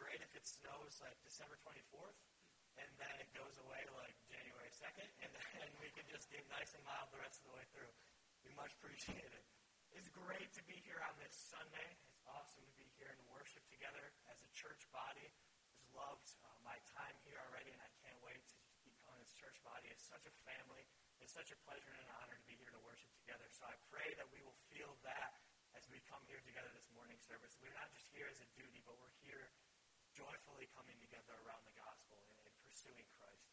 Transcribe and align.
great 0.00 0.24
if 0.24 0.32
it 0.32 0.48
snows 0.48 0.96
like 1.04 1.12
December 1.20 1.60
24th, 1.60 2.16
and 2.80 2.88
then 2.96 3.12
it 3.20 3.28
goes 3.36 3.60
away 3.60 3.84
like 4.00 4.16
January 4.32 4.72
2nd, 4.72 5.04
and 5.28 5.30
then 5.36 5.68
we 5.76 5.92
can 5.92 6.08
just 6.08 6.32
get 6.32 6.40
nice 6.48 6.72
and 6.72 6.80
mild 6.88 7.12
the 7.12 7.20
rest 7.20 7.44
of 7.44 7.52
the 7.52 7.54
way 7.60 7.68
through. 7.76 7.92
We 8.40 8.56
much 8.56 8.72
appreciate 8.80 9.28
it. 9.28 9.44
It's 9.92 10.08
great 10.08 10.48
to 10.56 10.64
be 10.64 10.80
here 10.88 11.04
on 11.04 11.12
this 11.20 11.36
Sunday. 11.36 12.00
It's 12.08 12.24
awesome 12.24 12.64
to 12.64 12.74
be 12.80 12.88
here 12.96 13.12
and 13.12 13.20
worship 13.28 13.60
together 13.68 14.00
as 14.32 14.40
a 14.40 14.48
church 14.56 14.88
body. 14.88 15.28
I've 15.28 15.92
loved 15.92 16.32
uh, 16.40 16.48
my 16.64 16.80
time 16.96 17.16
here 17.28 17.36
already, 17.52 17.68
and 17.68 17.82
I 17.84 17.90
can't 18.00 18.16
wait 18.24 18.40
to 18.48 18.56
be 18.88 18.96
on 19.04 19.20
this 19.20 19.36
church 19.36 19.60
body. 19.60 19.92
It's 19.92 20.08
such 20.08 20.24
a 20.24 20.32
family. 20.48 20.88
It's 21.20 21.36
such 21.36 21.52
a 21.52 21.58
pleasure 21.68 21.92
and 21.92 22.00
an 22.08 22.12
honor 22.24 22.40
to 22.40 22.46
be 22.48 22.56
here 22.56 22.72
to 22.72 22.80
worship 22.80 23.12
together. 23.20 23.44
So 23.52 23.68
I 23.68 23.76
pray 23.92 24.16
that 24.16 24.30
we 24.32 24.40
will 24.40 24.56
feel 24.72 24.96
that 25.04 25.36
as 25.76 25.84
we 25.92 26.00
come 26.08 26.22
here 26.24 26.40
together 26.42 26.70
this 26.72 26.88
morning 26.96 27.18
service. 27.20 27.54
We're 27.60 27.76
not 27.76 27.90
just 27.92 28.08
here 28.10 28.26
as 28.30 28.40
a 28.40 28.48
duty, 28.56 28.80
but 28.82 28.96
we're 28.98 29.14
here 29.22 29.49
joyfully 30.20 30.68
coming 30.76 31.00
together 31.00 31.32
around 31.48 31.64
the 31.64 31.72
gospel 31.80 32.20
and, 32.20 32.36
and 32.44 32.52
pursuing 32.60 33.08
Christ. 33.16 33.48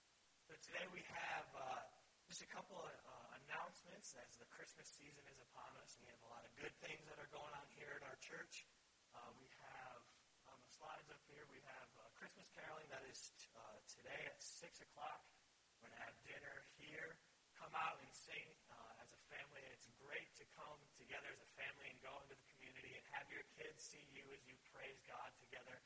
So 0.52 0.52
today 0.68 0.84
we 0.92 1.00
have 1.08 1.48
uh, 1.56 1.80
just 2.28 2.44
a 2.44 2.50
couple 2.52 2.76
of 2.76 2.92
uh, 2.92 3.40
announcements 3.48 4.12
as 4.20 4.36
the 4.36 4.48
Christmas 4.52 4.84
season 4.92 5.24
is 5.32 5.40
upon 5.48 5.72
us, 5.80 5.96
we 6.04 6.12
have 6.12 6.20
a 6.28 6.30
lot 6.32 6.44
of 6.44 6.52
good 6.60 6.76
things 6.84 7.08
that 7.08 7.16
are 7.24 7.32
going 7.32 7.56
on 7.56 7.64
here 7.80 7.96
at 7.96 8.04
our 8.04 8.20
church. 8.20 8.68
Uh, 9.16 9.32
we 9.40 9.48
have 9.64 10.04
on 10.52 10.60
the 10.60 10.68
slides 10.76 11.08
up 11.08 11.24
here, 11.32 11.48
we 11.48 11.64
have 11.72 11.88
uh, 12.04 12.04
Christmas 12.20 12.52
caroling 12.52 12.92
that 12.92 13.08
is 13.08 13.32
t- 13.40 13.48
uh, 13.56 13.80
today 13.88 14.28
at 14.28 14.36
6 14.44 14.60
o'clock. 14.92 15.24
We're 15.80 15.88
going 15.88 15.96
to 15.96 16.04
have 16.04 16.20
dinner 16.28 16.68
here. 16.76 17.16
Come 17.56 17.72
out 17.80 17.96
and 18.04 18.12
sing 18.12 18.48
uh, 18.68 19.04
as 19.04 19.08
a 19.16 19.22
family. 19.32 19.64
It's 19.72 19.88
great 20.04 20.28
to 20.36 20.46
come 20.60 20.84
together 21.00 21.32
as 21.32 21.40
a 21.40 21.52
family 21.56 21.96
and 21.96 21.98
go 22.04 22.12
into 22.20 22.36
the 22.36 22.48
community 22.59 22.92
and 23.00 23.04
have 23.16 23.31
your 23.31 23.48
kids 23.56 23.88
see 23.88 24.04
you 24.12 24.28
as 24.36 24.44
you 24.44 24.59
praise 24.76 25.00
God 25.08 25.31
together, 25.40 25.80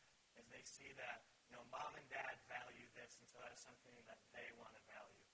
they 0.52 0.64
see 0.68 0.92
that, 1.00 1.24
you 1.48 1.56
know, 1.56 1.64
mom 1.72 1.96
and 1.96 2.06
dad 2.12 2.36
value 2.52 2.88
this, 2.96 3.18
and 3.18 3.28
so 3.32 3.40
that's 3.40 3.64
something 3.64 3.96
that 4.08 4.20
they 4.36 4.48
want 4.60 4.76
to 4.76 4.84
value. 4.92 5.28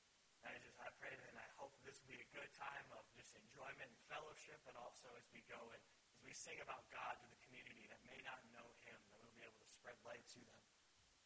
And 0.46 0.54
I 0.54 0.58
just, 0.62 0.78
I 0.78 0.90
pray 1.02 1.12
that, 1.12 1.28
and 1.34 1.42
I 1.42 1.50
hope 1.58 1.73
this 1.82 1.98
will 2.00 2.14
be 2.14 2.22
a 2.22 2.30
good 2.34 2.50
time 2.54 2.88
of 2.94 3.04
just 3.18 3.34
enjoyment 3.34 3.90
and 3.90 4.02
fellowship, 4.08 4.62
but 4.64 4.78
also 4.78 5.10
as 5.18 5.26
we 5.34 5.42
go 5.50 5.60
and 5.73 5.82
as 6.14 6.22
we 6.22 6.32
sing 6.32 6.62
about 6.62 6.86
God 6.94 7.18
to 7.22 7.28
the 7.28 7.42
community 7.50 7.90
that 7.90 8.02
may 8.06 8.22
not 8.23 8.40
know 8.54 8.70
Him, 8.86 8.98
that 9.10 9.18
we'll 9.20 9.34
be 9.34 9.45
able 9.45 9.60
to 9.60 9.70
spread 9.73 9.98
light 10.06 10.23
to 10.38 10.42
them. 10.42 10.64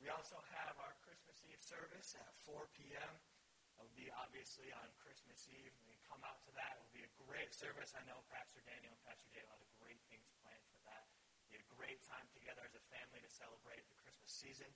We 0.01 0.09
also 0.09 0.39
have 0.57 0.79
our 0.81 0.97
Christmas 1.05 1.37
Eve 1.45 1.61
service 1.61 2.17
at 2.17 2.33
4 2.47 2.65
p.m. 2.73 3.13
It 3.77 3.85
will 3.85 3.93
be 3.93 4.09
obviously 4.17 4.73
on 4.73 4.89
Christmas 4.97 5.45
Eve. 5.53 5.73
We 5.85 5.93
come 6.09 6.21
out 6.25 6.41
to 6.49 6.51
that. 6.57 6.77
It 6.77 6.81
will 6.81 6.97
be 6.97 7.05
a 7.05 7.13
great 7.29 7.53
service. 7.53 7.93
I 7.93 8.01
know 8.09 8.17
Pastor 8.33 8.65
Daniel 8.65 8.93
and 8.93 9.03
Pastor 9.05 9.29
Jay 9.29 9.45
have 9.45 9.61
a 9.61 9.71
great 9.77 10.01
things 10.09 10.25
planned 10.41 10.65
for 10.73 10.81
that. 10.89 11.05
It'll 11.05 11.53
be 11.53 11.61
a 11.61 11.65
great 11.81 11.97
time 12.05 12.29
together 12.37 12.61
as 12.61 12.77
a 12.77 12.83
family 12.93 13.17
to 13.25 13.31
celebrate 13.33 13.81
the 13.89 13.97
Christmas 14.05 14.29
season. 14.29 14.69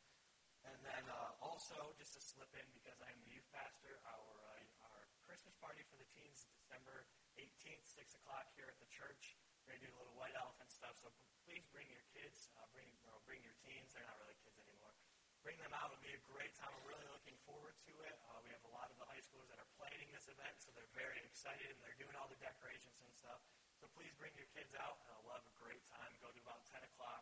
And 0.66 0.74
then 0.82 1.06
uh, 1.06 1.38
also, 1.38 1.94
just 2.02 2.18
to 2.18 2.22
slip 2.26 2.50
in, 2.58 2.66
because 2.74 2.98
I 2.98 3.14
am 3.14 3.22
the 3.22 3.38
youth 3.38 3.46
pastor, 3.54 4.02
our, 4.10 4.26
uh, 4.26 4.90
our 4.90 5.06
Christmas 5.22 5.54
party 5.62 5.86
for 5.86 6.02
the 6.02 6.10
teens 6.18 6.42
is 6.42 6.50
December 6.58 7.06
18th, 7.38 7.86
6 7.86 8.18
o'clock 8.18 8.50
here 8.58 8.66
at 8.66 8.82
the 8.82 8.90
church. 8.90 9.38
We're 9.62 9.78
going 9.78 9.86
to 9.86 9.86
do 9.86 9.94
a 9.94 10.00
little 10.02 10.18
white 10.18 10.34
elephant 10.34 10.74
stuff, 10.74 10.98
so 10.98 11.14
please 11.46 11.62
bring 11.70 11.86
your 11.94 12.02
kids, 12.10 12.50
uh, 12.58 12.66
bring, 12.74 12.90
or 13.06 13.22
bring 13.30 13.46
your 13.46 13.54
teens. 13.62 13.94
They're 13.94 14.10
not 14.10 14.18
really 14.26 14.42
kids 14.42 14.58
anymore. 14.58 14.98
Bring 15.46 15.62
them 15.62 15.78
out. 15.78 15.94
It'll 15.94 16.02
be 16.02 16.18
a 16.18 16.26
great 16.26 16.58
time. 16.58 16.74
We're 16.82 16.98
really 16.98 17.10
looking 17.14 17.38
forward 17.46 17.78
to 17.86 17.94
it. 18.02 18.18
Uh, 18.34 18.42
we 18.42 18.50
have 18.50 18.66
a 18.66 18.74
lot 18.74 18.90
of 18.90 18.98
the 18.98 19.06
high 19.06 19.22
schoolers 19.22 19.54
that 19.54 19.62
are 19.62 19.70
planning 19.78 20.10
this 20.10 20.26
event, 20.26 20.58
so 20.58 20.74
they're 20.74 20.90
very 20.98 21.22
excited, 21.22 21.70
and 21.70 21.78
they're 21.86 22.02
doing 22.02 22.18
all 22.18 22.26
the 22.34 22.42
decorations 22.42 22.98
and 23.06 23.14
stuff. 23.14 23.46
So 23.78 23.86
please 23.94 24.10
bring 24.18 24.34
your 24.34 24.50
kids 24.58 24.74
out. 24.82 25.06
Uh, 25.06 25.22
we'll 25.22 25.38
have 25.38 25.46
a 25.46 25.58
great 25.62 25.86
time. 25.94 26.10
Go 26.18 26.34
to 26.34 26.42
about 26.42 26.66
10 26.74 26.82
o'clock, 26.82 27.22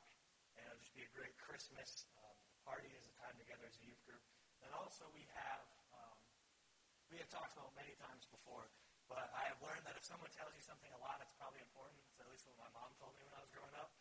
and 0.56 0.64
it'll 0.64 0.80
just 0.80 0.95
be 0.95 1.03
a 1.03 1.03
great 1.14 1.38
Christmas 1.38 2.09
um, 2.19 2.35
party 2.66 2.90
as 2.97 3.06
a 3.06 3.13
time 3.22 3.38
together 3.38 3.63
as 3.69 3.78
a 3.79 3.84
youth 3.85 4.01
group. 4.03 4.22
And 4.66 4.74
also 4.74 5.06
we 5.13 5.24
have, 5.38 5.66
um, 5.94 6.18
we 7.13 7.22
have 7.22 7.29
talked 7.29 7.53
about 7.53 7.72
many 7.78 7.94
times 8.01 8.25
before, 8.28 8.68
but 9.06 9.29
I 9.38 9.46
have 9.53 9.62
learned 9.62 9.85
that 9.85 9.94
if 9.94 10.03
someone 10.03 10.34
tells 10.34 10.52
you 10.57 10.63
something 10.66 10.90
a 10.91 11.00
lot, 11.00 11.22
it's 11.22 11.35
probably 11.38 11.62
important. 11.62 12.02
It's 12.09 12.18
at 12.18 12.28
least 12.34 12.50
what 12.50 12.57
my 12.57 12.72
mom 12.73 12.90
told 12.97 13.13
me 13.13 13.22
when 13.23 13.35
I 13.38 13.41
was 13.46 13.53
growing 13.53 13.75
up. 13.78 13.94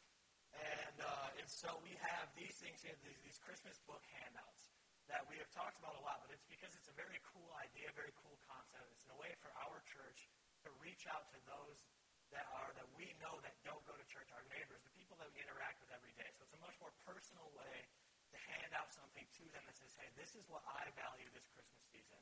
And, 0.56 0.96
uh, 1.00 1.38
and 1.40 1.48
so 1.48 1.80
we 1.84 1.96
have 2.00 2.28
these 2.36 2.56
things 2.60 2.80
here, 2.84 2.96
these, 3.04 3.20
these 3.24 3.40
Christmas 3.40 3.80
book 3.88 4.04
handouts 4.20 4.68
that 5.10 5.24
we 5.28 5.36
have 5.40 5.50
talked 5.52 5.76
about 5.80 5.96
a 5.98 6.02
lot, 6.04 6.22
but 6.24 6.32
it's 6.32 6.46
because 6.48 6.72
it's 6.76 6.88
a 6.88 6.96
very 6.96 7.20
cool 7.24 7.50
idea, 7.60 7.88
very 7.92 8.14
cool 8.20 8.36
concept. 8.48 8.88
It's 8.96 9.08
a 9.08 9.18
way 9.20 9.32
for 9.40 9.52
our 9.64 9.80
church 9.84 10.28
to 10.64 10.68
reach 10.78 11.08
out 11.10 11.28
to 11.34 11.38
those 11.48 11.84
that 12.32 12.48
are 12.48 12.72
that 12.80 12.88
we 12.96 13.12
know 13.20 13.36
that 13.44 13.52
don't 13.60 13.82
go 13.84 13.92
to 13.92 14.04
church, 14.08 14.32
our 14.32 14.44
neighbors, 14.48 14.80
people 15.12 15.28
that 15.28 15.36
we 15.36 15.44
interact 15.44 15.76
with 15.84 15.92
every 15.92 16.16
day. 16.16 16.24
So 16.32 16.40
it's 16.48 16.56
a 16.56 16.62
much 16.64 16.72
more 16.80 16.88
personal 17.04 17.44
way 17.52 17.84
to 18.32 18.38
hand 18.48 18.72
out 18.72 18.88
something 18.96 19.28
to 19.28 19.44
them 19.52 19.60
that 19.68 19.76
says, 19.76 19.92
hey, 20.00 20.08
this 20.16 20.32
is 20.32 20.40
what 20.48 20.64
I 20.64 20.88
value 20.96 21.28
this 21.36 21.44
Christmas 21.52 21.84
season, 21.92 22.16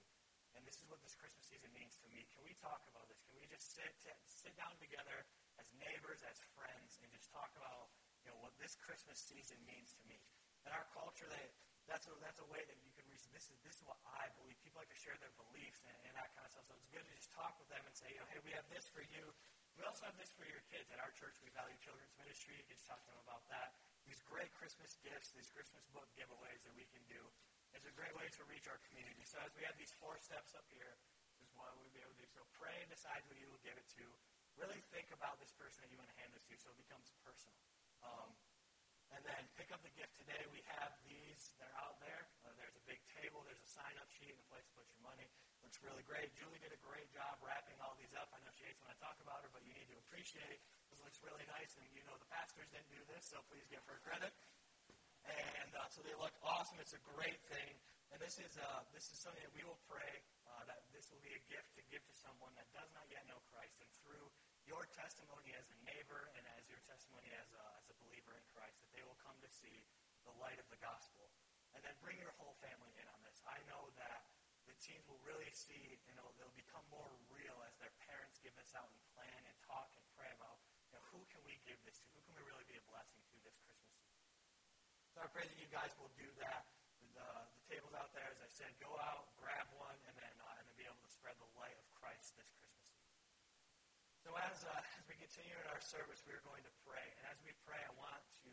and 0.59 0.67
this 0.67 0.83
is 0.83 0.91
what 0.91 0.99
this 1.07 1.15
Christmas 1.15 1.47
season 1.47 1.71
means 1.71 1.95
to 2.03 2.11
me. 2.11 2.27
Can 2.35 2.43
we 2.43 2.51
talk 2.59 2.83
about 2.91 3.07
this? 3.07 3.23
Can 3.31 3.39
we 3.39 3.47
just 3.47 3.79
sit 3.79 3.95
sit 4.27 4.59
down 4.59 4.75
together 4.83 5.23
as 5.63 5.71
neighbors, 5.79 6.19
as 6.27 6.35
friends, 6.59 6.99
and 6.99 7.07
just 7.15 7.31
talk 7.31 7.55
about 7.55 7.95
you 8.27 8.35
know 8.35 8.43
what 8.43 8.59
this 8.59 8.75
Christmas 8.75 9.23
season 9.23 9.63
means 9.71 9.95
to 9.95 10.03
me? 10.11 10.19
In 10.67 10.75
our 10.75 10.91
culture, 10.91 11.31
that 11.31 11.47
that's 11.87 12.11
a, 12.11 12.15
that's 12.19 12.43
a 12.43 12.49
way 12.51 12.67
that 12.67 12.79
you 12.83 12.91
can 12.99 13.07
reach. 13.07 13.23
This 13.31 13.47
is 13.55 13.57
this 13.63 13.79
is 13.79 13.87
what 13.87 14.03
I 14.03 14.27
believe. 14.43 14.59
People 14.67 14.83
like 14.83 14.91
to 14.91 14.99
share 14.99 15.15
their 15.23 15.31
beliefs 15.39 15.79
and, 15.87 15.95
and 16.11 16.13
that 16.19 16.35
kind 16.35 16.43
of 16.43 16.51
stuff. 16.51 16.67
So 16.67 16.75
it's 16.75 16.91
good 16.91 17.07
to 17.07 17.15
just 17.15 17.31
talk 17.39 17.55
with 17.55 17.71
them 17.71 17.87
and 17.87 17.95
say, 17.95 18.11
you 18.11 18.19
know, 18.19 18.27
hey, 18.35 18.43
we 18.43 18.51
have 18.59 18.67
this 18.67 18.91
for 18.91 19.07
you. 19.15 19.31
We 19.81 19.89
also 19.89 20.05
have 20.05 20.21
this 20.21 20.29
for 20.37 20.45
your 20.45 20.61
kids. 20.69 20.93
At 20.93 21.01
our 21.01 21.09
church, 21.17 21.41
we 21.41 21.49
value 21.57 21.73
children's 21.81 22.13
ministry. 22.21 22.53
You 22.53 22.69
can 22.69 22.77
talk 22.85 23.01
to 23.01 23.17
them 23.17 23.25
about 23.25 23.49
that 23.49 23.73
these 24.05 24.21
great 24.29 24.53
Christmas 24.53 25.01
gifts, 25.01 25.33
these 25.33 25.49
Christmas 25.55 25.87
book 25.97 26.05
giveaways 26.19 26.61
that 26.69 26.75
we 26.77 26.85
can 26.93 27.01
do. 27.09 27.23
It's 27.73 27.89
a 27.89 27.95
great 27.97 28.13
way 28.13 28.29
to 28.29 28.43
reach 28.51 28.69
our 28.69 28.77
community. 28.91 29.25
So 29.25 29.41
as 29.41 29.57
we 29.57 29.65
have 29.65 29.79
these 29.81 29.95
four 29.97 30.21
steps 30.21 30.53
up 30.53 30.69
here, 30.69 30.99
is 31.41 31.49
what 31.57 31.73
we'll 31.81 31.95
be 31.97 32.05
able 32.05 32.13
to 32.13 32.21
do. 32.21 32.29
So 32.29 32.45
pray 32.61 32.77
and 32.85 32.93
decide 32.93 33.25
who 33.31 33.39
you 33.41 33.49
will 33.49 33.63
give 33.65 33.79
it 33.81 33.89
to. 33.97 34.05
Really 34.61 34.85
think 34.93 35.09
about 35.17 35.41
this 35.41 35.55
person 35.57 35.81
that 35.81 35.89
you 35.89 35.97
want 35.97 36.13
to 36.13 36.19
hand 36.21 36.35
this 36.37 36.45
to 36.51 36.59
so 36.61 36.69
it 36.75 36.79
becomes 36.83 37.09
personal. 37.25 37.57
Um, 38.05 38.37
and 39.17 39.25
then 39.25 39.49
pick 39.57 39.73
up 39.73 39.81
the 39.81 39.95
gift 39.97 40.13
today. 40.21 40.45
We 40.53 40.61
have 40.77 40.93
these. 41.09 41.57
They're 41.57 41.73
out 41.81 41.97
there. 42.05 42.29
Uh, 42.45 42.53
there's 42.61 42.77
a 42.77 42.85
big 42.85 43.01
table. 43.17 43.47
There's 43.49 43.65
a 43.65 43.71
sign-up 43.73 44.11
sheet 44.13 44.37
and 44.37 44.43
a 44.45 44.49
place 44.53 44.67
to 44.69 44.75
put 44.77 44.85
your 44.93 45.01
money. 45.01 45.31
Looks 45.71 45.87
really 45.87 46.03
great. 46.11 46.35
Julie 46.35 46.59
did 46.59 46.75
a 46.75 46.83
great 46.83 47.07
job 47.15 47.39
wrapping 47.47 47.79
all 47.79 47.95
these 47.95 48.11
up. 48.19 48.27
I 48.35 48.43
know 48.43 48.51
she 48.59 48.67
hates 48.67 48.83
when 48.83 48.91
I 48.91 48.99
talk 48.99 49.15
about 49.23 49.39
her, 49.47 49.55
but 49.55 49.63
you 49.63 49.71
need 49.71 49.87
to 49.95 50.03
appreciate 50.03 50.51
it. 50.51 50.59
this 50.91 50.99
looks 50.99 51.23
really 51.23 51.47
nice. 51.47 51.79
And 51.79 51.87
you 51.95 52.03
know 52.11 52.19
the 52.19 52.27
pastors 52.27 52.67
didn't 52.75 52.91
do 52.91 52.99
this, 53.07 53.31
so 53.31 53.39
please 53.47 53.63
give 53.71 53.79
her 53.87 54.03
credit. 54.03 54.35
And 55.31 55.71
uh, 55.71 55.87
so 55.95 56.03
they 56.03 56.19
look 56.19 56.35
awesome. 56.43 56.75
It's 56.83 56.99
a 56.99 57.05
great 57.15 57.39
thing. 57.47 57.79
And 58.11 58.19
this 58.19 58.43
is 58.43 58.51
uh, 58.59 58.83
this 58.91 59.15
is 59.15 59.23
something 59.23 59.39
that 59.47 59.55
we 59.55 59.63
will 59.63 59.79
pray 59.87 60.11
uh, 60.51 60.67
that 60.67 60.83
this 60.91 61.07
will 61.15 61.23
be 61.23 61.39
a 61.39 61.43
gift 61.47 61.71
to 61.79 61.87
give 61.87 62.03
to 62.03 62.15
someone 62.19 62.51
that 62.59 62.67
does 62.75 62.91
not 62.91 63.07
yet 63.07 63.23
know 63.31 63.39
Christ. 63.55 63.79
And 63.79 63.87
through 64.03 64.27
your 64.67 64.91
testimony 64.91 65.55
as 65.55 65.71
a 65.71 65.79
neighbor 65.87 66.35
and 66.35 66.43
as 66.59 66.67
your 66.67 66.83
testimony 66.91 67.31
as 67.39 67.47
a, 67.55 67.65
as 67.79 67.87
a 67.95 67.97
believer 68.03 68.35
in 68.35 68.43
Christ, 68.51 68.75
that 68.83 68.91
they 68.91 69.07
will 69.07 69.23
come 69.23 69.39
to 69.39 69.51
see 69.55 69.87
the 70.27 70.35
light 70.43 70.59
of 70.59 70.67
the 70.67 70.83
gospel. 70.83 71.31
And 71.79 71.87
then 71.87 71.95
bring 72.03 72.19
your 72.19 72.35
whole 72.43 72.59
family 72.59 72.91
in 72.99 73.07
on 73.07 73.23
this. 73.23 73.39
I 73.47 73.63
know 73.71 73.95
that 74.03 74.20
teens 74.81 75.05
will 75.05 75.21
really 75.29 75.53
see, 75.53 76.01
and 76.09 76.17
it'll, 76.17 76.33
it'll 76.41 76.57
become 76.57 76.83
more 76.89 77.13
real 77.29 77.57
as 77.69 77.77
their 77.77 77.93
parents 78.09 78.41
give 78.41 78.57
this 78.57 78.73
out 78.73 78.89
and 78.89 79.01
plan 79.13 79.41
and 79.45 79.57
talk 79.69 79.93
and 79.93 80.05
pray 80.17 80.33
about, 80.33 80.57
you 80.89 80.97
know, 80.97 81.05
who 81.13 81.21
can 81.29 81.45
we 81.45 81.61
give 81.69 81.77
this 81.85 82.01
to? 82.01 82.09
Who 82.17 82.21
can 82.25 82.35
we 82.41 82.43
really 82.49 82.65
be 82.65 82.81
a 82.81 82.85
blessing 82.89 83.21
to 83.21 83.37
this 83.45 83.61
Christmas 83.61 83.93
season? 84.01 84.25
So 85.13 85.17
I 85.21 85.29
pray 85.29 85.45
that 85.45 85.59
you 85.61 85.69
guys 85.69 85.93
will 86.01 86.13
do 86.17 86.29
that. 86.41 86.65
The, 87.13 87.29
the 87.53 87.65
tables 87.69 87.93
out 87.93 88.17
there, 88.17 88.25
as 88.33 88.41
I 88.41 88.49
said, 88.49 88.73
go 88.81 88.89
out, 88.97 89.29
grab 89.37 89.69
one, 89.77 89.99
and 90.09 90.15
then 90.17 90.35
uh, 90.41 90.57
and 90.57 90.65
then 90.65 90.77
be 90.81 90.89
able 90.89 91.03
to 91.05 91.13
spread 91.13 91.37
the 91.37 91.51
light 91.61 91.77
of 91.77 91.85
Christ 92.01 92.33
this 92.41 92.49
Christmas 92.57 92.81
season. 92.89 93.13
So 94.25 94.33
as 94.41 94.65
uh, 94.65 94.97
as 94.97 95.05
we 95.05 95.19
continue 95.21 95.53
in 95.59 95.67
our 95.69 95.83
service, 95.85 96.25
we 96.25 96.33
are 96.33 96.45
going 96.47 96.65
to 96.65 96.73
pray, 96.89 97.05
and 97.21 97.29
as 97.29 97.37
we 97.45 97.53
pray, 97.69 97.83
I 97.83 97.93
want 98.01 98.23
to 98.47 98.53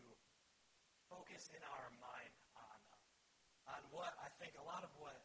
focus 1.08 1.48
in 1.56 1.64
our 1.64 1.88
mind 2.02 2.34
on 2.58 2.80
uh, 2.92 3.78
on 3.78 3.82
what 3.94 4.18
I 4.20 4.28
think 4.42 4.58
a 4.60 4.66
lot 4.66 4.84
of 4.84 4.92
what 5.00 5.16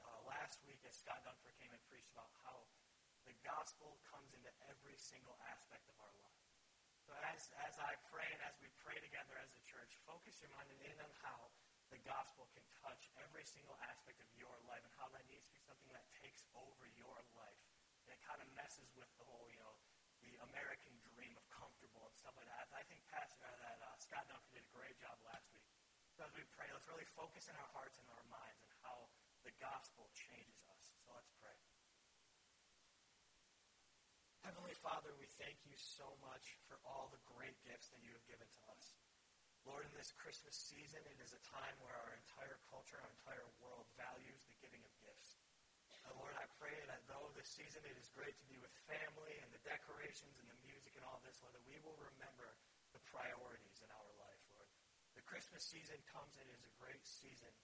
as 0.93 1.01
Scott 1.01 1.25
Dunford 1.25 1.57
came 1.57 1.73
and 1.73 1.81
preached 1.89 2.13
about 2.13 2.29
how 2.45 2.69
the 3.25 3.33
gospel 3.41 3.97
comes 4.13 4.29
into 4.37 4.53
every 4.69 4.93
single 5.01 5.41
aspect 5.49 5.89
of 5.89 5.97
our 5.97 6.13
life. 6.21 6.45
So 7.09 7.17
as, 7.33 7.49
as 7.65 7.81
I 7.81 7.97
pray 8.13 8.29
and 8.29 8.45
as 8.45 8.61
we 8.61 8.69
pray 8.85 9.01
together 9.01 9.41
as 9.41 9.49
a 9.57 9.63
church, 9.65 9.97
focus 10.05 10.45
your 10.45 10.53
mind 10.53 10.69
and 10.69 10.85
in 10.85 11.01
on 11.01 11.09
how 11.25 11.49
the 11.89 11.97
gospel 12.05 12.45
can 12.53 12.61
touch 12.85 13.09
every 13.25 13.49
single 13.49 13.73
aspect 13.89 14.21
of 14.21 14.29
your 14.37 14.53
life 14.69 14.85
and 14.85 14.93
how 15.01 15.09
that 15.17 15.25
needs 15.33 15.49
to 15.49 15.53
be 15.57 15.65
something 15.65 15.89
that 15.97 16.05
takes 16.21 16.45
over 16.53 16.85
your 16.93 17.17
life. 17.41 17.63
And 18.05 18.13
it 18.13 18.21
kind 18.29 18.45
of 18.45 18.49
messes 18.53 18.93
with 18.93 19.09
the 19.17 19.25
whole, 19.25 19.49
you 19.49 19.65
know, 19.65 19.73
the 20.21 20.37
American 20.45 20.93
dream 21.17 21.33
of 21.41 21.45
comfortable 21.49 22.05
and 22.05 22.17
stuff 22.21 22.37
like 22.37 22.53
that. 22.53 22.69
I 22.77 22.85
think 22.85 23.01
Pastor 23.09 23.49
uh, 23.49 23.57
that 23.65 23.81
uh, 23.81 23.97
Scott 23.97 24.29
Dunford 24.29 24.61
did 24.61 24.69
a 24.69 24.73
great 24.77 25.01
job 25.01 25.17
last 25.25 25.49
week. 25.57 25.65
So 26.13 26.29
as 26.29 26.37
we 26.37 26.45
pray, 26.53 26.69
let's 26.69 26.85
really 26.85 27.09
focus 27.17 27.49
in 27.49 27.57
our 27.57 27.71
hearts 27.73 27.97
and 27.97 28.05
our 28.13 28.27
minds 28.29 28.61
on 28.61 28.69
how 28.85 29.09
the 29.43 29.55
gospel 29.59 30.07
changes 30.15 30.63
us. 30.71 30.83
So 31.03 31.11
let's 31.15 31.35
pray. 31.43 31.55
Heavenly 34.47 34.75
Father, 34.79 35.11
we 35.19 35.22
thank 35.41 35.61
you 35.65 35.77
so 35.77 36.09
much 36.21 36.59
for 36.69 36.77
all 36.85 37.09
the 37.13 37.23
great 37.29 37.57
gifts 37.65 37.89
that 37.93 38.03
you 38.03 38.13
have 38.13 38.27
given 38.29 38.49
to 38.49 38.63
us. 38.73 38.97
Lord, 39.63 39.87
in 39.87 39.95
this 39.95 40.11
Christmas 40.19 40.59
season, 40.59 40.99
it 41.07 41.19
is 41.23 41.31
a 41.33 41.47
time 41.47 41.77
where 41.79 41.95
our 41.95 42.19
entire 42.19 42.59
culture, 42.67 42.99
our 42.99 43.13
entire 43.15 43.47
world 43.63 43.87
values 43.95 44.43
the 44.51 44.59
giving 44.59 44.83
of 44.83 44.91
gifts. 44.99 45.39
And 46.03 46.19
Lord, 46.19 46.35
I 46.35 46.51
pray 46.59 46.75
that 46.91 47.07
though 47.07 47.31
this 47.39 47.47
season 47.47 47.87
it 47.87 47.95
is 47.95 48.11
great 48.11 48.35
to 48.43 48.47
be 48.51 48.59
with 48.59 48.75
family 48.91 49.39
and 49.39 49.51
the 49.55 49.63
decorations 49.63 50.35
and 50.43 50.51
the 50.51 50.59
music 50.67 50.99
and 50.99 51.07
all 51.07 51.23
this, 51.23 51.39
Lord, 51.39 51.55
that 51.55 51.63
we 51.71 51.79
will 51.87 51.95
remember 52.03 52.59
the 52.91 53.03
priorities 53.07 53.79
in 53.79 53.91
our 53.95 54.13
life, 54.19 54.43
Lord. 54.51 54.67
The 55.15 55.23
Christmas 55.23 55.63
season 55.63 55.99
comes 56.11 56.35
and 56.35 56.47
it 56.51 56.59
is 56.59 56.67
a 56.67 56.75
great 56.83 57.07
season. 57.07 57.55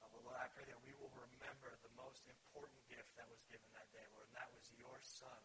Uh, 0.00 0.08
but 0.08 0.24
Lord, 0.24 0.40
I 0.40 0.48
pray 0.56 0.64
that 0.72 0.80
we 0.80 0.96
will 0.96 1.12
remember 1.20 1.76
the 1.84 1.92
most 2.00 2.24
important 2.32 2.80
gift 2.88 3.12
that 3.20 3.28
was 3.28 3.44
given 3.52 3.68
that 3.76 3.92
day, 3.92 4.08
Lord, 4.16 4.24
and 4.32 4.36
that 4.40 4.48
was 4.56 4.64
your 4.80 4.96
Son 5.04 5.40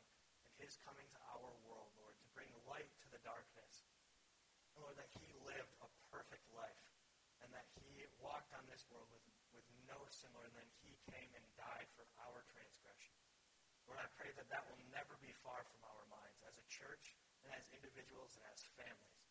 his 0.62 0.78
coming 0.86 1.10
to 1.10 1.20
our 1.34 1.52
world, 1.66 1.90
Lord, 1.98 2.14
to 2.22 2.28
bring 2.38 2.50
light 2.70 2.88
to 3.02 3.08
the 3.10 3.22
darkness. 3.26 3.82
And 4.78 4.86
Lord, 4.86 4.94
that 5.02 5.10
he 5.18 5.34
lived 5.42 5.74
a 5.82 5.90
perfect 6.14 6.46
life 6.54 6.86
and 7.42 7.50
that 7.50 7.66
he 7.82 8.06
walked 8.22 8.54
on 8.54 8.62
this 8.70 8.86
world 8.94 9.10
with, 9.10 9.26
with 9.58 9.66
no 9.90 9.98
sin, 10.14 10.30
and 10.38 10.54
then 10.54 10.70
he 10.86 10.94
came 11.10 11.34
and 11.34 11.46
died 11.58 11.90
for 11.98 12.06
our 12.30 12.46
transgression. 12.54 13.18
Lord, 13.90 13.98
I 13.98 14.08
pray 14.14 14.30
that 14.38 14.48
that 14.54 14.62
will 14.70 14.80
never 14.94 15.18
be 15.18 15.34
far 15.42 15.66
from 15.66 15.82
our 15.82 16.06
minds 16.14 16.46
as 16.46 16.54
a 16.56 16.70
church 16.70 17.18
and 17.42 17.50
as 17.58 17.66
individuals 17.74 18.38
and 18.38 18.46
as 18.54 18.62
families. 18.78 19.26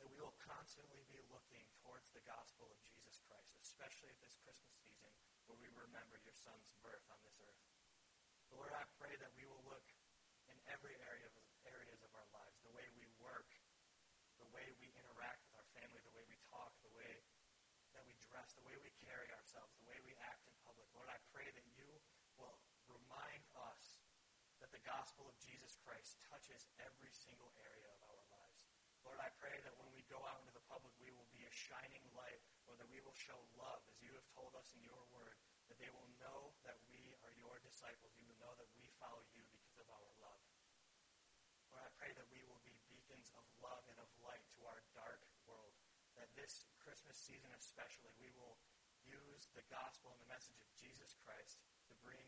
That 0.00 0.08
we 0.08 0.16
will 0.16 0.34
constantly 0.40 1.04
be 1.12 1.20
looking 1.28 1.68
towards 1.84 2.08
the 2.16 2.24
gospel 2.24 2.72
of 2.72 2.80
Jesus 2.88 3.20
Christ, 3.28 3.52
especially 3.60 4.08
at 4.08 4.20
this 4.24 4.40
Christmas 4.40 4.72
season 4.80 5.12
where 5.44 5.60
we 5.60 5.68
remember 5.76 6.16
your 6.24 6.34
son's 6.40 6.72
birth 6.80 7.04
on 7.12 7.20
this 7.20 7.36
earth. 7.44 7.60
Lord, 8.48 8.72
I 8.72 8.88
pray 8.96 9.12
that 9.20 9.30
we 9.36 9.44
will 9.44 9.60
look 9.68 9.84
every 10.70 10.94
area 11.02 11.26
of 11.26 11.34
areas 11.66 12.00
of 12.06 12.10
our 12.14 12.28
lives, 12.30 12.56
the 12.62 12.72
way 12.72 12.86
we 12.94 13.06
work, 13.18 13.50
the 14.38 14.48
way 14.54 14.64
we 14.78 14.88
interact 14.94 15.42
with 15.44 15.54
our 15.58 15.68
family, 15.76 16.00
the 16.06 16.14
way 16.14 16.24
we 16.30 16.38
talk, 16.46 16.72
the 16.80 16.94
way 16.94 17.20
that 17.92 18.06
we 18.06 18.14
dress, 18.22 18.54
the 18.54 18.64
way 18.64 18.78
we 18.78 18.94
carry 19.02 19.28
ourselves, 19.34 19.74
the 19.82 19.88
way 19.90 19.98
we 20.06 20.14
act 20.22 20.46
in 20.46 20.54
public. 20.62 20.86
Lord, 20.94 21.10
I 21.10 21.18
pray 21.34 21.50
that 21.50 21.66
you 21.74 21.90
will 22.38 22.54
remind 22.86 23.42
us 23.74 24.00
that 24.62 24.70
the 24.70 24.82
gospel 24.86 25.26
of 25.26 25.36
Jesus 25.42 25.74
Christ 25.82 26.22
touches 26.30 26.70
every 26.78 27.10
single 27.10 27.50
area 27.58 27.90
of 27.90 28.00
our 28.06 28.22
lives. 28.30 28.62
Lord, 29.02 29.18
I 29.18 29.32
pray 29.40 29.56
that 29.64 29.74
when 29.80 29.90
we 29.96 30.04
go 30.06 30.20
out 30.28 30.38
into 30.44 30.54
the 30.54 30.62
public, 30.70 30.92
we 31.00 31.10
will 31.10 31.26
be 31.32 31.42
a 31.42 31.52
shining 31.52 32.04
light, 32.14 32.44
or 32.68 32.76
that 32.78 32.86
we 32.92 33.00
will 33.02 33.16
show 33.16 33.40
love, 33.56 33.80
as 33.90 33.98
you 34.04 34.12
have 34.12 34.28
told 34.36 34.54
us 34.54 34.70
in 34.76 34.84
your 34.84 35.02
word, 35.10 35.34
that 35.72 35.80
they 35.80 35.90
will 35.90 36.06
know 36.20 36.52
that 36.62 36.76
we 36.92 37.16
are 37.24 37.34
your 37.40 37.56
disciples. 37.64 38.12
You 38.20 38.28
will 38.28 38.38
know 38.38 38.54
that 38.60 38.68
we 38.76 38.86
follow 39.00 39.24
you 39.32 39.42
because 39.48 39.80
of 39.80 39.88
our 39.88 40.06
love. 40.20 40.44
Lord, 41.72 41.82
I 41.82 41.90
pray 41.96 42.12
that 42.12 42.28
we 42.28 42.44
will 42.44 42.60
be 42.60 42.76
beacons 42.92 43.32
of 43.32 43.42
love 43.64 43.82
and 43.88 43.96
of 43.96 44.10
light 44.20 44.44
to 44.58 44.68
our 44.68 44.84
dark 44.92 45.24
world. 45.48 45.72
That 46.20 46.28
this 46.36 46.68
Christmas 46.84 47.16
season 47.30 47.54
especially, 47.54 48.10
we 48.18 48.34
will 48.34 48.58
use 49.06 49.46
the 49.54 49.62
gospel 49.70 50.10
and 50.10 50.18
the 50.18 50.26
message 50.34 50.58
of 50.58 50.66
Jesus 50.74 51.14
Christ 51.22 51.62
to 51.86 51.94
bring 52.02 52.26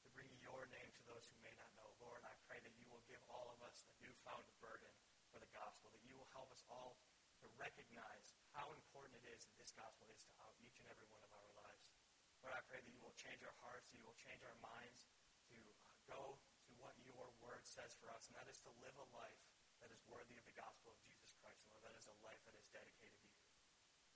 to 0.00 0.08
bring 0.16 0.32
your 0.40 0.64
name 0.72 0.88
to 0.96 1.04
those 1.04 1.28
who 1.28 1.36
may 1.44 1.52
not 1.60 1.68
know. 1.76 1.92
Lord, 2.00 2.24
I 2.24 2.32
pray 2.48 2.56
that 2.64 2.72
you 2.80 2.88
will 2.88 3.04
give 3.04 3.20
all 3.28 3.52
of 3.52 3.60
us 3.60 3.84
a 3.84 3.92
newfound 4.00 4.48
burden 4.64 4.88
for 5.28 5.36
the 5.36 5.52
gospel, 5.52 5.92
that 5.92 6.00
you 6.08 6.16
will 6.16 6.32
help 6.32 6.48
us 6.56 6.64
all 6.72 6.96
to 7.44 7.52
recognize 7.60 8.32
how 8.56 8.72
important 8.72 9.20
it 9.20 9.28
is 9.28 9.44
that 9.44 9.60
this 9.60 9.76
gospel 9.76 10.08
is 10.08 10.24
to 10.24 10.32
each 10.64 10.80
and 10.80 10.88
every 10.88 11.04
one 11.12 11.20
of 11.20 11.28
our 11.36 11.52
lives. 11.60 11.92
Lord, 12.40 12.56
I 12.56 12.64
pray 12.64 12.80
that 12.80 12.88
you 12.88 13.04
will 13.04 13.12
change 13.20 13.44
our 13.44 13.52
hearts, 13.60 13.92
that 13.92 14.00
you 14.00 14.08
will 14.08 14.16
change 14.16 14.40
our 14.40 14.56
minds 14.64 15.04
to 15.52 15.60
go 16.08 16.40
to 16.40 16.72
what 16.80 16.96
your 17.04 17.28
word 17.44 17.60
says 17.68 17.92
for 18.00 18.08
us, 18.08 18.24
and 18.32 18.34
that 18.40 18.48
is 18.48 18.56
to 18.64 18.72
live 18.80 18.96
a 18.96 19.08
life 19.12 19.44
that 19.84 19.92
is 19.92 20.00
worthy 20.08 20.40
of 20.40 20.48
the 20.48 20.56
gospel 20.56 20.96
of 20.96 20.98
Jesus 21.04 21.28
Christ, 21.44 21.60
Lord. 21.68 21.84
That 21.84 21.96
is 22.00 22.08
a 22.08 22.16
life 22.24 22.40
that 22.48 22.56
is 22.56 22.64
dedicated 22.72 23.20
to 23.20 23.28
you. 23.28 23.40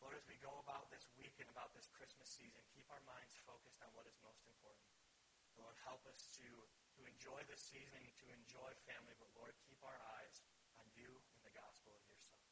Lord, 0.05 0.21
as 0.21 0.29
we 0.29 0.37
go 0.45 0.53
about 0.61 0.93
this 0.93 1.09
week 1.17 1.33
and 1.41 1.49
about 1.49 1.73
this 1.73 1.89
Christmas 1.97 2.29
season, 2.29 2.61
keep 2.77 2.85
our 2.93 3.01
minds 3.09 3.41
focused 3.49 3.81
on 3.81 3.89
what 3.97 4.05
is 4.05 4.12
most 4.21 4.45
important. 4.45 4.85
Lord, 5.56 5.73
help 5.81 6.05
us 6.05 6.29
to, 6.37 6.45
to 6.45 7.01
enjoy 7.09 7.41
this 7.49 7.65
season, 7.65 8.05
to 8.21 8.29
enjoy 8.37 8.69
family, 8.85 9.17
but 9.17 9.33
Lord, 9.33 9.56
keep 9.65 9.81
our 9.81 9.97
eyes 10.21 10.45
on 10.77 10.85
you 10.93 11.09
and 11.09 11.41
the 11.49 11.56
gospel 11.56 11.97
of 11.97 12.05
your 12.05 12.21
Son. 12.21 12.45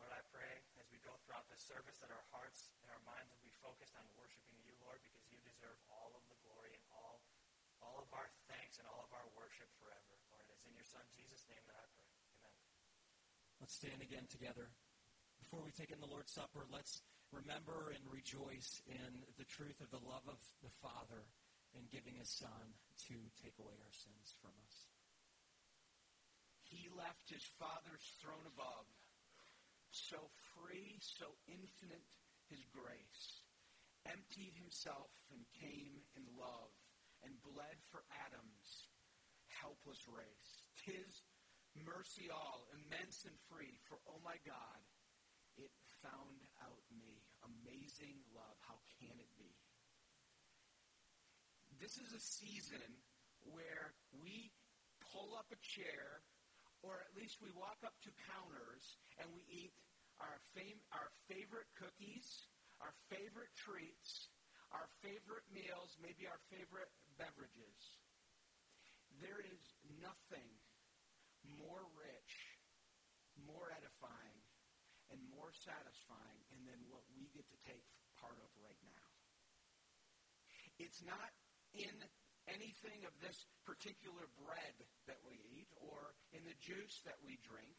Lord, 0.00 0.08
I 0.08 0.24
pray 0.32 0.64
as 0.80 0.88
we 0.88 0.96
go 1.04 1.12
throughout 1.20 1.44
this 1.52 1.60
service 1.60 2.00
that 2.00 2.08
our 2.08 2.24
hearts 2.32 2.72
and 2.80 2.88
our 2.88 3.04
minds 3.04 3.28
will 3.28 3.44
be 3.44 3.52
focused 3.60 3.92
on 4.00 4.08
worshiping 4.16 4.56
you, 4.64 4.72
Lord, 4.80 5.04
because 5.04 5.28
you 5.28 5.36
deserve 5.44 5.76
all 5.92 6.16
of 6.16 6.24
the 6.32 6.40
glory 6.40 6.72
and 6.72 6.84
all, 6.96 7.20
all 7.84 8.00
of 8.00 8.08
our 8.16 8.32
thanks 8.48 8.80
and 8.80 8.88
all 8.88 9.04
of 9.04 9.12
our 9.12 9.28
worship 9.36 9.68
forever. 9.76 10.16
Lord, 10.32 10.48
it's 10.48 10.64
in 10.64 10.72
your 10.72 10.88
Son 10.88 11.04
Jesus' 11.12 11.44
name 11.44 11.60
that 11.68 11.76
I 11.76 11.84
pray. 11.92 12.08
Amen. 12.40 12.56
Let's 13.60 13.76
stand 13.76 14.00
again 14.00 14.32
together. 14.32 14.72
Before 15.50 15.66
we 15.66 15.74
take 15.74 15.90
in 15.90 15.98
the 15.98 16.06
Lord's 16.06 16.30
Supper, 16.30 16.62
let's 16.70 17.02
remember 17.34 17.90
and 17.90 18.06
rejoice 18.06 18.78
in 18.86 19.26
the 19.34 19.42
truth 19.50 19.82
of 19.82 19.90
the 19.90 19.98
love 19.98 20.22
of 20.30 20.38
the 20.62 20.70
Father 20.78 21.26
in 21.74 21.90
giving 21.90 22.14
his 22.22 22.30
Son 22.30 22.78
to 23.10 23.18
take 23.42 23.58
away 23.58 23.74
our 23.82 23.90
sins 23.90 24.30
from 24.38 24.54
us. 24.62 24.86
He 26.62 26.86
left 26.94 27.34
his 27.34 27.42
Father's 27.58 28.14
throne 28.22 28.46
above, 28.46 28.86
so 29.90 30.22
free, 30.54 31.02
so 31.02 31.34
infinite 31.50 32.06
his 32.46 32.62
grace, 32.70 33.42
emptied 34.06 34.54
himself 34.54 35.10
and 35.34 35.42
came 35.58 35.98
in 36.14 36.30
love, 36.38 36.70
and 37.26 37.34
bled 37.42 37.82
for 37.90 38.06
Adam's 38.22 38.86
helpless 39.50 40.06
race. 40.06 40.62
Tis 40.78 41.26
mercy 41.74 42.30
all, 42.30 42.70
immense 42.70 43.26
and 43.26 43.34
free, 43.50 43.82
for 43.90 43.98
oh 44.06 44.22
my 44.22 44.38
God, 44.46 44.78
found 46.02 46.44
out 46.60 46.80
me. 46.92 47.24
Amazing 47.44 48.20
love, 48.36 48.56
how 48.64 48.76
can 49.00 49.16
it 49.16 49.32
be? 49.36 49.52
This 51.80 51.96
is 51.96 52.12
a 52.12 52.20
season 52.20 53.00
where 53.48 53.96
we 54.12 54.52
pull 55.00 55.32
up 55.36 55.48
a 55.48 55.60
chair, 55.64 56.20
or 56.84 57.00
at 57.00 57.16
least 57.16 57.40
we 57.40 57.48
walk 57.56 57.80
up 57.84 57.96
to 58.04 58.12
counters, 58.28 59.00
and 59.16 59.28
we 59.32 59.40
eat 59.48 59.72
our, 60.20 60.36
fam- 60.52 60.84
our 60.92 61.08
favorite 61.24 61.68
cookies, 61.76 62.48
our 62.84 62.92
favorite 63.08 63.52
treats, 63.56 64.28
our 64.72 64.86
favorite 65.00 65.48
meals, 65.48 65.96
maybe 66.00 66.28
our 66.28 66.40
favorite 66.52 66.92
beverages. 67.16 68.00
There 69.20 69.40
is 69.40 69.60
nothing 70.00 70.48
more 71.44 71.84
rich, 71.96 72.60
more 73.48 73.72
edifying, 73.72 74.39
and 75.10 75.20
more 75.34 75.50
satisfying 75.52 76.40
and 76.54 76.62
than 76.66 76.80
what 76.90 77.04
we 77.14 77.26
get 77.34 77.46
to 77.50 77.58
take 77.66 77.84
part 78.18 78.38
of 78.38 78.50
right 78.62 78.80
now. 78.86 79.06
It's 80.78 81.02
not 81.04 81.30
in 81.76 81.94
anything 82.48 83.04
of 83.04 83.14
this 83.20 83.46
particular 83.68 84.26
bread 84.40 84.76
that 85.06 85.20
we 85.22 85.38
eat 85.54 85.70
or 85.78 86.16
in 86.32 86.42
the 86.42 86.56
juice 86.58 87.04
that 87.04 87.20
we 87.20 87.36
drink 87.44 87.76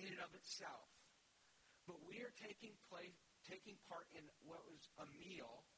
in 0.00 0.10
and 0.10 0.22
of 0.24 0.32
itself. 0.34 0.88
But 1.84 2.00
we 2.08 2.24
are 2.24 2.32
taking 2.40 2.74
place 2.88 3.20
taking 3.44 3.76
part 3.84 4.08
in 4.16 4.24
what 4.48 4.64
was 4.64 4.80
a 4.96 5.06
meal. 5.20 5.68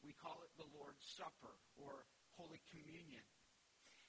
We 0.00 0.16
call 0.16 0.40
it 0.40 0.52
the 0.56 0.68
Lord's 0.72 1.04
Supper 1.04 1.60
or 1.76 2.08
Holy 2.40 2.60
Communion. 2.72 3.24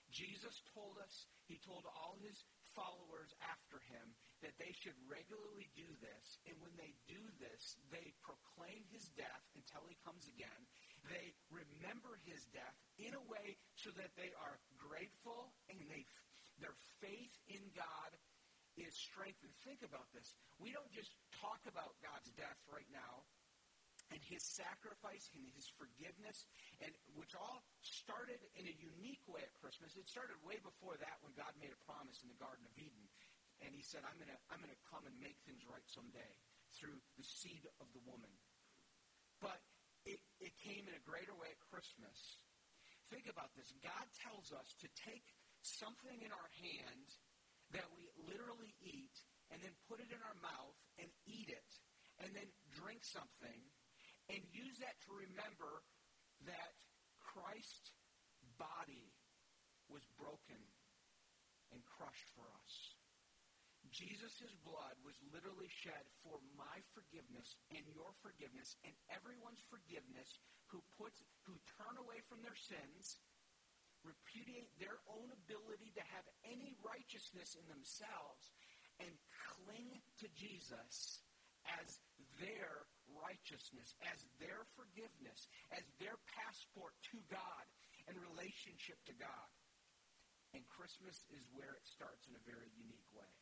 Jesus 0.07 0.63
told 0.71 0.95
us, 1.03 1.27
he 1.51 1.59
told 1.59 1.83
all 1.83 2.15
his 2.23 2.47
followers 2.71 3.35
after 3.43 3.83
him 3.91 4.15
that 4.45 4.55
they 4.61 4.73
should 4.77 4.95
regularly 5.09 5.69
do 5.73 5.87
this. 5.97 6.37
And 6.45 6.53
when 6.61 6.73
they 6.77 6.93
do 7.09 7.21
this, 7.41 7.77
they 7.89 8.13
proclaim 8.21 8.85
his 8.93 9.09
death 9.17 9.43
until 9.57 9.85
he 9.89 9.97
comes 10.05 10.29
again. 10.29 10.61
They 11.09 11.33
remember 11.49 12.21
his 12.27 12.45
death 12.53 12.77
in 13.01 13.15
a 13.17 13.23
way 13.25 13.57
so 13.73 13.89
that 13.97 14.13
they 14.13 14.29
are 14.37 14.61
grateful 14.77 15.55
and 15.71 15.79
they, 15.89 16.05
their 16.61 16.75
faith 17.01 17.33
in 17.49 17.63
God 17.73 18.11
is 18.77 18.93
strengthened. 18.93 19.53
Think 19.65 19.81
about 19.81 20.05
this. 20.13 20.37
We 20.61 20.69
don't 20.69 20.91
just 20.93 21.17
talk 21.41 21.61
about 21.65 21.97
God's 22.03 22.29
death 22.37 22.61
right 22.69 22.89
now 22.93 23.25
and 24.11 24.21
his 24.23 24.43
sacrifice 24.43 25.27
and 25.35 25.43
his 25.51 25.67
forgiveness, 25.75 26.47
and 26.79 26.91
which 27.19 27.35
all 27.35 27.63
started 27.83 28.39
in 28.55 28.63
a 28.63 28.75
unique 28.79 29.23
way 29.27 29.43
at 29.43 29.51
Christmas. 29.59 29.99
It 29.99 30.07
started 30.07 30.39
way 30.47 30.59
before 30.63 30.95
that 30.99 31.19
when 31.19 31.35
God 31.35 31.51
made 31.59 31.75
a 31.75 31.81
promise 31.83 32.23
in 32.23 32.31
the 32.31 32.39
Garden 32.39 32.63
of 32.63 32.75
Eden. 32.79 33.03
And 33.65 33.73
he 33.73 33.81
said, 33.81 34.05
I'm 34.05 34.17
going 34.21 34.29
to 34.29 34.39
I'm 34.53 34.61
gonna 34.61 34.77
come 34.85 35.05
and 35.09 35.15
make 35.17 35.41
things 35.43 35.65
right 35.65 35.85
someday 35.89 36.33
through 36.77 36.97
the 37.17 37.25
seed 37.25 37.65
of 37.81 37.89
the 37.95 38.03
woman. 38.05 38.29
But 39.41 39.57
it, 40.05 40.21
it 40.39 40.53
came 40.61 40.85
in 40.85 40.93
a 40.93 41.03
greater 41.03 41.33
way 41.33 41.49
at 41.49 41.59
Christmas. 41.73 42.41
Think 43.09 43.25
about 43.31 43.55
this. 43.57 43.71
God 43.81 44.05
tells 44.19 44.53
us 44.53 44.75
to 44.83 44.87
take 44.93 45.25
something 45.63 46.21
in 46.21 46.31
our 46.31 46.51
hand 46.61 47.07
that 47.75 47.87
we 47.95 48.07
literally 48.23 48.75
eat 48.79 49.15
and 49.51 49.59
then 49.63 49.73
put 49.87 49.99
it 49.99 50.11
in 50.11 50.21
our 50.23 50.37
mouth 50.39 50.79
and 50.99 51.07
eat 51.27 51.51
it 51.51 51.71
and 52.23 52.31
then 52.35 52.47
drink 52.75 53.03
something 53.03 53.59
and 54.31 54.39
use 54.51 54.79
that 54.83 54.95
to 55.07 55.11
remember 55.15 55.83
that 56.47 56.75
Christ's 57.19 57.95
body 58.59 59.11
was 59.87 60.03
broken 60.19 60.59
and 61.71 61.79
crushed 61.83 62.27
for 62.35 62.47
us. 62.63 62.86
Jesus' 63.97 64.53
blood 64.61 64.93
was 65.01 65.17
literally 65.33 65.65
shed 65.73 66.05
for 66.21 66.37
my 66.53 66.77
forgiveness 66.93 67.57
and 67.73 67.81
your 67.89 68.13
forgiveness 68.21 68.77
and 68.85 68.93
everyone's 69.09 69.65
forgiveness 69.73 70.37
who 70.69 70.85
puts 71.01 71.25
who 71.49 71.57
turn 71.81 71.97
away 71.97 72.21
from 72.29 72.45
their 72.45 72.53
sins, 72.53 73.17
repudiate 74.05 74.69
their 74.77 75.01
own 75.09 75.33
ability 75.33 75.89
to 75.97 76.05
have 76.13 76.29
any 76.45 76.77
righteousness 76.85 77.57
in 77.57 77.65
themselves, 77.65 78.53
and 79.01 79.09
cling 79.57 79.97
to 80.21 80.29
Jesus 80.37 81.25
as 81.81 81.97
their 82.37 82.85
righteousness, 83.09 83.97
as 84.13 84.29
their 84.37 84.61
forgiveness, 84.77 85.49
as 85.73 85.89
their 85.97 86.21
passport 86.37 86.93
to 87.09 87.17
God 87.33 87.65
and 88.05 88.13
relationship 88.29 89.01
to 89.09 89.15
God. 89.17 89.49
And 90.53 90.61
Christmas 90.69 91.25
is 91.33 91.49
where 91.57 91.73
it 91.73 91.85
starts 91.89 92.29
in 92.29 92.37
a 92.37 92.45
very 92.45 92.69
unique 92.77 93.09
way. 93.17 93.33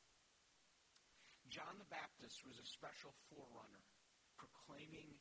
John 1.50 1.78
the 1.78 1.90
Baptist 1.94 2.42
was 2.46 2.58
a 2.58 2.66
special 2.66 3.14
forerunner 3.30 3.86
proclaiming 4.36 5.16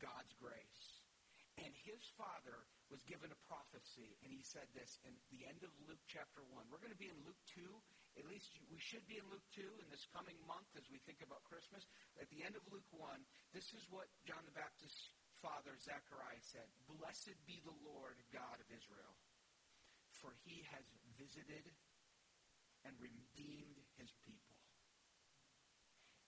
God's 0.00 0.32
grace. 0.36 1.04
And 1.56 1.72
his 1.72 2.04
father 2.20 2.68
was 2.92 3.00
given 3.08 3.32
a 3.32 3.44
prophecy, 3.48 4.20
and 4.20 4.28
he 4.28 4.44
said 4.44 4.68
this 4.76 5.00
in 5.08 5.16
the 5.32 5.48
end 5.48 5.64
of 5.64 5.72
Luke 5.88 6.04
chapter 6.04 6.44
1. 6.52 6.68
We're 6.68 6.84
going 6.84 6.92
to 6.92 7.00
be 7.00 7.08
in 7.08 7.24
Luke 7.24 7.40
2. 7.56 7.64
At 8.20 8.28
least 8.28 8.60
we 8.68 8.76
should 8.76 9.04
be 9.08 9.16
in 9.16 9.24
Luke 9.32 9.44
2 9.56 9.64
in 9.80 9.88
this 9.88 10.04
coming 10.12 10.36
month 10.44 10.68
as 10.76 10.84
we 10.92 11.00
think 11.08 11.24
about 11.24 11.48
Christmas. 11.48 11.88
At 12.20 12.28
the 12.28 12.44
end 12.44 12.60
of 12.60 12.64
Luke 12.68 12.88
1, 12.92 13.08
this 13.56 13.72
is 13.72 13.88
what 13.88 14.12
John 14.28 14.44
the 14.44 14.52
Baptist's 14.52 15.16
father, 15.40 15.72
Zechariah, 15.80 16.44
said 16.44 16.68
Blessed 16.88 17.36
be 17.48 17.64
the 17.64 17.76
Lord 17.84 18.20
God 18.32 18.60
of 18.60 18.68
Israel, 18.68 19.16
for 20.12 20.36
he 20.44 20.64
has 20.76 20.84
visited 21.16 21.72
and 22.84 22.92
redeemed 23.00 23.80
his 23.96 24.12
people. 24.28 24.56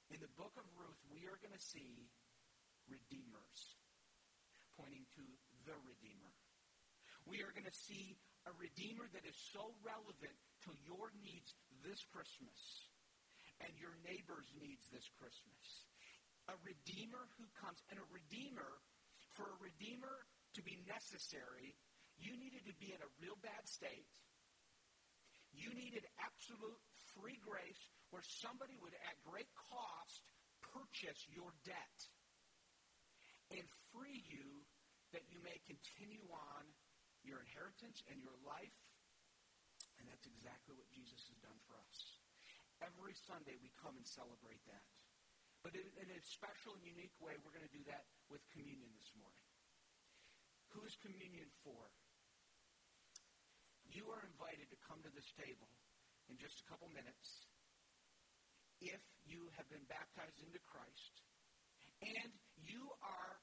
In 0.08 0.24
the 0.24 0.27
book 0.38 0.54
of 0.54 0.70
Ruth, 0.78 1.02
we 1.10 1.26
are 1.26 1.34
going 1.42 1.52
to 1.52 1.58
see 1.58 2.06
redeemers, 2.86 3.58
pointing 4.78 5.02
to 5.18 5.26
the 5.66 5.74
Redeemer. 5.82 6.30
We 7.26 7.42
are 7.42 7.50
going 7.50 7.66
to 7.66 7.74
see 7.74 8.14
a 8.46 8.54
Redeemer 8.54 9.10
that 9.10 9.26
is 9.26 9.34
so 9.34 9.74
relevant 9.82 10.38
to 10.64 10.70
your 10.86 11.10
needs 11.18 11.58
this 11.82 12.06
Christmas 12.14 12.86
and 13.58 13.74
your 13.82 13.98
neighbor's 14.06 14.46
needs 14.54 14.86
this 14.94 15.10
Christmas. 15.18 15.90
A 16.46 16.54
Redeemer 16.62 17.26
who 17.36 17.50
comes, 17.58 17.82
and 17.90 17.98
a 17.98 18.06
Redeemer, 18.06 18.78
for 19.34 19.50
a 19.50 19.58
Redeemer 19.58 20.22
to 20.54 20.62
be 20.62 20.78
necessary, 20.86 21.74
you 22.14 22.38
needed 22.38 22.62
to 22.70 22.76
be 22.78 22.94
in 22.94 23.02
a 23.02 23.10
real 23.18 23.36
bad 23.42 23.66
state. 23.66 24.06
You 25.50 25.74
needed 25.74 26.06
absolute 26.22 26.78
free 27.18 27.42
grace 27.42 27.90
where 28.14 28.22
somebody 28.22 28.78
would, 28.80 28.94
at 28.94 29.18
great 29.26 29.50
cost, 29.68 30.24
purchase 30.78 31.26
your 31.26 31.50
debt 31.66 31.98
and 33.50 33.66
free 33.90 34.22
you 34.30 34.62
that 35.10 35.26
you 35.26 35.42
may 35.42 35.58
continue 35.66 36.22
on 36.30 36.62
your 37.26 37.42
inheritance 37.42 38.06
and 38.06 38.22
your 38.22 38.36
life. 38.46 38.78
And 39.98 40.06
that's 40.06 40.30
exactly 40.30 40.78
what 40.78 40.86
Jesus 40.94 41.26
has 41.26 41.38
done 41.42 41.58
for 41.66 41.74
us. 41.82 41.98
Every 42.78 43.18
Sunday 43.18 43.58
we 43.58 43.74
come 43.74 43.98
and 43.98 44.06
celebrate 44.06 44.62
that. 44.70 44.86
But 45.66 45.74
in, 45.74 46.06
a 46.14 46.20
special 46.22 46.78
and 46.78 46.86
unique 46.86 47.18
way, 47.18 47.34
we're 47.42 47.50
going 47.50 47.66
to 47.66 47.74
do 47.74 47.82
that 47.90 48.06
with 48.30 48.38
communion 48.54 48.94
this 48.94 49.10
morning. 49.18 49.42
Who 50.70 50.86
is 50.86 50.94
communion 51.02 51.50
for? 51.66 51.90
You 53.90 54.06
are 54.14 54.22
invited 54.22 54.70
to 54.70 54.78
come 54.86 55.02
to 55.02 55.10
this 55.10 55.34
table 55.34 55.66
in 56.30 56.38
just 56.38 56.62
a 56.62 56.68
couple 56.70 56.86
minutes 56.94 57.50
if 58.78 59.02
you 59.28 59.52
have 59.60 59.68
been 59.68 59.84
baptized 59.86 60.40
into 60.40 60.58
Christ 60.64 61.14
and 62.00 62.32
you 62.64 62.88
are 63.04 63.36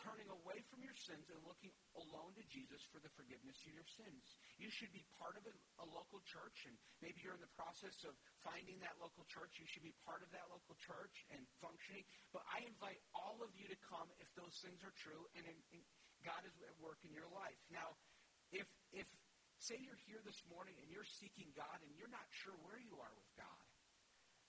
turning 0.00 0.28
away 0.32 0.64
from 0.72 0.80
your 0.80 0.96
sins 0.96 1.28
and 1.28 1.36
looking 1.44 1.72
alone 1.92 2.32
to 2.32 2.44
Jesus 2.48 2.80
for 2.88 3.00
the 3.04 3.12
forgiveness 3.12 3.56
of 3.68 3.72
your 3.76 3.84
sins. 4.00 4.24
You 4.56 4.72
should 4.72 4.92
be 4.96 5.04
part 5.20 5.36
of 5.36 5.44
a, 5.44 5.54
a, 5.84 5.86
local 5.92 6.24
church, 6.24 6.56
and 6.64 6.72
maybe 7.04 7.20
you're 7.20 7.36
in 7.36 7.44
the 7.44 7.52
process 7.52 7.92
of 8.08 8.16
finding 8.40 8.80
that 8.80 8.96
local 8.96 9.28
church. 9.28 9.60
You 9.60 9.68
should 9.68 9.84
be 9.84 9.92
part 10.08 10.24
of 10.24 10.32
that 10.32 10.48
local 10.48 10.72
church 10.80 11.12
and 11.28 11.44
functioning. 11.60 12.08
But 12.32 12.48
I 12.48 12.64
invite 12.64 13.00
all 13.12 13.44
of 13.44 13.52
you 13.52 13.68
to 13.68 13.78
come 13.84 14.08
if 14.16 14.32
those 14.32 14.56
things 14.64 14.80
are 14.80 14.94
true 14.96 15.28
and, 15.36 15.44
and 15.44 15.80
God 16.24 16.42
is 16.48 16.56
at 16.64 16.72
work 16.80 17.00
in 17.04 17.12
your 17.12 17.28
life. 17.32 17.60
Now, 17.68 17.96
if 18.56 18.68
if 18.96 19.06
say 19.60 19.76
you're 19.76 20.00
here 20.08 20.24
this 20.24 20.40
morning 20.48 20.72
and 20.80 20.88
you're 20.88 21.08
seeking 21.20 21.52
God 21.52 21.76
and 21.84 21.92
you're 21.92 22.12
not 22.12 22.24
sure 22.40 22.56
where 22.64 22.80
you 22.80 22.96
are 22.96 23.12
with 23.12 23.28
God, 23.36 23.60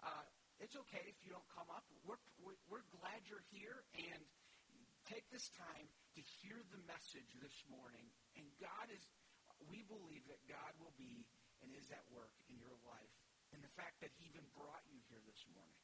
uh, 0.07 0.25
it's 0.61 0.77
okay 0.87 1.01
if 1.09 1.17
you 1.25 1.33
don't 1.33 1.49
come 1.49 1.67
up. 1.73 1.83
We're, 2.05 2.21
we're, 2.69 2.85
glad 2.93 3.25
you're 3.25 3.43
here, 3.49 3.81
and 3.97 4.21
take 5.09 5.25
this 5.33 5.49
time 5.57 5.89
to 6.13 6.21
hear 6.21 6.61
the 6.69 6.81
message 6.85 7.33
this 7.41 7.57
morning. 7.65 8.05
And 8.37 8.45
God 8.61 8.93
is, 8.93 9.01
we 9.65 9.81
believe 9.89 10.21
that 10.29 10.41
God 10.45 10.71
will 10.77 10.93
be 11.01 11.25
and 11.65 11.73
is 11.73 11.89
at 11.89 12.05
work 12.13 12.31
in 12.45 12.61
your 12.61 12.77
life. 12.85 13.13
And 13.51 13.59
the 13.65 13.73
fact 13.73 13.99
that 14.05 14.13
He 14.21 14.29
even 14.29 14.45
brought 14.53 14.85
you 14.87 15.01
here 15.09 15.19
this 15.25 15.43
morning. 15.51 15.81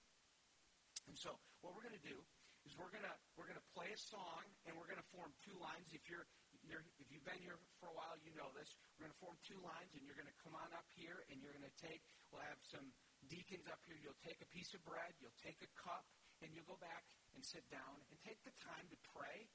And 1.09 1.17
so, 1.17 1.35
what 1.65 1.73
we're 1.73 1.83
going 1.83 1.97
to 1.97 2.07
do 2.07 2.21
is 2.63 2.77
we're 2.77 2.93
going 2.93 3.03
to 3.03 3.15
we're 3.35 3.49
going 3.49 3.59
to 3.59 3.69
play 3.75 3.91
a 3.91 3.99
song, 3.99 4.43
and 4.67 4.75
we're 4.77 4.87
going 4.87 5.01
to 5.01 5.11
form 5.11 5.33
two 5.43 5.55
lines. 5.59 5.91
If 5.91 6.05
you're 6.07 6.27
if 6.67 7.07
you've 7.11 7.23
been 7.23 7.39
here 7.39 7.55
for 7.79 7.87
a 7.91 7.95
while, 7.95 8.15
you 8.23 8.31
know 8.35 8.51
this. 8.55 8.75
We're 8.95 9.07
going 9.07 9.15
to 9.15 9.21
form 9.23 9.37
two 9.43 9.59
lines, 9.63 9.91
and 9.95 10.03
you're 10.03 10.19
going 10.19 10.31
to 10.31 10.39
come 10.43 10.55
on 10.55 10.67
up 10.75 10.87
here, 10.95 11.23
and 11.31 11.39
you're 11.39 11.55
going 11.55 11.67
to 11.67 11.77
take. 11.79 12.03
We'll 12.31 12.43
have 12.43 12.59
some 12.63 12.91
deacons 13.25 13.65
up 13.67 13.81
here, 13.89 13.97
you'll 13.97 14.21
take 14.21 14.37
a 14.39 14.49
piece 14.53 14.71
of 14.77 14.81
bread, 14.85 15.11
you'll 15.17 15.35
take 15.41 15.57
a 15.65 15.71
cup, 15.73 16.05
and 16.45 16.53
you'll 16.53 16.69
go 16.69 16.77
back 16.77 17.09
and 17.33 17.41
sit 17.41 17.65
down 17.73 17.97
and 18.09 18.17
take 18.21 18.37
the 18.45 18.53
time 18.61 18.85
to 18.93 18.97
pray 19.13 19.49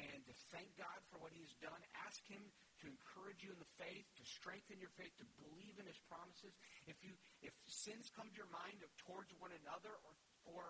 and 0.00 0.20
to 0.24 0.34
thank 0.52 0.68
God 0.80 1.00
for 1.12 1.20
what 1.20 1.32
He's 1.34 1.52
done. 1.60 1.80
Ask 2.06 2.24
Him 2.28 2.40
to 2.80 2.84
encourage 2.88 3.44
you 3.44 3.52
in 3.52 3.60
the 3.60 3.72
faith, 3.76 4.08
to 4.16 4.24
strengthen 4.24 4.80
your 4.80 4.92
faith, 4.96 5.12
to 5.20 5.26
believe 5.36 5.76
in 5.76 5.84
His 5.84 6.00
promises. 6.08 6.56
If 6.88 6.96
you 7.04 7.12
if 7.44 7.52
sins 7.68 8.08
come 8.12 8.28
to 8.32 8.36
your 8.36 8.48
mind 8.52 8.80
of 8.80 8.90
towards 9.04 9.32
one 9.36 9.52
another 9.64 9.92
or 10.00 10.12
or 10.48 10.64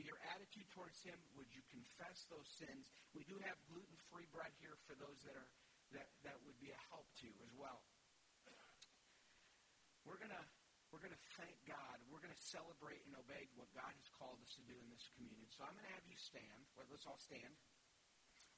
your 0.00 0.16
attitude 0.32 0.64
towards 0.72 1.04
Him, 1.04 1.16
would 1.36 1.52
you 1.52 1.60
confess 1.68 2.24
those 2.32 2.48
sins? 2.48 2.88
We 3.12 3.28
do 3.28 3.36
have 3.44 3.60
gluten 3.68 3.96
free 4.08 4.28
bread 4.32 4.52
here 4.56 4.80
for 4.88 4.96
those 4.96 5.20
that 5.28 5.36
are 5.36 5.50
that 5.92 6.08
that 6.24 6.38
would 6.48 6.56
be 6.56 6.72
a 6.72 6.80
help 6.88 7.04
to 7.20 7.28
you 7.28 7.36
as 7.44 7.52
well. 7.52 7.84
We're 10.08 10.18
gonna 10.18 10.46
we're 10.92 11.00
going 11.00 11.16
to 11.16 11.26
thank 11.40 11.56
God. 11.64 11.96
We're 12.12 12.20
going 12.20 12.36
to 12.36 12.44
celebrate 12.52 13.00
and 13.08 13.16
obey 13.16 13.48
what 13.56 13.72
God 13.72 13.88
has 13.88 14.08
called 14.12 14.36
us 14.44 14.52
to 14.60 14.62
do 14.68 14.76
in 14.76 14.92
this 14.92 15.08
communion. 15.16 15.48
So 15.48 15.64
I'm 15.64 15.72
going 15.72 15.88
to 15.88 15.96
have 15.96 16.04
you 16.04 16.20
stand. 16.20 16.60
Let's 16.76 17.08
all 17.08 17.16
stand. 17.16 17.56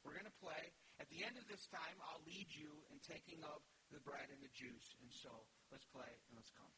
We're 0.02 0.18
going 0.18 0.26
to 0.26 0.40
play. 0.42 0.74
At 0.98 1.06
the 1.14 1.22
end 1.22 1.38
of 1.38 1.46
this 1.46 1.70
time, 1.70 1.94
I'll 2.02 2.26
lead 2.26 2.50
you 2.50 2.74
in 2.90 2.98
taking 3.06 3.38
of 3.46 3.62
the 3.94 4.02
bread 4.02 4.26
and 4.34 4.42
the 4.42 4.50
juice. 4.50 4.98
And 4.98 5.08
so 5.14 5.30
let's 5.70 5.86
play 5.94 6.10
and 6.26 6.34
let's 6.34 6.50
come. 6.58 6.74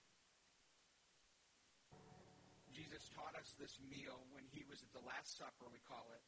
Jesus 2.77 3.09
taught 3.17 3.33
us 3.41 3.57
this 3.57 3.81
meal 3.81 4.29
when 4.37 4.45
he 4.53 4.61
was 4.69 4.85
at 4.85 4.93
the 4.93 5.01
Last 5.01 5.41
Supper, 5.41 5.73
we 5.73 5.81
call 5.89 6.05
it, 6.13 6.21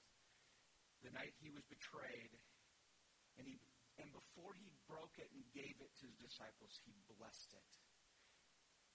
the 1.04 1.12
night 1.12 1.36
he 1.44 1.52
was 1.52 1.68
betrayed. 1.68 2.32
And, 3.36 3.44
he, 3.44 3.60
and 4.00 4.08
before 4.08 4.56
he 4.56 4.72
broke 4.88 5.20
it 5.20 5.28
and 5.36 5.44
gave 5.52 5.76
it 5.84 5.92
to 6.00 6.08
his 6.08 6.16
disciples, 6.16 6.80
he 6.88 6.96
blessed 7.20 7.52
it. 7.52 7.70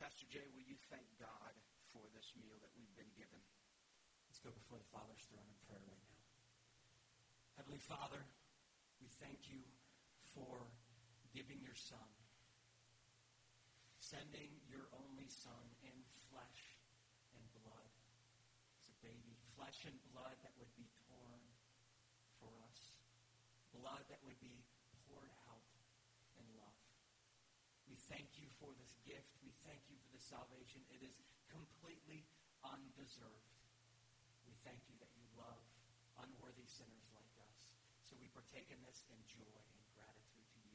Pastor 0.04 0.28
Jay, 0.28 0.44
will 0.52 0.68
you 0.68 0.76
thank 0.92 1.08
God 1.16 1.56
for 1.96 2.04
this 2.12 2.36
meal 2.36 2.60
that 2.60 2.76
we've 2.76 2.92
been 3.00 3.16
given? 3.16 3.40
Let's 4.28 4.44
go 4.44 4.52
before 4.52 4.76
the 4.76 4.92
Father's 4.92 5.24
throne 5.32 5.48
in 5.48 5.56
prayer 5.64 5.80
right 5.80 6.08
now. 6.12 6.24
Heavenly 7.56 7.80
Father, 7.80 8.20
we 9.00 9.08
thank 9.24 9.48
you 9.48 9.64
for 10.36 10.68
giving 11.32 11.64
your 11.64 11.80
Son, 11.80 12.04
sending 14.04 14.60
your 14.68 14.92
only 14.92 15.32
Son 15.32 15.72
in 15.88 15.96
flesh 16.28 16.76
and 17.40 17.48
blood 17.64 17.92
as 18.84 18.92
a 18.92 18.96
baby, 19.00 19.40
flesh 19.56 19.88
and 19.88 19.96
blood 20.12 20.36
that 20.44 20.52
would 20.60 20.76
be 20.76 20.92
torn 21.08 21.48
for 22.44 22.52
us, 22.68 23.00
blood 23.72 24.04
that 24.12 24.20
would 24.28 24.44
be 24.44 24.68
poured 25.08 25.32
out 25.48 25.64
in 26.36 26.44
love. 26.60 26.84
We 27.88 28.00
thank 28.10 28.42
you 28.42 28.50
for 28.58 28.72
this 28.80 28.96
gift. 29.06 29.38
We 29.44 29.52
thank 29.68 29.86
you 29.92 30.00
for 30.02 30.10
the 30.16 30.23
salvation. 30.34 30.82
It 30.90 31.06
is 31.06 31.14
completely 31.54 32.26
undeserved. 32.66 33.54
We 34.50 34.58
thank 34.66 34.82
you 34.90 34.98
that 34.98 35.14
you 35.14 35.22
love 35.38 35.62
unworthy 36.18 36.66
sinners 36.66 37.06
like 37.14 37.30
us. 37.38 37.54
So 38.02 38.18
we 38.18 38.34
partake 38.34 38.74
in 38.74 38.82
this 38.82 39.06
in 39.14 39.22
joy 39.30 39.54
and 39.54 39.82
gratitude 39.94 40.50
to 40.58 40.60
you, 40.66 40.74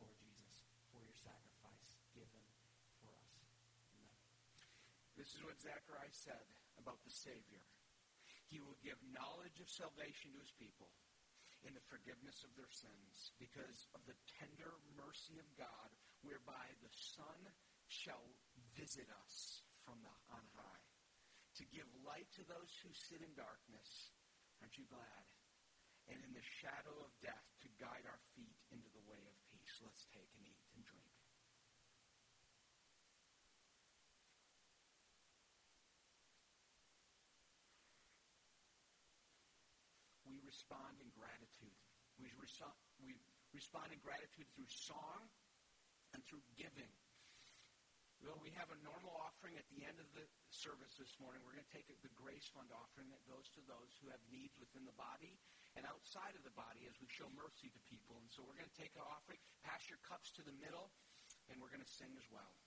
Lord 0.00 0.16
Jesus, 0.24 0.64
for 0.88 1.04
your 1.04 1.16
sacrifice 1.20 1.84
given 2.16 2.44
for 3.04 3.12
us. 3.12 3.36
Amen. 3.92 4.16
This 5.20 5.36
is 5.36 5.44
what 5.44 5.60
Zechariah 5.60 6.16
said 6.16 6.48
about 6.80 7.04
the 7.04 7.12
Savior. 7.12 7.60
He 8.48 8.64
will 8.64 8.80
give 8.80 8.96
knowledge 9.12 9.60
of 9.60 9.68
salvation 9.68 10.32
to 10.32 10.40
his 10.40 10.56
people 10.56 10.88
in 11.64 11.76
the 11.76 11.88
forgiveness 11.92 12.44
of 12.44 12.52
their 12.56 12.68
sins 12.72 13.32
because 13.40 13.88
of 13.96 14.04
the 14.08 14.16
tender 14.40 14.80
mercy 14.96 15.40
of 15.40 15.48
God 15.56 15.92
whereby 16.20 16.72
the 16.80 16.92
Son 16.92 17.40
shall 17.88 18.24
visit 18.74 19.06
us 19.24 19.62
from 19.86 20.02
the 20.02 20.12
on 20.34 20.44
high, 20.58 20.84
to 21.58 21.64
give 21.70 21.86
light 22.02 22.26
to 22.34 22.42
those 22.46 22.74
who 22.82 22.90
sit 22.90 23.22
in 23.22 23.30
darkness. 23.38 24.10
Aren't 24.58 24.74
you 24.74 24.86
glad? 24.90 25.24
And 26.10 26.20
in 26.20 26.36
the 26.36 26.44
shadow 26.44 26.92
of 27.00 27.14
death, 27.24 27.46
to 27.64 27.68
guide 27.80 28.04
our 28.04 28.20
feet 28.36 28.58
into 28.68 28.90
the 28.92 29.04
way 29.08 29.22
of 29.24 29.36
peace. 29.48 29.80
Let's 29.80 30.04
take 30.12 30.28
and 30.36 30.44
eat 30.44 30.60
and 30.76 30.84
drink. 30.84 31.14
We 40.28 40.42
respond 40.44 41.00
in 41.00 41.08
gratitude. 41.16 41.78
We, 42.20 42.28
reso- 42.36 42.76
we 43.00 43.16
respond 43.54 43.94
in 43.94 44.00
gratitude 44.04 44.50
through 44.52 44.68
song 44.68 45.30
and 46.12 46.20
through 46.26 46.44
giving. 46.58 46.92
Well, 48.24 48.40
we 48.40 48.56
have 48.56 48.72
a 48.72 48.80
normal 48.80 49.12
offering 49.20 49.60
at 49.60 49.68
the 49.68 49.84
end 49.84 50.00
of 50.00 50.08
the 50.16 50.24
service 50.48 50.96
this 50.96 51.12
morning. 51.20 51.44
We're 51.44 51.60
going 51.60 51.68
to 51.68 51.76
take 51.76 51.84
the 51.92 52.08
Grace 52.16 52.48
Fund 52.56 52.72
offering 52.72 53.12
that 53.12 53.20
goes 53.28 53.52
to 53.52 53.60
those 53.68 53.92
who 54.00 54.08
have 54.08 54.24
needs 54.32 54.56
within 54.56 54.88
the 54.88 54.96
body 54.96 55.36
and 55.76 55.84
outside 55.84 56.32
of 56.32 56.40
the 56.40 56.56
body 56.56 56.88
as 56.88 56.96
we 57.04 57.08
show 57.12 57.28
mercy 57.36 57.68
to 57.68 57.80
people. 57.84 58.16
And 58.16 58.32
so 58.32 58.40
we're 58.40 58.56
going 58.56 58.72
to 58.72 58.80
take 58.80 58.96
an 58.96 59.04
offering, 59.04 59.36
pass 59.60 59.84
your 59.92 60.00
cups 60.08 60.32
to 60.40 60.42
the 60.42 60.56
middle, 60.56 60.88
and 61.52 61.60
we're 61.60 61.68
going 61.68 61.84
to 61.84 61.94
sing 62.00 62.16
as 62.16 62.24
well. 62.32 62.63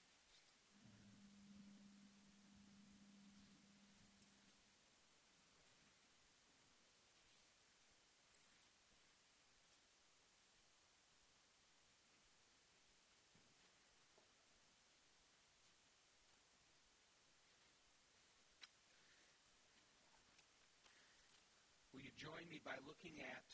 Join 22.17 22.49
me 22.49 22.57
by 22.65 22.73
looking 22.89 23.21
at 23.21 23.45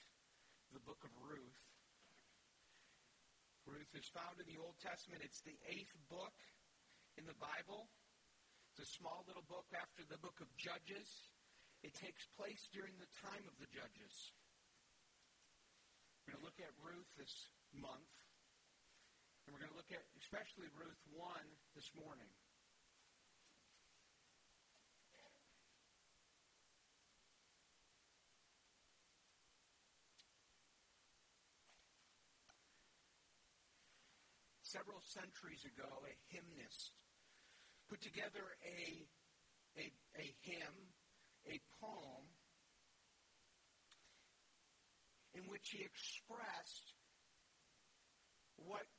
the 0.72 0.79
book 0.79 1.03
of 1.03 1.12
Ruth. 1.20 1.62
Ruth 3.67 3.91
is 3.96 4.08
found 4.12 4.39
in 4.39 4.48
the 4.48 4.60
Old 4.60 4.79
Testament. 4.79 5.24
It's 5.24 5.43
the 5.43 5.55
eighth 5.67 5.96
book 6.08 6.36
in 7.20 7.27
the 7.27 7.38
Bible. 7.39 7.91
It's 8.72 8.88
a 8.88 8.96
small 9.00 9.24
little 9.27 9.46
book 9.46 9.67
after 9.75 10.03
the 10.08 10.20
book 10.20 10.39
of 10.39 10.50
Judges. 10.55 11.32
It 11.84 11.96
takes 11.96 12.24
place 12.39 12.72
during 12.72 12.96
the 13.00 13.12
time 13.20 13.43
of 13.48 13.55
the 13.60 13.67
Judges. 13.67 14.15
We're 16.24 16.36
going 16.36 16.43
to 16.43 16.48
look 16.48 16.62
at 16.63 16.72
Ruth 16.79 17.12
this 17.20 17.51
month. 17.75 18.12
And 19.43 19.51
we're 19.51 19.60
going 19.60 19.75
to 19.75 19.79
look 19.79 19.91
at 19.91 20.08
especially 20.20 20.72
Ruth 20.72 21.03
1 21.12 21.27
this 21.75 21.91
morning. 22.00 22.32
Several 34.74 35.06
centuries 35.06 35.62
ago, 35.70 35.86
a 35.86 36.13
hymnist 36.34 36.98
put 37.86 38.01
together 38.01 38.42
a, 38.65 39.06
a, 39.77 39.86
a 40.18 40.25
hymn, 40.42 40.77
a 41.46 41.62
poem, 41.77 42.25
in 45.38 45.46
which 45.46 45.70
he 45.70 45.86
expressed 45.86 46.98
what 48.58 48.89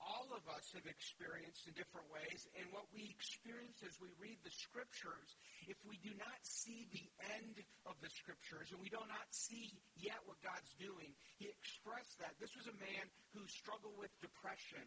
all 0.00 0.32
of 0.32 0.46
us 0.48 0.72
have 0.72 0.88
experienced 0.88 1.68
in 1.68 1.76
different 1.76 2.08
ways, 2.08 2.48
and 2.56 2.64
what 2.72 2.88
we 2.94 3.12
experience 3.12 3.84
as 3.84 3.98
we 4.00 4.08
read 4.16 4.40
the 4.46 4.54
scriptures, 4.54 5.36
if 5.68 5.76
we 5.84 6.00
do 6.00 6.14
not 6.16 6.40
see 6.40 6.88
the 6.94 7.04
end 7.36 7.60
of 7.84 7.98
the 8.00 8.08
scriptures 8.08 8.72
and 8.72 8.80
we 8.80 8.88
do 8.88 9.02
not 9.10 9.28
see 9.28 9.76
yet 9.98 10.16
what 10.24 10.40
God's 10.40 10.72
doing, 10.80 11.12
he 11.36 11.50
expressed 11.50 12.16
that. 12.22 12.32
This 12.40 12.54
was 12.56 12.70
a 12.70 12.78
man 12.80 13.04
who 13.34 13.44
struggled 13.50 13.98
with 13.98 14.14
depression 14.22 14.86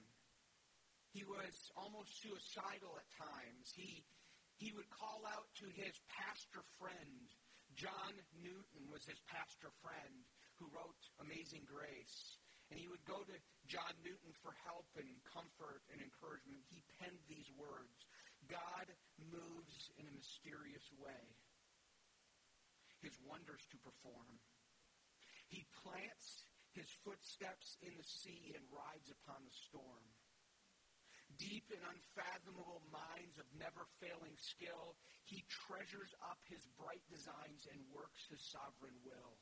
he 1.12 1.28
was 1.28 1.72
almost 1.76 2.24
suicidal 2.24 2.96
at 2.96 3.08
times. 3.20 3.76
He, 3.76 4.08
he 4.56 4.72
would 4.72 4.88
call 4.88 5.28
out 5.28 5.52
to 5.60 5.68
his 5.76 6.00
pastor 6.08 6.64
friend. 6.80 7.28
John 7.76 8.16
Newton 8.40 8.88
was 8.88 9.04
his 9.04 9.20
pastor 9.28 9.72
friend 9.84 10.24
who 10.56 10.72
wrote 10.72 11.00
Amazing 11.20 11.68
Grace. 11.68 12.40
And 12.72 12.80
he 12.80 12.88
would 12.88 13.04
go 13.04 13.20
to 13.28 13.36
John 13.68 13.92
Newton 14.00 14.32
for 14.40 14.56
help 14.64 14.88
and 14.96 15.20
comfort 15.28 15.84
and 15.92 16.00
encouragement. 16.00 16.64
He 16.72 16.80
penned 17.00 17.20
these 17.28 17.52
words 17.60 18.08
God 18.48 18.88
moves 19.20 19.92
in 20.00 20.08
a 20.08 20.16
mysterious 20.16 20.88
way, 20.96 21.24
his 23.04 23.16
wonders 23.28 23.64
to 23.76 23.78
perform. 23.84 24.40
He 25.52 25.68
plants 25.84 26.48
his 26.72 26.88
footsteps 27.04 27.76
in 27.84 27.92
the 28.00 28.08
sea 28.08 28.56
and 28.56 28.64
rides 28.72 29.12
upon 29.12 29.44
the 29.44 29.52
storm 29.52 30.08
deep 31.42 31.66
and 31.74 31.82
unfathomable 31.90 32.86
minds 32.94 33.42
of 33.42 33.50
never 33.58 33.90
failing 33.98 34.38
skill, 34.38 34.94
he 35.26 35.42
treasures 35.50 36.14
up 36.22 36.38
his 36.46 36.62
bright 36.78 37.02
designs 37.10 37.66
and 37.74 37.82
works 37.90 38.30
his 38.30 38.46
sovereign 38.46 38.94
will. 39.02 39.42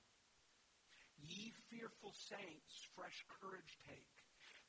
Ye 1.20 1.52
fearful 1.68 2.16
saints, 2.16 2.88
fresh 2.96 3.28
courage 3.28 3.76
take. 3.84 4.16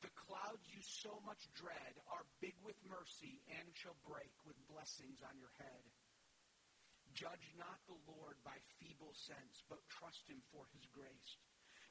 The 0.02 0.10
clouds 0.18 0.66
you 0.66 0.82
so 0.82 1.22
much 1.22 1.46
dread 1.54 1.94
are 2.10 2.26
big 2.42 2.58
with 2.66 2.76
mercy 2.88 3.38
and 3.46 3.70
shall 3.78 3.96
break 4.02 4.32
with 4.42 4.58
blessings 4.66 5.22
on 5.22 5.38
your 5.38 5.52
head. 5.62 5.86
Judge 7.14 7.52
not 7.54 7.78
the 7.86 8.00
Lord 8.08 8.40
by 8.42 8.58
feeble 8.80 9.14
sense, 9.14 9.62
but 9.68 9.82
trust 9.92 10.26
him 10.26 10.42
for 10.50 10.66
his 10.74 10.88
grace. 10.90 11.38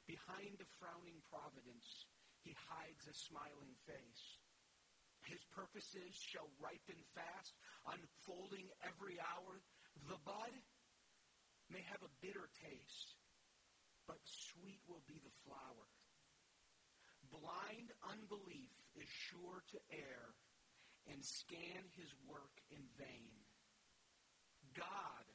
Behind 0.04 0.58
a 0.58 0.68
frowning 0.80 1.22
providence, 1.30 2.08
he 2.42 2.56
hides 2.56 3.06
a 3.06 3.14
smiling 3.14 3.78
face. 3.86 4.39
His 5.28 5.42
purposes 5.52 6.16
shall 6.16 6.48
ripen 6.56 6.98
fast, 7.14 7.54
unfolding 7.86 8.68
every 8.80 9.20
hour. 9.20 9.60
The 10.08 10.18
bud 10.24 10.54
may 11.68 11.84
have 11.92 12.02
a 12.02 12.16
bitter 12.24 12.48
taste, 12.58 13.20
but 14.08 14.18
sweet 14.24 14.80
will 14.88 15.04
be 15.06 15.20
the 15.22 15.36
flower. 15.44 15.86
Blind 17.30 17.94
unbelief 18.02 18.74
is 18.98 19.06
sure 19.06 19.62
to 19.70 19.78
err 19.94 20.34
and 21.06 21.22
scan 21.22 21.86
his 21.94 22.10
work 22.26 22.58
in 22.70 22.82
vain. 22.98 23.38
God 24.74 25.26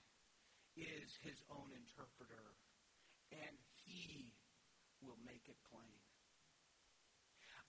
is 0.75 1.15
his 1.23 1.39
own 1.47 1.71
interpreter, 1.71 2.55
and 3.31 3.55
he 3.87 4.35
will 4.99 5.19
make 5.23 5.47
it 5.47 5.59
plain. 5.71 6.03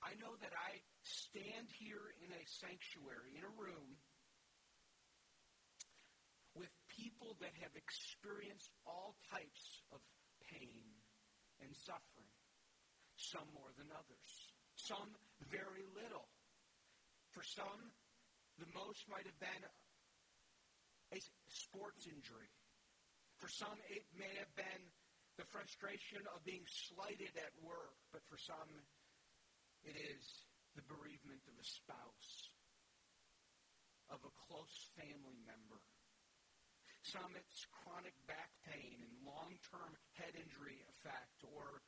I 0.03 0.19
know 0.19 0.35
that 0.43 0.55
I 0.55 0.83
stand 1.07 1.71
here 1.71 2.03
in 2.19 2.35
a 2.35 2.43
sanctuary, 2.45 3.39
in 3.39 3.47
a 3.47 3.55
room, 3.55 3.95
with 6.59 6.73
people 6.91 7.37
that 7.39 7.55
have 7.63 7.75
experienced 7.79 8.73
all 8.83 9.15
types 9.31 9.87
of 9.95 10.03
pain 10.51 10.83
and 11.63 11.71
suffering, 11.77 12.33
some 13.15 13.47
more 13.55 13.71
than 13.79 13.87
others, 13.93 14.31
some 14.75 15.15
very 15.47 15.85
little. 15.95 16.27
For 17.31 17.45
some, 17.45 17.93
the 18.59 18.69
most 18.73 19.05
might 19.07 19.29
have 19.29 19.39
been 19.39 19.65
a 21.13 21.21
sports 21.53 22.09
injury. 22.09 22.51
For 23.37 23.53
some, 23.53 23.77
it 23.93 24.09
may 24.17 24.33
have 24.41 24.51
been 24.57 24.83
the 25.37 25.45
frustration 25.53 26.25
of 26.33 26.41
being 26.49 26.65
slighted 26.65 27.37
at 27.37 27.53
work, 27.61 27.93
but 28.11 28.25
for 28.25 28.41
some, 28.41 28.73
it 29.85 29.93
is 29.93 30.25
the 30.77 30.85
bereavement 30.85 31.41
of 31.49 31.57
a 31.57 31.67
spouse, 31.67 32.53
of 34.13 34.21
a 34.21 34.33
close 34.47 34.93
family 34.95 35.41
member. 35.49 35.81
Some 37.01 37.33
it's 37.33 37.65
chronic 37.73 38.15
back 38.29 38.53
pain 38.69 39.01
and 39.01 39.15
long-term 39.25 39.97
head 40.21 40.37
injury 40.37 40.85
effect 40.93 41.41
or 41.49 41.81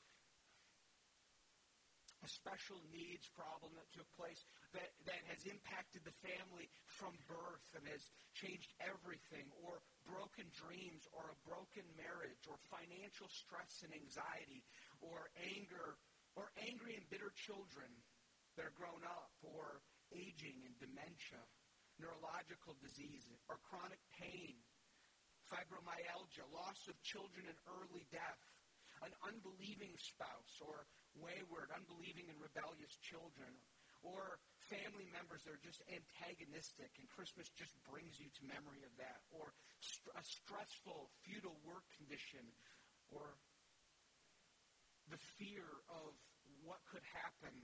a 2.25 2.31
special 2.31 2.83
needs 2.91 3.31
problem 3.31 3.71
that 3.79 3.87
took 3.95 4.09
place 4.19 4.43
that, 4.75 4.91
that 5.07 5.23
has 5.31 5.47
impacted 5.47 6.03
the 6.03 6.17
family 6.19 6.67
from 6.99 7.15
birth 7.31 7.67
and 7.79 7.87
has 7.87 8.11
changed 8.35 8.75
everything, 8.83 9.47
or 9.63 9.79
broken 10.03 10.51
dreams, 10.51 11.07
or 11.15 11.31
a 11.31 11.41
broken 11.47 11.87
marriage, 11.95 12.43
or 12.51 12.59
financial 12.67 13.31
stress 13.31 13.87
and 13.87 13.95
anxiety, 13.95 14.67
or 14.99 15.31
anger, 15.39 15.95
or 16.35 16.51
angry 16.59 16.99
and 16.99 17.07
bitter 17.07 17.31
children 17.39 17.87
that 18.59 18.67
are 18.67 18.75
grown 18.75 19.07
up, 19.07 19.31
or 19.47 19.79
aging 20.11 20.59
and 20.67 20.75
dementia, 20.83 21.39
neurological 22.03 22.75
diseases, 22.83 23.39
or 23.47 23.63
chronic 23.71 24.03
pain, 24.19 24.59
fibromyalgia, 25.47 26.43
loss 26.51 26.91
of 26.91 26.99
children 27.07 27.47
and 27.47 27.59
early 27.79 28.03
death, 28.11 28.43
an 29.07 29.15
unbelieving 29.23 29.95
spouse, 29.95 30.59
or 30.59 30.91
wayward, 31.15 31.71
unbelieving, 31.71 32.27
and 32.27 32.39
rebellious 32.43 32.99
children, 32.99 33.55
or 34.03 34.43
family 34.67 35.07
members 35.15 35.47
that 35.47 35.55
are 35.55 35.65
just 35.65 35.81
antagonistic, 35.87 36.91
and 36.99 37.07
Christmas 37.15 37.47
just 37.55 37.79
brings 37.87 38.19
you 38.19 38.27
to 38.27 38.43
memory 38.43 38.83
of 38.83 38.93
that, 38.99 39.23
or 39.31 39.55
st- 39.79 40.15
a 40.19 40.23
stressful, 40.27 41.15
futile 41.23 41.57
work 41.63 41.87
condition, 41.95 42.43
or 43.15 43.39
the 45.09 45.21
fear 45.39 45.67
of 45.89 46.13
what 46.67 46.83
could 46.91 47.07
happen. 47.15 47.55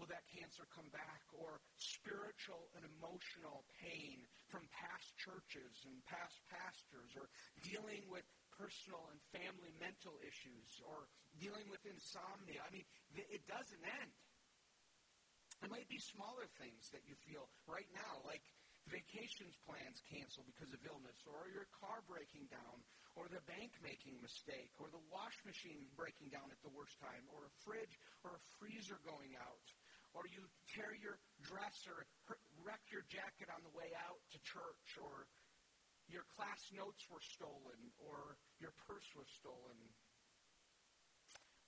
Will 0.00 0.08
that 0.08 0.24
cancer 0.32 0.64
come 0.72 0.88
back? 0.96 1.20
Or 1.36 1.60
spiritual 1.76 2.72
and 2.72 2.88
emotional 2.88 3.68
pain 3.76 4.24
from 4.48 4.64
past 4.72 5.12
churches 5.20 5.84
and 5.84 6.00
past 6.08 6.40
pastors, 6.48 7.12
or 7.20 7.28
dealing 7.60 8.08
with 8.08 8.24
personal 8.56 9.12
and 9.12 9.20
family 9.28 9.76
mental 9.76 10.16
issues, 10.24 10.80
or 10.88 11.04
dealing 11.36 11.68
with 11.68 11.84
insomnia. 11.84 12.64
I 12.64 12.72
mean, 12.72 12.88
it 13.12 13.44
doesn't 13.44 13.84
end. 13.84 14.12
It 15.60 15.68
might 15.68 15.88
be 15.92 16.00
smaller 16.00 16.48
things 16.56 16.88
that 16.96 17.04
you 17.04 17.12
feel 17.28 17.52
right 17.68 17.88
now, 17.92 18.24
like 18.24 18.40
vacations 18.88 19.60
plans 19.68 20.00
canceled 20.08 20.48
because 20.48 20.72
of 20.72 20.80
illness, 20.88 21.20
or 21.28 21.52
your 21.52 21.68
car 21.76 22.00
breaking 22.08 22.48
down, 22.48 22.80
or 23.12 23.28
the 23.28 23.44
bank 23.44 23.76
making 23.84 24.16
a 24.16 24.24
mistake, 24.24 24.72
or 24.80 24.88
the 24.88 25.04
wash 25.12 25.36
machine 25.44 25.84
breaking 25.92 26.32
down 26.32 26.48
at 26.48 26.60
the 26.64 26.72
worst 26.72 26.96
time, 26.96 27.20
or 27.28 27.44
a 27.44 27.52
fridge 27.60 28.00
or 28.24 28.32
a 28.32 28.42
freezer 28.56 28.96
going 29.04 29.36
out, 29.36 29.66
or 30.12 30.26
you 30.26 30.42
tear 30.66 30.90
your 30.98 31.18
dress 31.42 31.86
or 31.86 32.06
wreck 32.60 32.82
your 32.90 33.06
jacket 33.06 33.48
on 33.50 33.62
the 33.62 33.72
way 33.72 33.94
out 33.94 34.20
to 34.34 34.38
church, 34.42 34.98
or 34.98 35.30
your 36.10 36.26
class 36.34 36.70
notes 36.74 37.06
were 37.06 37.22
stolen, 37.22 37.78
or 37.96 38.36
your 38.58 38.74
purse 38.86 39.06
was 39.14 39.30
stolen. 39.30 39.78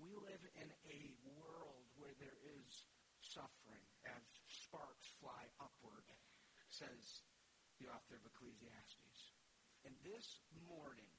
We 0.02 0.10
live 0.18 0.42
in 0.58 0.68
a 0.90 1.00
world 1.38 1.86
where 1.94 2.14
there 2.18 2.40
is 2.42 2.84
suffering 3.22 3.86
as 4.02 4.24
sparks 4.50 5.14
fly 5.22 5.46
upward, 5.62 6.04
says 6.66 7.22
the 7.78 7.86
author 7.86 8.18
of 8.18 8.26
Ecclesiastes. 8.26 9.32
And 9.86 9.94
this 10.02 10.42
morning 10.66 11.14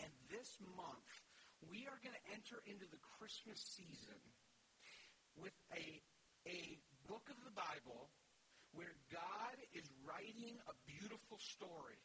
and 0.00 0.10
this 0.32 0.56
month, 0.76 1.12
we 1.68 1.84
are 1.88 2.00
going 2.00 2.16
to 2.16 2.26
enter 2.32 2.60
into 2.64 2.88
the 2.88 3.00
Christmas 3.20 3.60
season 3.60 4.20
with 5.36 5.54
a, 5.72 6.02
a 6.46 6.78
book 7.08 7.26
of 7.28 7.38
the 7.44 7.54
Bible 7.54 8.08
where 8.72 8.94
God 9.12 9.56
is 9.72 9.86
writing 10.02 10.58
a 10.66 10.74
beautiful 10.86 11.38
story. 11.38 12.00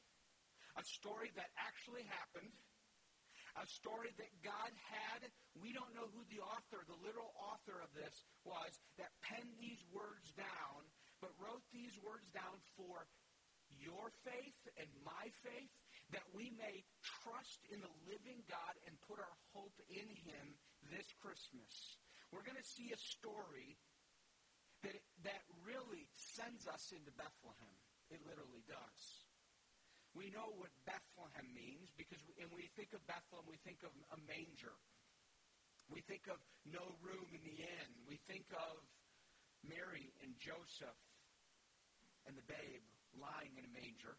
A 0.77 0.85
story 0.85 1.33
that 1.35 1.49
actually 1.57 2.05
happened 2.07 2.53
a 3.57 3.65
story 3.65 4.13
that 4.15 4.31
God 4.45 4.71
had. 4.87 5.25
We 5.57 5.73
don't 5.73 5.91
know 5.97 6.07
who 6.13 6.23
the 6.29 6.39
author, 6.39 6.85
the 6.85 6.99
literal 7.01 7.33
author 7.35 7.81
of 7.81 7.89
this 7.97 8.23
was, 8.45 8.77
that 9.01 9.11
penned 9.25 9.57
these 9.57 9.81
words 9.89 10.31
down, 10.37 10.85
but 11.19 11.35
wrote 11.41 11.65
these 11.73 11.97
words 11.99 12.29
down 12.31 12.61
for 12.77 13.09
your 13.75 14.13
faith 14.25 14.61
and 14.79 14.89
my 15.03 15.29
faith, 15.43 15.73
that 16.13 16.25
we 16.33 16.55
may 16.57 16.85
trust 17.03 17.65
in 17.69 17.83
the 17.83 17.95
living 18.07 18.41
God 18.49 18.73
and 18.87 18.95
put 19.05 19.21
our 19.21 19.37
hope 19.53 19.75
in 19.91 20.07
Him 20.07 20.45
this 20.89 21.05
Christmas. 21.21 21.99
We're 22.31 22.45
going 22.45 22.59
to 22.59 22.65
see 22.65 22.93
a 22.93 22.99
story 22.99 23.77
that, 24.83 24.99
that 25.27 25.43
really 25.63 26.07
sends 26.15 26.67
us 26.67 26.91
into 26.95 27.11
Bethlehem. 27.15 27.77
It 28.09 28.23
literally 28.25 28.63
does. 28.65 29.03
We 30.17 30.33
know 30.33 30.49
what 30.57 30.73
Bethlehem 30.89 31.45
means 31.53 31.93
because, 31.93 32.19
and 32.41 32.49
we 32.49 32.65
think 32.73 32.97
of 32.97 33.05
Bethlehem, 33.05 33.45
we 33.45 33.61
think 33.61 33.85
of 33.85 33.93
a 34.09 34.19
manger. 34.25 34.73
We 35.89 36.01
think 36.05 36.25
of 36.29 36.41
no 36.65 36.81
room 37.01 37.29
in 37.33 37.41
the 37.45 37.57
inn. 37.61 37.89
We 38.09 38.17
think 38.25 38.49
of 38.53 38.81
Mary 39.61 40.09
and 40.25 40.33
Joseph 40.41 40.97
and 42.25 42.33
the 42.33 42.45
babe 42.49 42.85
lying 43.17 43.53
in 43.57 43.65
a 43.65 43.73
manger. 43.73 44.17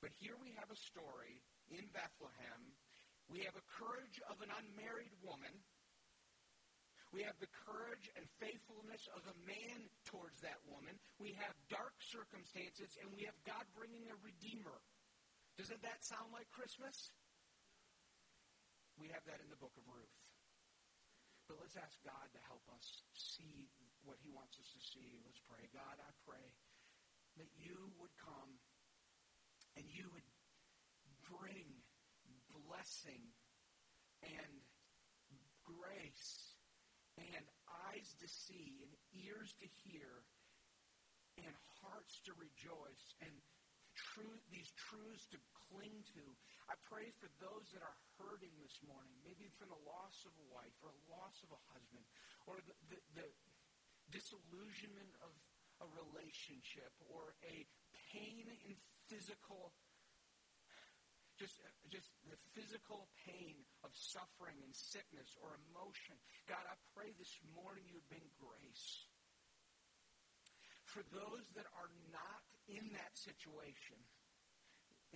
But 0.00 0.16
here 0.16 0.36
we 0.40 0.52
have 0.56 0.72
a 0.72 0.80
story 0.80 1.44
in 1.68 1.84
Bethlehem. 1.92 2.60
We 3.28 3.44
have 3.44 3.56
a 3.56 3.68
courage 3.68 4.20
of 4.28 4.40
an 4.40 4.48
unmarried 4.48 5.12
woman 5.20 5.52
we 7.10 7.26
have 7.26 7.34
the 7.42 7.50
courage 7.66 8.06
and 8.14 8.22
faithfulness 8.38 9.10
of 9.18 9.26
a 9.26 9.36
man 9.42 9.90
towards 10.06 10.38
that 10.46 10.62
woman. 10.70 10.94
We 11.18 11.34
have 11.42 11.54
dark 11.66 11.98
circumstances, 11.98 12.94
and 13.02 13.10
we 13.10 13.26
have 13.26 13.34
God 13.42 13.66
bringing 13.74 14.06
a 14.06 14.16
redeemer. 14.22 14.78
Doesn't 15.58 15.82
that 15.82 16.06
sound 16.06 16.30
like 16.30 16.46
Christmas? 16.54 17.10
We 18.94 19.10
have 19.10 19.26
that 19.26 19.42
in 19.42 19.50
the 19.50 19.58
book 19.58 19.74
of 19.74 19.84
Ruth. 19.90 20.14
But 21.50 21.58
let's 21.58 21.74
ask 21.74 21.98
God 22.06 22.30
to 22.30 22.40
help 22.46 22.62
us 22.70 23.02
see 23.10 23.66
what 24.06 24.22
he 24.22 24.30
wants 24.30 24.54
us 24.62 24.70
to 24.70 24.80
see. 24.80 25.18
Let's 25.26 25.42
pray. 25.50 25.66
God, 25.74 25.98
I 25.98 26.10
pray 26.22 26.46
that 27.42 27.50
you 27.58 27.90
would 27.98 28.14
come 28.22 28.54
and 29.74 29.82
you 29.90 30.06
would 30.14 30.28
bring 31.26 31.66
blessing 32.54 33.34
and 34.22 34.62
grace 35.66 36.39
and 37.36 37.44
eyes 37.88 38.16
to 38.20 38.28
see 38.28 38.80
and 38.82 38.92
ears 39.12 39.52
to 39.60 39.66
hear 39.84 40.24
and 41.38 41.54
hearts 41.80 42.20
to 42.24 42.32
rejoice 42.36 43.16
and 43.24 43.32
truth, 43.94 44.42
these 44.48 44.70
truths 44.76 45.28
to 45.30 45.38
cling 45.68 46.02
to. 46.16 46.24
I 46.68 46.76
pray 46.86 47.12
for 47.18 47.28
those 47.42 47.70
that 47.74 47.82
are 47.84 47.98
hurting 48.18 48.52
this 48.60 48.80
morning, 48.84 49.14
maybe 49.24 49.48
from 49.54 49.72
the 49.72 49.82
loss 49.86 50.24
of 50.24 50.32
a 50.36 50.46
wife 50.50 50.74
or 50.80 50.92
a 50.92 51.02
loss 51.10 51.40
of 51.44 51.50
a 51.52 51.60
husband 51.72 52.04
or 52.46 52.58
the, 52.64 52.74
the, 52.92 52.98
the 53.16 53.28
disillusionment 54.10 55.12
of 55.22 55.32
a 55.80 55.88
relationship 55.96 56.92
or 57.08 57.36
a 57.46 57.64
pain 58.12 58.46
in 58.68 58.76
physical 59.08 59.72
just, 61.40 61.56
just 61.88 62.12
the 62.28 62.36
physical 62.52 63.08
pain 63.24 63.64
of 63.80 63.88
suffering 63.96 64.60
and 64.60 64.76
sickness 64.76 65.32
or 65.40 65.56
emotion. 65.72 66.20
God, 66.44 66.60
I 66.68 66.76
pray 66.92 67.16
this 67.16 67.32
morning 67.56 67.88
you 67.88 67.96
would 67.96 68.12
bring 68.12 68.28
grace. 68.36 69.08
For 70.84 71.00
those 71.16 71.48
that 71.56 71.64
are 71.80 71.88
not 72.12 72.44
in 72.68 72.92
that 72.92 73.16
situation, 73.16 73.96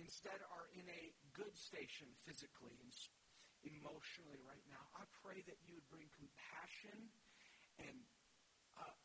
instead 0.01 0.41
are 0.49 0.65
in 0.73 0.89
a 0.89 1.13
good 1.37 1.53
station 1.53 2.09
physically 2.25 2.73
and 2.81 2.89
emotionally 3.61 4.41
right 4.49 4.65
now, 4.65 4.81
I 4.97 5.05
pray 5.21 5.45
that 5.45 5.61
you 5.61 5.77
would 5.77 5.89
bring 5.93 6.09
compassion 6.17 7.13
and 7.77 8.01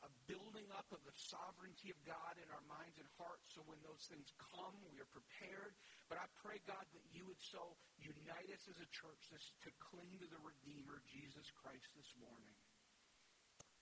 a, 0.02 0.08
building 0.28 0.68
up 0.76 0.86
of 0.94 1.02
the 1.02 1.16
sovereignty 1.16 1.90
of 1.90 1.98
God 2.06 2.38
in 2.38 2.48
our 2.54 2.64
minds 2.70 2.96
and 2.96 3.08
hearts 3.18 3.50
so 3.52 3.60
when 3.66 3.80
those 3.82 4.06
things 4.06 4.30
come, 4.38 4.74
we 4.88 5.02
are 5.02 5.10
prepared. 5.10 5.74
But 6.06 6.22
I 6.22 6.26
pray, 6.40 6.62
God, 6.64 6.86
that 6.94 7.06
you 7.10 7.26
would 7.26 7.40
so 7.40 7.74
unite 7.98 8.50
us 8.54 8.64
as 8.70 8.78
a 8.78 8.88
church 8.94 9.22
to 9.30 9.70
cling 9.90 10.16
to 10.22 10.28
the 10.30 10.40
Redeemer, 10.40 11.02
Jesus 11.10 11.50
Christ, 11.58 11.90
this 11.98 12.10
morning. 12.16 12.56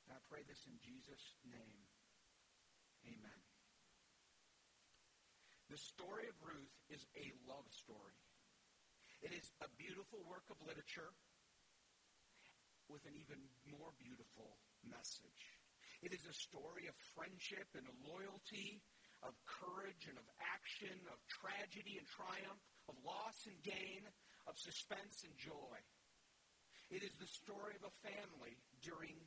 And 0.09 0.16
I 0.16 0.20
pray 0.33 0.40
this 0.48 0.64
in 0.64 0.76
Jesus' 0.81 1.37
name. 1.44 1.85
Amen. 3.04 3.40
The 5.68 5.76
story 5.76 6.24
of 6.33 6.37
Ruth 6.40 6.72
is 6.88 7.04
a 7.12 7.28
love 7.44 7.68
story. 7.68 8.16
It 9.20 9.37
is 9.37 9.52
a 9.61 9.68
beautiful 9.76 10.24
work 10.24 10.48
of 10.48 10.57
literature 10.64 11.12
with 12.88 13.04
an 13.04 13.12
even 13.20 13.37
more 13.68 13.92
beautiful. 14.00 14.57
It 15.99 16.15
is 16.15 16.23
a 16.31 16.37
story 16.47 16.87
of 16.87 16.95
friendship 17.19 17.67
and 17.75 17.87
loyalty, 18.07 18.79
of 19.27 19.35
courage 19.43 20.07
and 20.07 20.15
of 20.15 20.29
action, 20.39 20.95
of 21.11 21.19
tragedy 21.27 21.99
and 21.99 22.07
triumph, 22.07 22.63
of 22.87 22.95
loss 23.03 23.51
and 23.51 23.59
gain, 23.67 24.07
of 24.47 24.55
suspense 24.55 25.27
and 25.27 25.35
joy. 25.35 25.79
It 26.87 27.03
is 27.03 27.19
the 27.19 27.27
story 27.27 27.75
of 27.75 27.83
a 27.83 27.99
family 28.07 28.55
during 28.79 29.19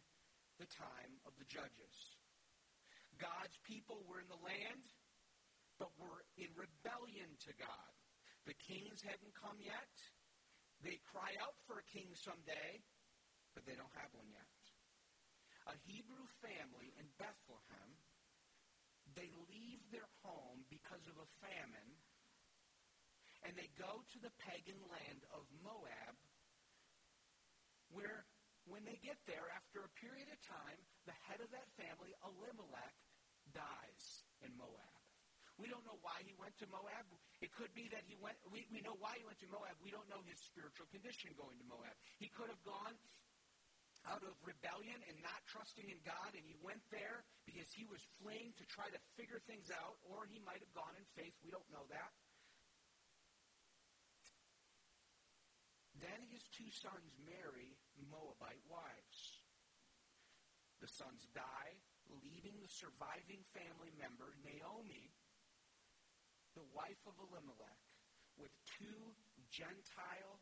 the 0.63 0.69
time 0.71 1.19
of 1.27 1.35
the 1.35 1.45
judges. 1.51 1.95
God's 3.19 3.59
people 3.67 4.07
were 4.07 4.23
in 4.23 4.31
the 4.31 4.39
land, 4.39 4.95
but 5.75 5.91
were 5.99 6.23
in 6.39 6.55
rebellion 6.55 7.35
to 7.45 7.51
God. 7.59 7.93
The 8.47 8.57
kings 8.57 9.03
hadn't 9.03 9.35
come 9.35 9.59
yet. 9.59 9.93
They 10.81 11.03
cry 11.03 11.35
out 11.43 11.59
for 11.67 11.83
a 11.83 11.91
king 11.91 12.15
someday, 12.15 12.81
but 13.53 13.67
they 13.67 13.75
don't 13.75 13.93
have 13.99 14.09
one 14.15 14.31
yet 14.31 14.50
a 15.71 15.75
Hebrew 15.87 16.27
family 16.43 16.91
in 16.99 17.07
Bethlehem, 17.15 17.89
they 19.15 19.31
leave 19.47 19.79
their 19.91 20.07
home 20.23 20.67
because 20.67 21.03
of 21.07 21.15
a 21.15 21.27
famine, 21.39 21.91
and 23.47 23.55
they 23.55 23.71
go 23.79 24.03
to 24.03 24.17
the 24.19 24.31
pagan 24.43 24.79
land 24.91 25.23
of 25.31 25.47
Moab, 25.63 26.15
where 27.95 28.27
when 28.67 28.83
they 28.85 28.99
get 29.01 29.17
there, 29.25 29.47
after 29.55 29.81
a 29.81 29.91
period 29.97 30.27
of 30.29 30.39
time, 30.43 30.79
the 31.07 31.17
head 31.25 31.41
of 31.41 31.49
that 31.55 31.65
family, 31.79 32.13
Elimelech, 32.21 32.95
dies 33.55 34.03
in 34.45 34.53
Moab. 34.53 35.01
We 35.57 35.69
don't 35.69 35.83
know 35.85 35.97
why 36.01 36.21
he 36.25 36.33
went 36.37 36.57
to 36.61 36.67
Moab. 36.69 37.05
It 37.41 37.53
could 37.53 37.73
be 37.73 37.89
that 37.93 38.05
he 38.05 38.17
went, 38.17 38.37
we, 38.49 38.65
we 38.73 38.81
know 38.81 38.97
why 38.97 39.17
he 39.17 39.23
went 39.25 39.37
to 39.45 39.49
Moab. 39.49 39.77
We 39.81 39.93
don't 39.93 40.07
know 40.09 40.21
his 40.25 40.39
spiritual 40.41 40.89
condition 40.89 41.33
going 41.37 41.57
to 41.57 41.67
Moab. 41.67 41.93
He 42.17 42.29
could 42.33 42.49
have 42.49 42.61
gone 42.65 42.95
out 44.09 44.23
of 44.25 44.33
rebellion 44.41 44.97
and 45.05 45.17
not 45.21 45.45
trusting 45.45 45.85
in 45.85 46.01
God, 46.01 46.33
and 46.33 46.45
he 46.45 46.57
went 46.61 46.81
there 46.89 47.21
because 47.45 47.69
he 47.69 47.85
was 47.85 48.01
fleeing 48.17 48.53
to 48.57 48.65
try 48.65 48.89
to 48.89 48.99
figure 49.13 49.41
things 49.45 49.69
out, 49.69 50.01
or 50.01 50.25
he 50.25 50.41
might 50.41 50.61
have 50.61 50.73
gone 50.73 50.95
in 50.97 51.05
faith. 51.13 51.35
We 51.45 51.53
don't 51.53 51.67
know 51.69 51.85
that. 51.93 52.11
Then 56.01 56.25
his 56.33 56.41
two 56.49 56.69
sons 56.73 57.13
marry 57.21 57.77
Moabite 58.09 58.65
wives. 58.65 59.19
The 60.81 60.89
sons 60.89 61.29
die, 61.37 61.77
leaving 62.25 62.57
the 62.57 62.73
surviving 62.73 63.45
family 63.53 63.93
member, 64.01 64.33
Naomi, 64.41 65.13
the 66.57 66.65
wife 66.73 66.99
of 67.05 67.13
Elimelech, 67.21 67.85
with 68.33 68.49
two 68.81 69.13
Gentile 69.53 70.41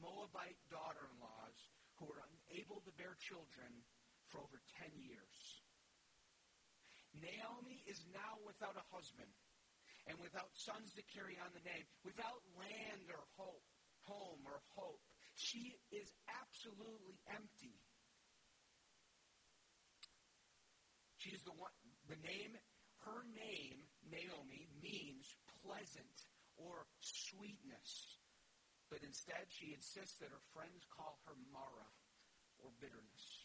Moabite 0.00 0.56
daughter 0.72 1.04
in 1.04 1.20
laws 1.20 1.58
who 2.00 2.08
were 2.08 2.24
unable 2.54 2.78
to 2.86 2.94
bear 2.94 3.18
children 3.18 3.82
for 4.30 4.38
over 4.38 4.62
10 4.78 4.94
years. 4.94 5.38
Naomi 7.18 7.82
is 7.86 8.06
now 8.14 8.38
without 8.46 8.78
a 8.78 8.86
husband 8.94 9.30
and 10.06 10.14
without 10.22 10.54
sons 10.54 10.94
to 10.94 11.02
carry 11.10 11.34
on 11.42 11.50
the 11.50 11.66
name, 11.66 11.82
without 12.06 12.42
land 12.54 13.10
or 13.10 13.26
hope, 13.34 13.66
home 14.06 14.42
or 14.46 14.62
hope. 14.78 15.02
She 15.34 15.74
is 15.90 16.14
absolutely 16.30 17.18
empty. 17.26 17.74
She 21.18 21.34
is 21.34 21.42
the 21.42 21.56
one, 21.58 21.74
the 22.06 22.20
name, 22.22 22.54
her 23.02 23.26
name, 23.34 23.82
Naomi, 24.06 24.70
means 24.78 25.26
pleasant 25.64 26.30
or 26.54 26.86
sweetness. 27.02 28.22
But 28.92 29.02
instead, 29.02 29.50
she 29.50 29.74
insists 29.74 30.20
that 30.22 30.30
her 30.30 30.44
friends 30.52 30.84
call 30.92 31.18
her 31.24 31.34
Mara, 31.50 31.88
or 32.64 32.72
bitterness. 32.80 33.44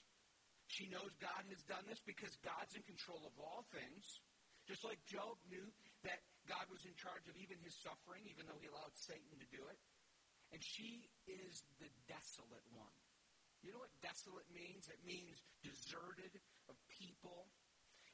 She 0.71 0.88
knows 0.88 1.12
God 1.19 1.43
has 1.51 1.62
done 1.67 1.84
this 1.91 1.99
because 2.01 2.39
God's 2.39 2.73
in 2.73 2.86
control 2.88 3.19
of 3.27 3.36
all 3.36 3.67
things. 3.69 4.23
Just 4.63 4.86
like 4.86 5.01
Job 5.10 5.36
knew 5.49 5.65
that 6.05 6.21
God 6.47 6.69
was 6.69 6.86
in 6.86 6.93
charge 6.95 7.25
of 7.27 7.36
even 7.36 7.58
his 7.65 7.75
suffering, 7.82 8.23
even 8.29 8.45
though 8.45 8.62
he 8.62 8.69
allowed 8.69 8.93
Satan 8.95 9.36
to 9.41 9.49
do 9.49 9.65
it. 9.67 9.79
And 10.53 10.62
she 10.62 11.10
is 11.27 11.65
the 11.82 11.89
desolate 12.08 12.65
one. 12.73 12.95
You 13.65 13.75
know 13.75 13.84
what 13.84 13.91
desolate 13.99 14.47
means? 14.53 14.88
It 14.88 15.01
means 15.03 15.43
deserted 15.65 16.32
of 16.71 16.79
people 16.88 17.49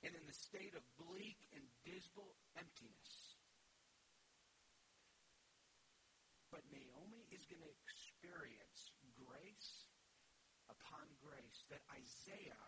and 0.01 0.11
in 0.15 0.25
the 0.25 0.33
state 0.33 0.73
of 0.73 0.83
bleak 0.97 1.37
and 1.53 1.63
dismal 1.85 2.33
emptiness. 2.57 3.37
But 6.49 6.65
Naomi 6.71 7.27
is 7.35 7.45
going 7.45 7.61
to 7.61 7.73
experience 7.83 8.64
grace 11.25 11.65
that 11.73 11.81
Isaiah 11.89 12.65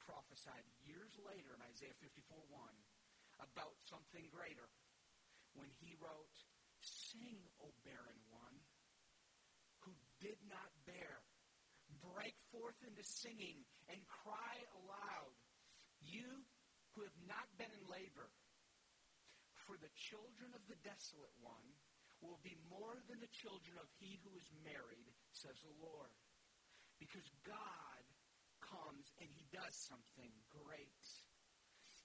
prophesied 0.00 0.64
years 0.80 1.12
later 1.20 1.52
in 1.52 1.60
Isaiah 1.68 1.96
54 2.00 2.40
1 2.48 3.44
about 3.44 3.76
something 3.84 4.24
greater 4.32 4.64
when 5.52 5.68
he 5.76 5.92
wrote, 6.00 6.32
Sing, 6.80 7.36
O 7.60 7.68
barren 7.84 8.20
one, 8.32 8.56
who 9.84 9.92
did 10.24 10.40
not 10.48 10.72
bear. 10.88 11.20
Break 12.02 12.34
forth 12.50 12.76
into 12.82 13.02
singing 13.02 13.62
and 13.86 13.98
cry 14.10 14.56
aloud, 14.74 15.34
you 16.02 16.44
who 16.94 17.06
have 17.06 17.20
not 17.28 17.46
been 17.60 17.70
in 17.70 17.84
labor. 17.86 18.30
For 19.54 19.78
the 19.78 19.90
children 19.94 20.54
of 20.54 20.62
the 20.70 20.78
desolate 20.82 21.34
one 21.42 21.66
will 22.22 22.38
be 22.42 22.58
more 22.70 22.98
than 23.10 23.18
the 23.18 23.30
children 23.30 23.78
of 23.78 23.90
he 23.98 24.18
who 24.22 24.34
is 24.38 24.46
married, 24.62 25.10
says 25.34 25.58
the 25.62 25.76
Lord. 25.82 26.10
Because 26.98 27.28
God 27.44 28.02
comes 28.64 29.12
and 29.20 29.28
he 29.28 29.44
does 29.52 29.74
something 29.86 30.32
great. 30.48 31.04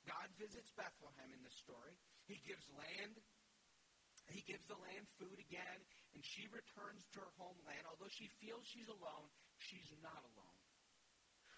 God 0.05 0.27
visits 0.37 0.73
Bethlehem 0.73 1.29
in 1.31 1.41
the 1.45 1.53
story. 1.53 1.95
He 2.25 2.41
gives 2.45 2.65
land. 2.73 3.15
He 4.29 4.45
gives 4.47 4.63
the 4.69 4.79
land 4.79 5.05
food 5.19 5.35
again, 5.43 5.79
and 6.15 6.23
she 6.23 6.47
returns 6.53 7.03
to 7.11 7.19
her 7.19 7.33
homeland. 7.35 7.83
Although 7.89 8.11
she 8.13 8.31
feels 8.39 8.63
she's 8.63 8.87
alone, 8.87 9.27
she's 9.59 9.91
not 9.99 10.23
alone. 10.33 10.61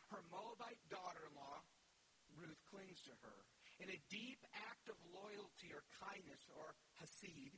Her 0.09 0.23
Moabite 0.33 0.81
daughter-in-law, 0.89 1.61
Ruth, 2.33 2.61
clings 2.69 2.97
to 3.05 3.13
her. 3.21 3.39
In 3.81 3.89
a 3.89 4.03
deep 4.09 4.41
act 4.53 4.89
of 4.89 4.97
loyalty 5.09 5.73
or 5.73 5.85
kindness 6.01 6.41
or 6.53 6.73
hesed, 7.01 7.53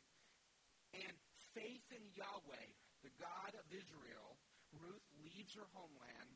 and 0.96 1.16
faith 1.56 1.88
in 1.92 2.04
Yahweh, 2.16 2.70
the 3.04 3.14
God 3.20 3.52
of 3.56 3.68
Israel, 3.72 4.40
Ruth 4.76 5.05
leaves 5.36 5.52
her 5.60 5.68
homeland, 5.76 6.32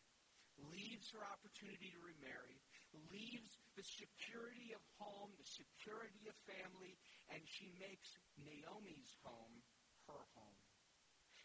leaves 0.76 1.08
her 1.16 1.24
opportunity 1.24 1.88
to 1.96 2.04
remarry, 2.04 2.60
leaves 3.08 3.56
the 3.80 3.86
security 3.88 4.76
of 4.76 4.84
home, 5.00 5.32
the 5.40 5.48
security 5.48 6.28
of 6.28 6.36
family, 6.44 7.00
and 7.32 7.40
she 7.48 7.72
makes 7.80 8.20
Naomi's 8.36 9.16
home 9.24 9.64
her 10.12 10.20
home. 10.36 10.60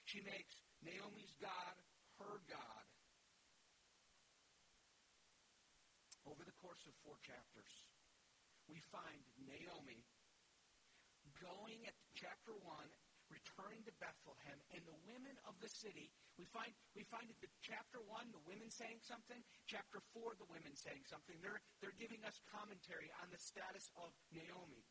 She 0.02 0.18
makes 0.26 0.58
Naomi's 0.82 1.30
God 1.38 1.78
her 2.18 2.42
God. 2.50 2.84
Over 6.26 6.42
the 6.42 6.58
course 6.58 6.82
of 6.90 6.94
four 7.06 7.22
chapters, 7.22 7.70
we 8.66 8.82
find 8.90 9.22
Naomi 9.46 10.02
going 11.38 11.86
at 11.86 11.94
chapter 12.18 12.58
1 12.66 12.66
returning 13.32 13.82
to 13.84 13.92
Bethlehem, 14.00 14.58
and 14.72 14.82
the 14.84 14.98
women 15.08 15.36
of 15.48 15.56
the 15.60 15.68
city, 15.68 16.12
we 16.34 16.44
find 16.50 16.74
we 16.98 17.06
find 17.06 17.30
the 17.30 17.50
chapter 17.62 18.02
one, 18.10 18.26
the 18.34 18.42
women 18.42 18.66
saying 18.70 18.98
something, 19.06 19.38
chapter 19.70 20.02
four, 20.10 20.34
the 20.34 20.50
women 20.50 20.74
saying 20.74 21.06
something. 21.06 21.38
They're 21.38 21.62
they're 21.78 21.94
giving 21.94 22.22
us 22.26 22.42
commentary 22.50 23.10
on 23.22 23.30
the 23.30 23.38
status 23.38 23.86
of 23.94 24.10
Naomi. 24.34 24.82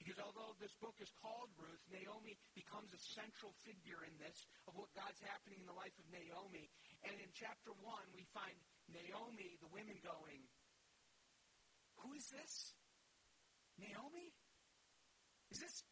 Because 0.00 0.16
although 0.16 0.56
this 0.56 0.72
book 0.80 0.96
is 0.96 1.12
called 1.20 1.52
Ruth, 1.60 1.84
Naomi 1.92 2.32
becomes 2.56 2.88
a 2.96 3.00
central 3.12 3.52
figure 3.60 4.00
in 4.00 4.16
this 4.16 4.48
of 4.64 4.72
what 4.72 4.88
God's 4.96 5.20
happening 5.20 5.60
in 5.60 5.68
the 5.68 5.76
life 5.76 5.92
of 6.00 6.08
Naomi. 6.08 6.72
And 7.04 7.12
in 7.20 7.28
chapter 7.36 7.76
one, 7.84 8.08
we 8.16 8.24
find 8.32 8.56
Naomi, 8.88 9.60
the 9.60 9.68
women 9.68 10.00
going, 10.00 10.40
Who 12.00 12.16
is 12.16 12.32
this? 12.32 12.72
Naomi? 13.76 14.32
Is 15.52 15.60
this 15.60 15.84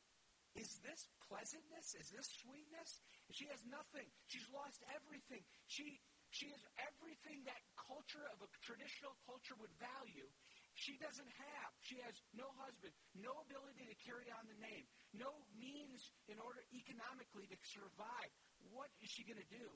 is 0.58 0.82
this 0.82 1.06
pleasantness? 1.30 1.94
Is 1.94 2.10
this 2.10 2.26
sweetness? 2.42 3.00
She 3.30 3.46
has 3.54 3.62
nothing. 3.64 4.10
She's 4.26 4.46
lost 4.50 4.82
everything. 4.90 5.46
She, 5.70 6.02
she 6.34 6.50
has 6.50 6.62
everything 6.82 7.46
that 7.46 7.62
culture 7.78 8.26
of 8.34 8.42
a 8.42 8.50
traditional 8.60 9.14
culture 9.24 9.54
would 9.62 9.72
value. 9.78 10.26
She 10.74 10.98
doesn't 10.98 11.30
have. 11.30 11.70
She 11.82 11.98
has 12.06 12.14
no 12.34 12.50
husband, 12.62 12.94
no 13.18 13.34
ability 13.46 13.86
to 13.90 13.96
carry 14.02 14.30
on 14.30 14.46
the 14.46 14.58
name, 14.62 14.86
no 15.10 15.30
means 15.58 16.14
in 16.30 16.38
order 16.38 16.62
economically 16.70 17.50
to 17.50 17.58
survive. 17.62 18.30
What 18.70 18.90
is 19.02 19.10
she 19.10 19.26
going 19.26 19.42
to 19.42 19.50
do? 19.50 19.68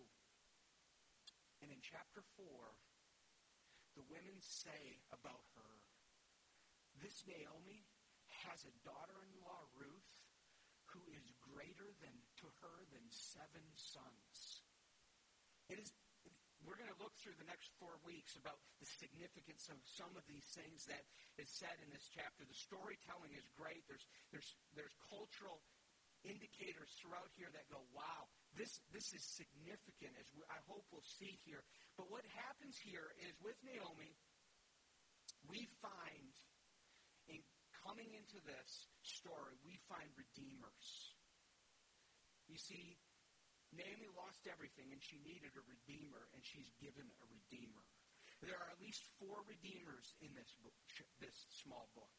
And 1.63 1.71
in 1.71 1.79
chapter 1.83 2.23
4, 2.39 2.47
the 3.99 4.07
women 4.11 4.39
say 4.39 4.99
about 5.15 5.43
her, 5.59 5.73
this 7.03 7.23
Naomi 7.27 7.83
has 8.47 8.63
a 8.67 8.75
daughter-in-law, 8.87 9.63
Ruth, 9.75 10.02
who 10.93 11.03
is 11.17 11.27
greater 11.41 11.91
than 12.01 12.15
to 12.45 12.47
her 12.61 12.77
than 12.93 13.05
seven 13.11 13.65
sons. 13.75 14.63
It 15.69 15.81
is 15.81 15.93
we're 16.63 16.79
going 16.79 16.95
to 16.95 17.03
look 17.03 17.15
through 17.19 17.35
the 17.43 17.51
next 17.51 17.75
four 17.83 17.99
weeks 18.07 18.39
about 18.39 18.63
the 18.79 18.87
significance 18.87 19.67
of 19.67 19.83
some 19.83 20.15
of 20.15 20.23
these 20.31 20.47
things 20.55 20.87
that 20.87 21.03
is 21.35 21.51
said 21.51 21.75
in 21.83 21.91
this 21.91 22.07
chapter. 22.07 22.47
The 22.47 22.55
storytelling 22.55 23.35
is 23.35 23.43
great. 23.59 23.83
There's 23.91 24.07
there's 24.31 24.55
there's 24.79 24.95
cultural 25.11 25.59
indicators 26.23 26.95
throughout 27.03 27.35
here 27.35 27.51
that 27.51 27.67
go, 27.67 27.83
wow, 27.91 28.31
this 28.55 28.79
this 28.95 29.11
is 29.11 29.23
significant 29.27 30.15
as 30.23 30.31
we, 30.39 30.47
I 30.47 30.63
hope 30.71 30.87
we'll 30.95 31.07
see 31.19 31.43
here. 31.43 31.67
But 31.99 32.07
what 32.15 32.23
happens 32.39 32.79
here 32.79 33.11
is 33.27 33.35
with 33.43 33.59
Naomi, 33.67 34.15
we 35.51 35.67
find 35.83 36.31
in 36.31 36.52
coming 37.83 38.15
into 38.15 38.39
this 38.47 38.89
story, 39.03 39.59
we 39.67 39.75
find 39.91 40.07
redeemers. 40.15 40.87
You 42.47 42.59
see, 42.59 42.99
Naomi 43.75 44.09
lost 44.15 44.47
everything 44.47 44.95
and 44.95 45.03
she 45.03 45.19
needed 45.25 45.53
a 45.57 45.65
redeemer, 45.65 46.29
and 46.37 46.43
she's 46.45 46.71
given 46.79 47.09
a 47.09 47.27
redeemer. 47.27 47.85
There 48.43 48.59
are 48.59 48.71
at 48.75 48.83
least 48.83 49.07
four 49.23 49.43
redeemers 49.47 50.15
in 50.19 50.35
this 50.35 50.51
book, 50.61 50.75
this 51.23 51.47
small 51.63 51.87
book. 51.95 52.11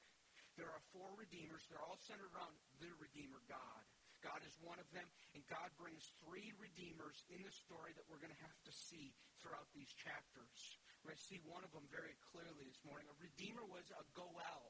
There 0.56 0.70
are 0.70 0.84
four 0.94 1.10
redeemers. 1.18 1.66
They're 1.68 1.84
all 1.84 2.00
centered 2.06 2.30
around 2.30 2.54
the 2.78 2.94
Redeemer 3.02 3.42
God. 3.50 3.84
God 4.22 4.40
is 4.48 4.56
one 4.64 4.80
of 4.80 4.88
them, 4.96 5.04
and 5.36 5.44
God 5.52 5.68
brings 5.76 6.08
three 6.24 6.56
redeemers 6.56 7.28
in 7.28 7.44
the 7.44 7.52
story 7.52 7.92
that 7.98 8.08
we're 8.08 8.24
going 8.24 8.32
to 8.32 8.46
have 8.48 8.56
to 8.64 8.72
see 8.72 9.12
throughout 9.44 9.68
these 9.76 9.92
chapters. 10.00 10.80
We're 11.04 11.12
going 11.12 11.20
to 11.20 11.28
see 11.28 11.42
one 11.44 11.68
of 11.68 11.76
them 11.76 11.84
very 11.92 12.16
clearly 12.32 12.64
this 12.64 12.80
morning. 12.88 13.12
A 13.12 13.18
redeemer 13.20 13.68
was 13.68 13.84
a 13.92 14.04
goel. 14.16 14.64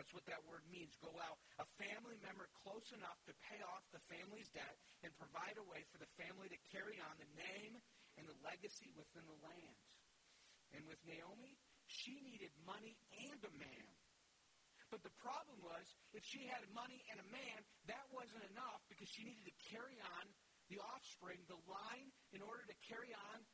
That's 0.00 0.16
what 0.16 0.24
that 0.32 0.40
word 0.48 0.64
means, 0.72 0.96
goel. 1.04 1.36
A 1.60 1.68
family 1.76 2.16
member 2.24 2.48
close 2.64 2.88
enough 2.96 3.20
to 3.28 3.36
pay 3.52 3.60
off 3.68 3.84
the 3.92 4.00
family's 4.08 4.48
debt 4.56 4.80
and 5.04 5.12
provide 5.20 5.60
a 5.60 5.66
way 5.68 5.84
for 5.92 6.00
the 6.00 6.08
family 6.16 6.48
to 6.48 6.56
carry 6.72 6.96
on 7.04 7.20
the 7.20 7.28
name 7.36 7.76
and 8.16 8.24
the 8.24 8.32
legacy 8.40 8.88
within 8.96 9.28
the 9.28 9.36
land. 9.44 9.76
And 10.72 10.88
with 10.88 10.96
Naomi, 11.04 11.60
she 11.84 12.16
needed 12.24 12.48
money 12.64 12.96
and 13.28 13.44
a 13.44 13.52
man. 13.60 13.92
But 14.88 15.04
the 15.04 15.12
problem 15.20 15.60
was, 15.60 15.84
if 16.16 16.24
she 16.24 16.48
had 16.48 16.64
money 16.72 17.04
and 17.12 17.20
a 17.20 17.28
man, 17.28 17.60
that 17.92 18.08
wasn't 18.08 18.48
enough 18.56 18.80
because 18.88 19.12
she 19.12 19.28
needed 19.28 19.44
to 19.44 19.56
carry 19.68 20.00
on 20.16 20.24
the 20.72 20.80
offspring, 20.80 21.44
the 21.44 21.60
line, 21.68 22.08
in 22.32 22.40
order 22.40 22.64
to 22.64 22.76
carry 22.88 23.12
on, 23.12 23.44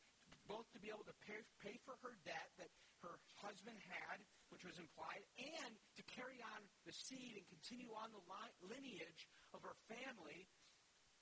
both 0.46 0.70
to 0.70 0.78
be 0.78 0.94
able 0.94 1.10
to 1.10 1.16
pay, 1.26 1.42
pay 1.58 1.74
for 1.82 1.98
her 2.06 2.14
debt 2.22 2.54
that 2.62 2.70
her 3.06 3.22
husband 3.38 3.78
had, 3.86 4.18
which 4.50 4.66
was 4.66 4.82
implied, 4.82 5.22
and 5.38 5.72
to 5.94 6.02
carry 6.10 6.42
on 6.42 6.60
the 6.82 6.94
seed 6.94 7.38
and 7.38 7.46
continue 7.46 7.94
on 7.94 8.10
the 8.10 8.22
lineage 8.66 9.30
of 9.54 9.62
her 9.62 9.78
family 9.86 10.50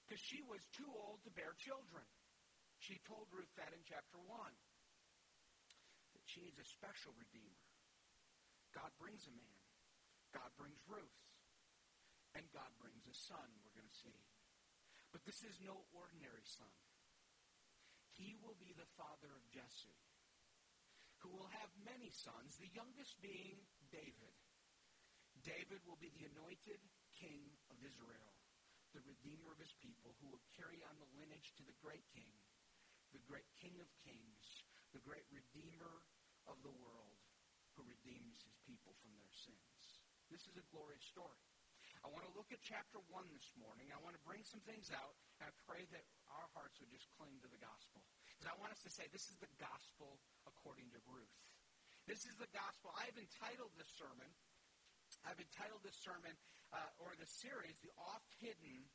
because 0.04 0.20
she 0.20 0.40
was 0.44 0.64
too 0.72 0.88
old 0.88 1.20
to 1.24 1.32
bear 1.32 1.52
children. 1.60 2.04
She 2.80 3.00
told 3.04 3.28
Ruth 3.32 3.52
that 3.56 3.72
in 3.72 3.80
chapter 3.84 4.20
1 4.20 4.28
that 4.28 6.24
she 6.28 6.44
needs 6.44 6.60
a 6.60 6.68
special 6.68 7.16
redeemer. 7.16 7.64
God 8.76 8.92
brings 9.00 9.24
a 9.28 9.32
man. 9.32 9.56
God 10.36 10.50
brings 10.60 10.80
Ruth. 10.84 11.24
And 12.34 12.44
God 12.50 12.68
brings 12.82 13.06
a 13.06 13.14
son, 13.14 13.46
we're 13.62 13.78
going 13.78 13.88
to 13.88 14.02
see. 14.02 14.20
But 15.14 15.22
this 15.22 15.46
is 15.46 15.62
no 15.62 15.86
ordinary 15.94 16.42
son. 16.42 16.74
He 18.18 18.34
will 18.42 18.58
be 18.58 18.74
the 18.74 18.90
father 18.98 19.30
of 19.30 19.46
Jesse, 19.54 19.94
who 21.24 21.32
will 21.32 21.48
have 21.56 21.72
many 21.88 22.12
sons, 22.12 22.60
the 22.60 22.68
youngest 22.76 23.16
being 23.24 23.56
David. 23.88 24.36
David 25.40 25.80
will 25.88 25.96
be 25.96 26.12
the 26.12 26.28
anointed 26.28 26.76
king 27.16 27.48
of 27.72 27.80
Israel, 27.80 28.36
the 28.92 29.00
redeemer 29.08 29.48
of 29.48 29.56
his 29.56 29.72
people, 29.80 30.12
who 30.20 30.28
will 30.28 30.44
carry 30.52 30.84
on 30.84 31.00
the 31.00 31.08
lineage 31.16 31.56
to 31.56 31.64
the 31.64 31.76
great 31.80 32.04
king, 32.12 32.28
the 33.16 33.24
great 33.24 33.48
king 33.56 33.72
of 33.80 33.88
kings, 34.04 34.68
the 34.92 35.00
great 35.00 35.24
redeemer 35.32 36.04
of 36.44 36.60
the 36.60 36.76
world, 36.84 37.16
who 37.72 37.88
redeems 37.88 38.44
his 38.44 38.60
people 38.68 38.92
from 39.00 39.16
their 39.16 39.32
sins. 39.32 40.04
This 40.28 40.44
is 40.44 40.60
a 40.60 40.68
glorious 40.68 41.08
story. 41.08 41.40
I 42.04 42.12
want 42.12 42.28
to 42.28 42.36
look 42.36 42.52
at 42.52 42.60
chapter 42.60 43.00
1 43.08 43.32
this 43.32 43.48
morning. 43.56 43.88
I 43.88 44.00
want 44.04 44.12
to 44.12 44.22
bring 44.28 44.44
some 44.44 44.60
things 44.68 44.92
out, 44.92 45.16
and 45.40 45.48
I 45.48 45.52
pray 45.64 45.88
that 45.88 46.04
our 46.28 46.52
hearts 46.52 46.76
would 46.84 46.92
just 46.92 47.08
cling 47.16 47.40
to 47.40 47.48
the 47.48 47.60
gospel. 47.64 48.04
I 48.50 48.54
want 48.60 48.74
us 48.74 48.82
to 48.84 48.92
say, 48.92 49.08
this 49.10 49.30
is 49.30 49.38
the 49.38 49.50
gospel 49.56 50.20
according 50.44 50.90
to 50.92 51.00
Ruth. 51.08 51.38
This 52.04 52.28
is 52.28 52.36
the 52.36 52.50
gospel. 52.52 52.92
I've 53.00 53.16
entitled 53.16 53.72
this 53.80 53.88
sermon, 53.96 54.28
I've 55.24 55.40
entitled 55.40 55.80
this 55.86 55.96
sermon, 55.96 56.36
uh, 56.74 57.02
or 57.02 57.16
the 57.16 57.28
series, 57.28 57.80
The 57.80 57.94
Oft 57.96 58.28
Hidden 58.42 58.90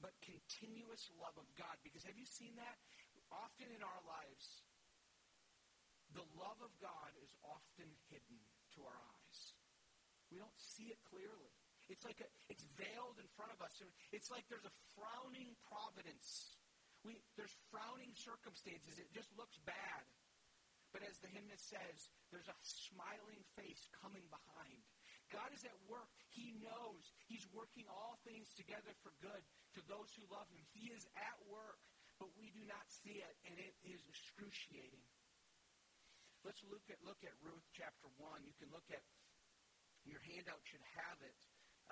but 0.00 0.16
Continuous 0.24 1.12
Love 1.20 1.36
of 1.36 1.44
God. 1.60 1.76
Because 1.84 2.08
have 2.08 2.16
you 2.16 2.24
seen 2.24 2.56
that? 2.56 2.76
Often 3.30 3.70
in 3.70 3.84
our 3.84 4.02
lives, 4.08 4.64
the 6.16 6.26
love 6.34 6.58
of 6.64 6.72
God 6.82 7.14
is 7.22 7.30
often 7.46 7.86
hidden 8.10 8.42
to 8.74 8.82
our 8.82 8.96
eyes. 8.96 9.54
We 10.32 10.42
don't 10.42 10.58
see 10.58 10.90
it 10.90 10.98
clearly. 11.06 11.54
It's 11.86 12.02
like 12.02 12.18
a, 12.22 12.28
it's 12.50 12.66
veiled 12.74 13.18
in 13.22 13.26
front 13.38 13.54
of 13.54 13.62
us. 13.62 13.78
It's 14.10 14.30
like 14.30 14.46
there's 14.50 14.66
a 14.66 14.74
frowning 14.94 15.54
providence. 15.70 16.58
We, 17.06 17.16
there's 17.36 17.56
frowning 17.72 18.12
circumstances. 18.12 19.00
It 19.00 19.08
just 19.14 19.32
looks 19.36 19.56
bad. 19.64 20.04
But 20.90 21.06
as 21.06 21.22
the 21.22 21.30
hymnist 21.30 21.70
says, 21.70 22.10
there's 22.34 22.50
a 22.50 22.58
smiling 22.66 23.40
face 23.54 23.86
coming 24.02 24.26
behind. 24.26 24.82
God 25.30 25.54
is 25.54 25.62
at 25.62 25.78
work. 25.86 26.10
He 26.34 26.58
knows 26.58 27.14
He's 27.30 27.46
working 27.54 27.86
all 27.86 28.18
things 28.26 28.50
together 28.52 28.90
for 29.00 29.14
good 29.22 29.42
to 29.78 29.80
those 29.86 30.10
who 30.18 30.26
love 30.26 30.50
Him. 30.50 30.66
He 30.74 30.90
is 30.90 31.06
at 31.14 31.38
work, 31.46 31.78
but 32.18 32.34
we 32.34 32.50
do 32.50 32.66
not 32.66 32.82
see 32.90 33.22
it, 33.22 33.34
and 33.46 33.54
it 33.54 33.78
is 33.86 34.02
excruciating. 34.10 35.06
Let's 36.42 36.66
look 36.66 36.82
at 36.90 36.98
look 37.06 37.22
at 37.22 37.36
Ruth 37.38 37.68
chapter 37.70 38.10
one. 38.18 38.42
You 38.42 38.56
can 38.58 38.72
look 38.74 38.88
at 38.90 39.04
your 40.02 40.18
handout 40.26 40.64
should 40.66 40.82
have 40.96 41.20
it. 41.22 41.38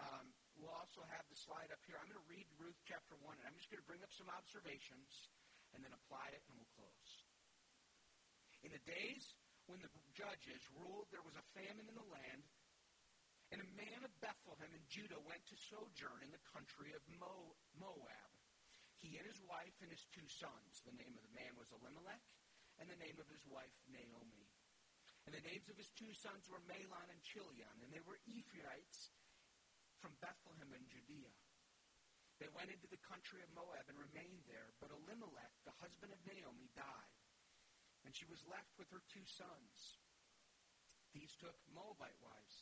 Um, 0.00 0.32
we'll 0.58 0.74
also 0.74 1.06
have 1.14 1.24
the 1.30 1.38
slide 1.38 1.70
up 1.70 1.82
here. 1.86 1.96
I'm 1.98 2.10
going 2.10 2.18
to 2.18 2.30
read 2.30 2.46
Ruth 2.58 2.78
chapter 2.84 3.14
1, 3.22 3.38
and 3.38 3.46
I'm 3.46 3.54
just 3.54 3.70
going 3.70 3.82
to 3.82 3.90
bring 3.90 4.02
up 4.02 4.10
some 4.10 4.30
observations 4.30 5.30
and 5.74 5.80
then 5.82 5.94
apply 5.94 6.34
it, 6.34 6.42
and 6.50 6.58
we'll 6.58 6.74
close. 6.74 7.10
In 8.66 8.74
the 8.74 8.82
days 8.82 9.38
when 9.70 9.78
the 9.84 9.92
judges 10.16 10.64
ruled, 10.74 11.06
there 11.14 11.22
was 11.22 11.38
a 11.38 11.50
famine 11.54 11.86
in 11.86 11.94
the 11.94 12.10
land, 12.10 12.42
and 13.54 13.62
a 13.62 13.76
man 13.78 14.02
of 14.02 14.12
Bethlehem 14.18 14.72
in 14.74 14.84
Judah 14.90 15.20
went 15.24 15.44
to 15.48 15.56
sojourn 15.70 16.20
in 16.26 16.34
the 16.34 16.48
country 16.52 16.92
of 16.92 17.04
Moab. 17.16 18.32
He 18.98 19.14
and 19.14 19.28
his 19.28 19.38
wife 19.46 19.78
and 19.78 19.94
his 19.94 20.04
two 20.10 20.26
sons. 20.26 20.82
The 20.82 20.96
name 20.98 21.14
of 21.14 21.22
the 21.22 21.36
man 21.38 21.54
was 21.54 21.70
Elimelech, 21.70 22.24
and 22.82 22.90
the 22.90 22.98
name 22.98 23.16
of 23.22 23.30
his 23.30 23.46
wife 23.46 23.72
Naomi. 23.86 24.50
And 25.24 25.36
the 25.36 25.44
names 25.44 25.68
of 25.68 25.76
his 25.78 25.92
two 25.94 26.10
sons 26.16 26.48
were 26.48 26.64
Mahlon 26.66 27.08
and 27.12 27.20
Chilion, 27.20 27.76
and 27.84 27.92
they 27.92 28.02
were 28.02 28.18
Ephrathites 28.26 29.12
from 29.98 30.14
Bethlehem 30.22 30.70
in 30.74 30.84
Judea. 30.86 31.32
They 32.38 32.50
went 32.54 32.70
into 32.70 32.86
the 32.86 33.02
country 33.02 33.42
of 33.42 33.50
Moab 33.50 33.82
and 33.90 33.98
remained 33.98 34.46
there, 34.46 34.70
but 34.78 34.94
Elimelech, 34.94 35.54
the 35.66 35.74
husband 35.82 36.14
of 36.14 36.22
Naomi, 36.22 36.70
died, 36.78 37.14
and 38.06 38.14
she 38.14 38.30
was 38.30 38.38
left 38.46 38.70
with 38.78 38.86
her 38.94 39.02
two 39.10 39.26
sons. 39.26 39.98
These 41.10 41.34
took 41.42 41.58
Moabite 41.74 42.14
wives. 42.22 42.56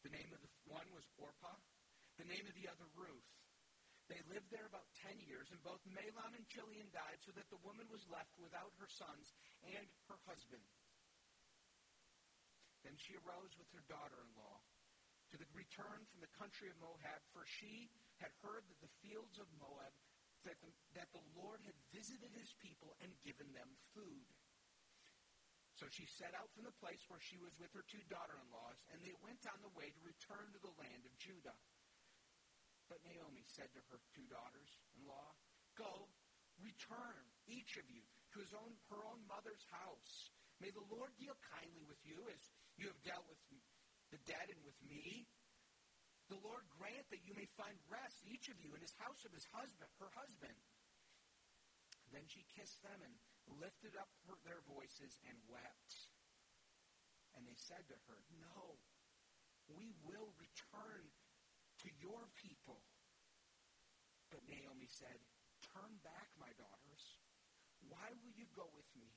The 0.00 0.14
name 0.16 0.32
of 0.32 0.40
the 0.40 0.48
one 0.64 0.88
was 0.96 1.04
Orpah, 1.20 1.60
the 2.16 2.30
name 2.30 2.46
of 2.48 2.56
the 2.56 2.72
other 2.72 2.88
Ruth. 2.96 3.30
They 4.08 4.22
lived 4.30 4.48
there 4.54 4.70
about 4.70 4.86
ten 5.02 5.18
years, 5.26 5.50
and 5.50 5.60
both 5.66 5.82
Mahlon 5.90 6.32
and 6.38 6.46
Chilion 6.46 6.88
died, 6.94 7.20
so 7.26 7.34
that 7.34 7.50
the 7.50 7.60
woman 7.66 7.90
was 7.90 8.06
left 8.06 8.32
without 8.38 8.70
her 8.78 8.88
sons 8.88 9.34
and 9.66 9.86
her 10.08 10.20
husband. 10.24 10.62
Then 12.86 12.94
she 13.02 13.18
arose 13.18 13.50
with 13.58 13.66
her 13.74 13.82
daughter-in-law 13.90 14.56
to 15.36 15.44
the 15.44 15.52
return 15.52 16.00
from 16.08 16.24
the 16.24 16.32
country 16.40 16.72
of 16.72 16.80
Moab, 16.80 17.20
for 17.36 17.44
she 17.44 17.92
had 18.16 18.32
heard 18.40 18.64
that 18.72 18.80
the 18.80 18.96
fields 19.04 19.36
of 19.36 19.44
Moab, 19.60 19.92
that 20.48 20.56
the, 20.64 20.72
that 20.96 21.12
the 21.12 21.20
Lord 21.36 21.60
had 21.68 21.76
visited 21.92 22.32
his 22.32 22.56
people 22.56 22.96
and 23.04 23.12
given 23.20 23.52
them 23.52 23.68
food. 23.92 24.24
So 25.76 25.84
she 25.92 26.08
set 26.08 26.32
out 26.32 26.48
from 26.56 26.64
the 26.64 26.80
place 26.80 27.04
where 27.12 27.20
she 27.20 27.36
was 27.36 27.52
with 27.60 27.68
her 27.76 27.84
two 27.84 28.00
daughter-in-laws, 28.08 28.80
and 28.88 28.96
they 29.04 29.12
went 29.20 29.44
on 29.44 29.60
the 29.60 29.76
way 29.76 29.92
to 29.92 30.08
return 30.08 30.48
to 30.56 30.60
the 30.64 30.72
land 30.80 31.04
of 31.04 31.12
Judah. 31.20 31.60
But 32.88 33.04
Naomi 33.04 33.44
said 33.44 33.68
to 33.76 33.84
her 33.92 34.00
two 34.16 34.24
daughters-in-law, 34.32 35.36
Go, 35.76 36.08
return, 36.56 37.28
each 37.44 37.76
of 37.76 37.84
you, 37.92 38.00
to 38.32 38.40
his 38.40 38.56
own, 38.56 38.72
her 38.88 39.04
own 39.04 39.20
mother's 39.28 39.68
house. 39.68 40.32
May 40.64 40.72
the 40.72 40.88
Lord 40.88 41.12
deal 41.20 41.36
kindly 41.52 41.84
with 41.84 42.00
you 42.00 42.24
as 42.32 42.40
you 42.80 42.88
have 42.88 42.96
dealt 43.04 43.28
with 43.28 43.36
the 44.16 44.32
dead 44.32 44.48
and 44.48 44.62
with 44.64 44.80
me. 44.88 45.28
The 46.32 46.40
Lord 46.40 46.64
grant 46.80 47.04
that 47.12 47.22
you 47.28 47.36
may 47.36 47.46
find 47.60 47.76
rest, 47.92 48.24
each 48.24 48.48
of 48.48 48.56
you, 48.58 48.72
in 48.72 48.80
his 48.80 48.96
house 48.96 49.22
of 49.28 49.36
his 49.36 49.44
husband, 49.52 49.92
her 50.00 50.10
husband. 50.16 50.56
Then 52.10 52.24
she 52.24 52.48
kissed 52.56 52.80
them 52.80 52.96
and 53.04 53.14
lifted 53.60 53.92
up 54.00 54.08
her, 54.26 54.34
their 54.42 54.64
voices 54.64 55.20
and 55.28 55.36
wept. 55.52 55.92
And 57.36 57.44
they 57.44 57.54
said 57.60 57.84
to 57.92 57.96
her, 58.08 58.18
No, 58.40 58.80
we 59.68 59.92
will 60.08 60.32
return 60.40 61.12
to 61.84 61.88
your 62.00 62.24
people. 62.40 62.80
But 64.32 64.42
Naomi 64.48 64.88
said, 64.88 65.20
Turn 65.76 65.92
back, 66.00 66.32
my 66.40 66.50
daughters. 66.56 67.04
Why 67.92 68.08
will 68.24 68.32
you 68.34 68.48
go 68.56 68.66
with 68.72 68.88
me? 68.96 69.12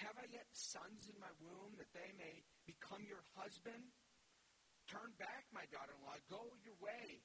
Have 0.00 0.16
I 0.16 0.30
yet 0.32 0.48
sons 0.56 1.10
in 1.12 1.16
my 1.20 1.32
womb 1.44 1.76
that 1.76 1.92
they 1.92 2.08
may 2.16 2.40
become 2.70 3.02
your 3.02 3.26
husband? 3.34 3.82
Turn 4.86 5.10
back, 5.18 5.46
my 5.50 5.66
daughter-in-law. 5.74 6.18
Go 6.30 6.54
your 6.62 6.78
way. 6.78 7.22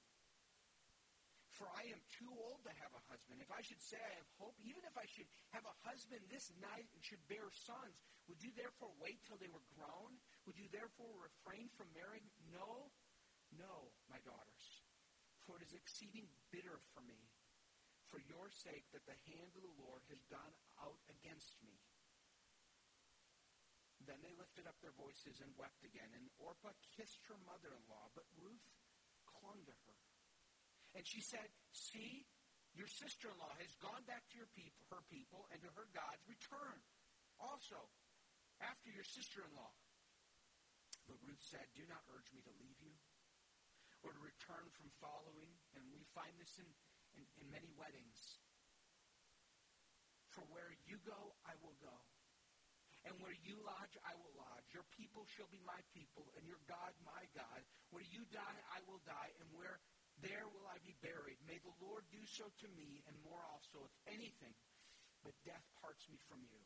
For 1.53 1.69
I 1.71 1.87
am 1.87 2.01
too 2.19 2.29
old 2.35 2.65
to 2.67 2.73
have 2.83 2.91
a 2.91 3.05
husband. 3.07 3.39
If 3.39 3.47
I 3.53 3.63
should 3.63 3.79
say 3.79 3.95
I 3.95 4.13
have 4.19 4.27
hope, 4.41 4.57
even 4.59 4.83
if 4.83 4.95
I 4.97 5.07
should 5.07 5.29
have 5.55 5.63
a 5.63 5.79
husband 5.87 6.19
this 6.27 6.51
night 6.59 6.83
and 6.91 6.99
should 6.99 7.23
bear 7.31 7.47
sons, 7.47 7.95
would 8.27 8.43
you 8.43 8.51
therefore 8.57 8.91
wait 8.99 9.23
till 9.23 9.39
they 9.39 9.47
were 9.47 9.63
grown? 9.71 10.19
Would 10.49 10.59
you 10.59 10.67
therefore 10.73 11.15
refrain 11.15 11.71
from 11.79 11.87
marrying? 11.95 12.27
No, 12.51 12.91
no, 13.55 13.95
my 14.11 14.19
daughters. 14.27 14.65
For 15.47 15.55
it 15.61 15.63
is 15.63 15.77
exceeding 15.77 16.27
bitter 16.51 16.81
for 16.91 17.05
me, 17.07 17.21
for 18.11 18.19
your 18.27 18.51
sake, 18.51 18.83
that 18.91 19.07
the 19.07 19.15
hand 19.31 19.55
of 19.55 19.63
the 19.63 19.77
Lord 19.79 20.03
has 20.11 20.19
gone 20.27 20.55
out 20.83 20.99
against 21.07 21.55
me. 21.63 21.84
Then 24.05 24.21
they 24.21 24.37
lifted 24.37 24.69
up 24.69 24.77
their 24.85 24.93
voices 24.93 25.41
and 25.41 25.49
wept 25.57 25.81
again. 25.81 26.09
And 26.13 26.29
Orpah 26.37 26.77
kissed 26.93 27.25
her 27.25 27.37
mother-in-law, 27.41 28.13
but 28.13 28.29
Ruth 28.37 28.69
clung 29.25 29.65
to 29.65 29.73
her. 29.89 29.97
And 30.93 31.03
she 31.03 31.25
said, 31.25 31.49
See, 31.73 32.29
your 32.77 32.87
sister-in-law 32.87 33.57
has 33.57 33.73
gone 33.81 34.05
back 34.05 34.29
to 34.29 34.37
your 34.37 34.51
people, 34.53 34.85
her 34.93 35.01
people 35.09 35.49
and 35.49 35.57
to 35.65 35.73
her 35.73 35.89
gods. 35.89 36.21
Return 36.29 36.77
also 37.41 37.89
after 38.61 38.93
your 38.93 39.03
sister-in-law. 39.03 39.73
But 41.09 41.17
Ruth 41.25 41.41
said, 41.41 41.65
Do 41.73 41.83
not 41.89 42.05
urge 42.13 42.29
me 42.29 42.45
to 42.45 42.53
leave 42.61 42.77
you 42.77 42.93
or 44.05 44.13
to 44.13 44.21
return 44.21 44.69
from 44.77 44.93
following. 45.01 45.49
And 45.73 45.81
we 45.89 46.05
find 46.13 46.31
this 46.37 46.61
in, 46.61 46.69
in, 47.17 47.25
in 47.41 47.45
many 47.49 47.73
weddings. 47.73 48.37
For 50.29 50.45
where 50.53 50.77
you 50.85 51.01
go, 51.01 51.33
I 51.49 51.57
will 51.65 51.79
go 51.81 52.04
and 53.05 53.13
where 53.21 53.37
you 53.45 53.57
lodge, 53.61 53.95
I 54.01 54.13
will 54.17 54.33
lodge. 54.33 54.65
Your 54.73 54.85
people 54.97 55.25
shall 55.37 55.49
be 55.53 55.61
my 55.61 55.77
people, 55.93 56.25
and 56.37 56.43
your 56.49 56.61
God 56.65 56.91
my 57.05 57.23
God. 57.37 57.61
Where 57.93 58.05
you 58.09 58.25
die, 58.33 58.59
I 58.73 58.81
will 58.89 59.01
die, 59.05 59.31
and 59.41 59.47
where 59.53 59.77
there 60.25 60.47
will 60.49 60.65
I 60.65 60.81
be 60.81 60.97
buried. 61.05 61.37
May 61.45 61.61
the 61.61 61.75
Lord 61.83 62.01
do 62.09 62.23
so 62.25 62.49
to 62.49 62.67
me, 62.73 63.05
and 63.05 63.15
more 63.21 63.41
also, 63.53 63.85
if 63.85 63.95
anything, 64.09 64.55
but 65.21 65.37
death 65.45 65.65
parts 65.81 66.05
me 66.09 66.17
from 66.25 66.41
you. 66.49 66.61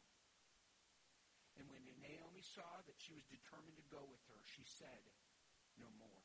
And 1.59 1.67
when 1.67 1.83
Naomi 1.99 2.43
saw 2.55 2.71
that 2.87 2.95
she 3.03 3.11
was 3.11 3.27
determined 3.27 3.75
to 3.75 3.87
go 3.91 3.99
with 4.07 4.23
her, 4.31 4.39
she 4.47 4.63
said, 4.63 5.01
No 5.75 5.91
more. 5.99 6.23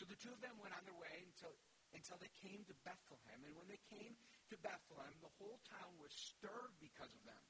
So 0.00 0.08
the 0.08 0.16
two 0.16 0.32
of 0.32 0.40
them 0.40 0.56
went 0.64 0.72
on 0.72 0.84
their 0.88 0.96
way 0.96 1.28
until, 1.28 1.52
until 1.92 2.16
they 2.16 2.32
came 2.40 2.64
to 2.64 2.74
Bethlehem. 2.88 3.44
And 3.44 3.52
when 3.52 3.68
they 3.68 3.80
came 3.92 4.16
to 4.48 4.56
Bethlehem, 4.64 5.12
the 5.20 5.34
whole 5.36 5.60
town 5.68 5.92
was 6.00 6.10
stirred 6.16 6.72
because 6.80 7.12
of 7.12 7.22
them. 7.28 7.44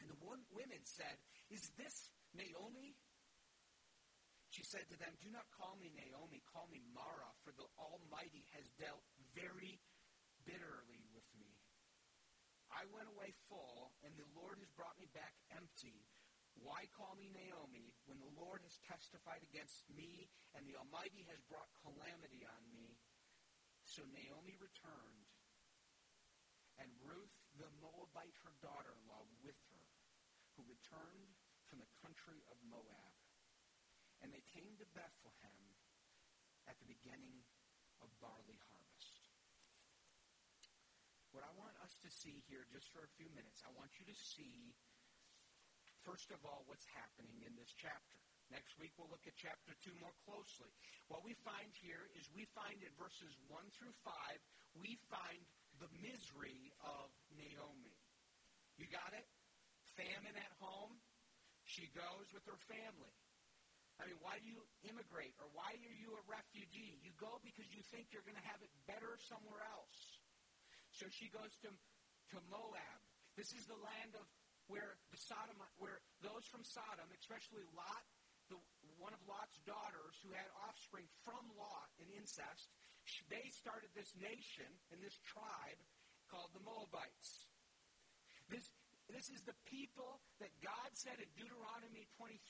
And 0.00 0.08
the 0.08 0.18
one, 0.24 0.40
women 0.50 0.80
said, 0.82 1.20
Is 1.52 1.70
this 1.76 2.08
Naomi? 2.32 2.96
She 4.50 4.66
said 4.66 4.88
to 4.90 4.98
them, 4.98 5.14
Do 5.22 5.30
not 5.30 5.46
call 5.54 5.78
me 5.78 5.94
Naomi, 5.94 6.42
call 6.48 6.66
me 6.72 6.82
Mara, 6.90 7.30
for 7.46 7.54
the 7.54 7.68
Almighty 7.78 8.48
has 8.56 8.66
dealt 8.80 9.04
very 9.36 9.78
bitterly 10.42 11.06
with 11.14 11.28
me. 11.38 11.54
I 12.72 12.88
went 12.90 13.12
away 13.12 13.30
full, 13.46 13.94
and 14.02 14.16
the 14.16 14.26
Lord 14.34 14.58
has 14.58 14.70
brought 14.74 14.98
me 14.98 15.06
back 15.14 15.36
empty. 15.54 16.06
Why 16.58 16.90
call 16.90 17.14
me 17.14 17.30
Naomi 17.30 17.94
when 18.10 18.18
the 18.18 18.34
Lord 18.34 18.66
has 18.66 18.82
testified 18.82 19.46
against 19.46 19.86
me 19.86 20.26
and 20.54 20.66
the 20.66 20.74
Almighty 20.74 21.22
has 21.30 21.38
brought 21.46 21.70
calamity 21.78 22.42
on 22.42 22.62
me? 22.74 22.98
So 23.86 24.02
Naomi 24.10 24.58
returned, 24.58 25.30
and 26.78 26.90
Ruth 27.02 27.34
the 27.58 27.70
Moabite, 27.82 28.38
her 28.46 28.54
daughter 28.62 28.94
in 28.94 29.02
law, 29.10 29.26
with 29.42 29.58
her 29.70 29.82
who 30.54 30.62
returned 30.90 31.30
from 31.70 31.78
the 31.78 31.90
country 32.02 32.42
of 32.50 32.58
Moab. 32.66 33.14
And 34.20 34.34
they 34.34 34.42
came 34.50 34.74
to 34.82 34.86
Bethlehem 34.90 35.64
at 36.66 36.76
the 36.82 36.90
beginning 36.90 37.46
of 38.02 38.10
barley 38.18 38.58
harvest. 38.68 39.30
What 41.30 41.46
I 41.46 41.52
want 41.54 41.78
us 41.86 41.94
to 42.02 42.10
see 42.10 42.42
here, 42.50 42.66
just 42.74 42.90
for 42.90 43.06
a 43.06 43.16
few 43.16 43.30
minutes, 43.32 43.62
I 43.62 43.70
want 43.78 43.94
you 44.02 44.04
to 44.10 44.18
see, 44.18 44.74
first 46.02 46.34
of 46.34 46.42
all, 46.42 46.66
what's 46.66 46.90
happening 46.90 47.46
in 47.46 47.54
this 47.54 47.70
chapter. 47.78 48.18
Next 48.50 48.74
week, 48.82 48.90
we'll 48.98 49.08
look 49.14 49.30
at 49.30 49.38
chapter 49.38 49.78
2 49.78 49.94
more 50.02 50.12
closely. 50.26 50.74
What 51.06 51.22
we 51.22 51.38
find 51.46 51.70
here 51.70 52.10
is 52.18 52.26
we 52.34 52.50
find 52.50 52.82
in 52.82 52.90
verses 52.98 53.38
1 53.46 53.62
through 53.78 53.94
5, 54.02 54.10
we 54.74 54.98
find 55.06 55.46
the 55.78 55.86
misery 56.02 56.74
of 56.82 57.14
Naomi. 57.30 57.94
You 58.74 58.90
got 58.90 59.14
it? 59.14 59.30
Famine 60.00 60.36
at 60.40 60.52
home, 60.64 60.96
she 61.68 61.84
goes 61.92 62.26
with 62.32 62.44
her 62.48 62.56
family. 62.72 63.16
I 64.00 64.08
mean, 64.08 64.16
why 64.24 64.40
do 64.40 64.48
you 64.48 64.64
immigrate 64.88 65.36
or 65.36 65.52
why 65.52 65.76
are 65.76 65.96
you 66.00 66.16
a 66.16 66.24
refugee? 66.24 66.96
You 67.04 67.12
go 67.20 67.36
because 67.44 67.68
you 67.68 67.84
think 67.92 68.08
you're 68.08 68.24
going 68.24 68.40
to 68.40 68.48
have 68.48 68.64
it 68.64 68.72
better 68.88 69.20
somewhere 69.28 69.60
else. 69.68 70.00
So 70.96 71.04
she 71.12 71.28
goes 71.28 71.52
to, 71.68 71.70
to 72.32 72.36
Moab. 72.48 73.00
This 73.36 73.52
is 73.52 73.68
the 73.68 73.76
land 73.76 74.16
of 74.16 74.24
where 74.72 74.96
the 75.12 75.20
Sodom, 75.20 75.60
where 75.76 76.00
those 76.24 76.48
from 76.48 76.64
Sodom, 76.64 77.12
especially 77.12 77.68
Lot, 77.76 78.04
the, 78.48 78.56
one 78.96 79.12
of 79.12 79.20
Lot's 79.28 79.60
daughters 79.68 80.16
who 80.24 80.32
had 80.32 80.48
offspring 80.64 81.04
from 81.20 81.44
Lot 81.60 81.92
in 82.00 82.08
incest, 82.16 82.72
they 83.28 83.44
started 83.52 83.92
this 83.92 84.16
nation 84.16 84.70
and 84.88 84.98
this 85.04 85.20
tribe 85.28 85.80
called 86.32 86.54
the 86.56 86.64
Moabites. 86.64 87.19
This, 89.20 89.36
is 89.36 89.44
the 89.44 89.60
people 89.68 90.16
that 90.40 90.48
God 90.64 90.96
said 90.96 91.20
in 91.20 91.28
Deuteronomy 91.36 92.08
23 92.16 92.40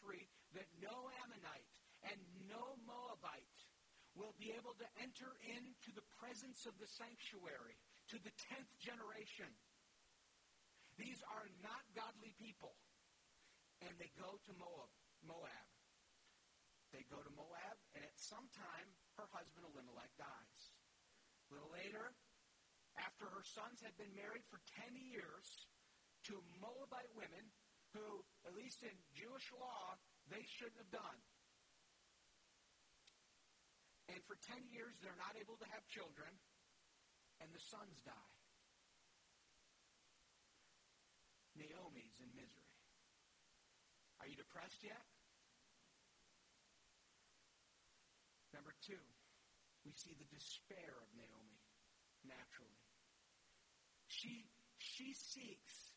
that 0.55 0.71
no 0.79 1.11
Ammonite 1.27 1.67
and 2.07 2.15
no 2.47 2.79
Moabite 2.87 3.59
will 4.15 4.39
be 4.39 4.55
able 4.55 4.79
to 4.79 4.87
enter 5.03 5.35
into 5.51 5.91
the 5.91 6.07
presence 6.23 6.71
of 6.71 6.79
the 6.79 6.87
sanctuary 6.87 7.75
to 8.15 8.23
the 8.23 8.31
tenth 8.39 8.71
generation. 8.79 9.51
These 10.95 11.19
are 11.27 11.51
not 11.59 11.83
godly 11.91 12.39
people. 12.39 12.79
And 13.83 13.91
they 13.99 14.15
go 14.15 14.39
to 14.39 14.53
Moab. 14.55 14.95
Moab. 15.27 15.67
They 16.95 17.03
go 17.11 17.19
to 17.19 17.35
Moab, 17.35 17.83
and 17.99 18.07
at 18.07 18.15
some 18.15 18.47
time, 18.55 18.87
her 19.19 19.27
husband 19.35 19.67
Elimelech 19.67 20.15
dies. 20.15 20.63
A 21.51 21.59
little 21.59 21.75
later, 21.75 22.15
after 22.95 23.27
her 23.27 23.43
sons 23.43 23.83
had 23.83 23.99
been 23.99 24.15
married 24.15 24.47
for 24.47 24.63
10 24.87 24.95
years, 24.95 25.67
to 26.29 26.43
Moabite 26.61 27.13
women 27.17 27.49
who, 27.97 28.23
at 28.47 28.55
least 28.55 28.83
in 28.83 28.95
Jewish 29.17 29.51
law, 29.57 29.97
they 30.29 30.45
shouldn't 30.47 30.79
have 30.79 30.93
done. 30.93 31.19
And 34.11 34.21
for 34.27 34.35
10 34.43 34.67
years, 34.75 34.99
they're 34.99 35.19
not 35.19 35.39
able 35.39 35.55
to 35.63 35.69
have 35.71 35.87
children, 35.87 36.31
and 37.39 37.49
the 37.55 37.63
sons 37.63 38.03
die. 38.03 38.35
Naomi's 41.55 42.19
in 42.19 42.31
misery. 42.35 42.75
Are 44.19 44.27
you 44.27 44.37
depressed 44.37 44.83
yet? 44.83 45.03
Number 48.55 48.75
two, 48.83 49.01
we 49.87 49.93
see 49.95 50.13
the 50.19 50.29
despair 50.35 50.95
of 51.01 51.09
Naomi 51.15 51.63
naturally. 52.27 52.83
She, 54.11 54.51
she 54.79 55.15
seeks 55.15 55.90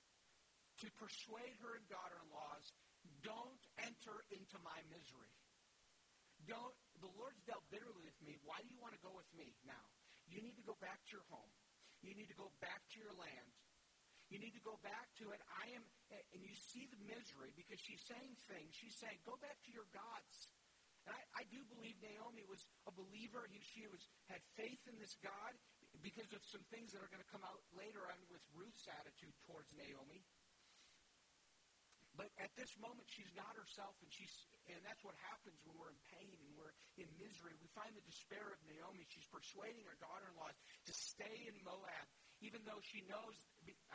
to 0.83 0.89
persuade 0.99 1.55
her 1.63 1.79
and 1.79 1.85
daughter-in-laws, 1.87 2.65
don't 3.23 3.63
enter 3.79 4.15
into 4.35 4.57
my 4.59 4.79
misery. 4.91 5.31
Don't, 6.43 6.75
the 6.99 7.11
Lord's 7.15 7.39
dealt 7.47 7.63
bitterly 7.71 8.03
with 8.03 8.19
me. 8.19 8.35
Why 8.43 8.59
do 8.59 8.67
you 8.67 8.79
want 8.83 8.91
to 8.91 9.03
go 9.03 9.15
with 9.15 9.27
me 9.31 9.55
now? 9.63 9.85
You 10.27 10.43
need 10.43 10.59
to 10.59 10.65
go 10.67 10.75
back 10.83 10.99
to 11.07 11.11
your 11.15 11.27
home. 11.31 11.51
You 12.03 12.11
need 12.11 12.27
to 12.27 12.35
go 12.35 12.51
back 12.59 12.83
to 12.91 12.97
your 12.99 13.15
land. 13.15 13.49
You 14.27 14.43
need 14.43 14.55
to 14.59 14.65
go 14.65 14.75
back 14.83 15.07
to 15.23 15.31
it. 15.31 15.39
I 15.61 15.71
am, 15.77 15.83
and 16.35 16.41
you 16.43 16.55
see 16.55 16.89
the 16.91 16.99
misery 17.07 17.55
because 17.55 17.79
she's 17.79 18.03
saying 18.03 18.35
things. 18.51 18.75
She's 18.75 18.95
saying, 18.99 19.23
go 19.23 19.39
back 19.39 19.55
to 19.67 19.71
your 19.71 19.87
gods. 19.95 20.51
And 21.07 21.15
I, 21.15 21.21
I 21.37 21.43
do 21.51 21.63
believe 21.71 21.95
Naomi 21.99 22.43
was 22.47 22.63
a 22.87 22.93
believer. 22.95 23.47
He, 23.51 23.59
she 23.63 23.87
was, 23.87 24.03
had 24.27 24.43
faith 24.59 24.79
in 24.87 24.95
this 24.99 25.15
God 25.23 25.53
because 26.01 26.31
of 26.35 26.43
some 26.49 26.63
things 26.73 26.91
that 26.91 27.03
are 27.03 27.11
going 27.11 27.23
to 27.23 27.31
come 27.31 27.43
out 27.45 27.61
later 27.75 28.03
on 28.09 28.19
with 28.31 28.43
Ruth's 28.55 28.87
attitude 28.89 29.35
towards 29.47 29.71
Naomi. 29.75 30.23
But 32.13 32.29
at 32.37 32.53
this 32.53 32.69
moment, 32.77 33.09
she's 33.09 33.33
not 33.33 33.57
herself, 33.57 33.97
and 34.05 34.09
she's, 34.13 34.29
and 34.69 34.77
that's 34.85 35.01
what 35.01 35.17
happens 35.33 35.57
when 35.65 35.73
we're 35.81 35.89
in 35.89 36.01
pain 36.13 36.29
and 36.37 36.53
we're 36.53 36.73
in 37.01 37.09
misery. 37.17 37.57
We 37.57 37.65
find 37.73 37.89
the 37.97 38.05
despair 38.05 38.53
of 38.53 38.61
Naomi. 38.69 39.01
She's 39.09 39.25
persuading 39.33 39.81
her 39.89 39.97
daughter-in-law 39.97 40.53
to 40.53 40.93
stay 40.93 41.49
in 41.49 41.57
Moab, 41.65 42.05
even 42.45 42.61
though 42.69 42.81
she 42.85 43.01
knows 43.09 43.33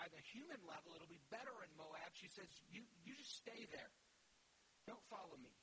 at 0.02 0.10
a 0.10 0.22
human 0.34 0.58
level 0.66 0.98
it'll 0.98 1.10
be 1.10 1.22
better 1.30 1.54
in 1.62 1.70
Moab. 1.78 2.10
She 2.18 2.26
says, 2.26 2.50
"You, 2.74 2.82
you 3.06 3.14
just 3.14 3.38
stay 3.38 3.70
there. 3.70 3.92
Don't 4.90 5.06
follow 5.06 5.38
me." 5.38 5.54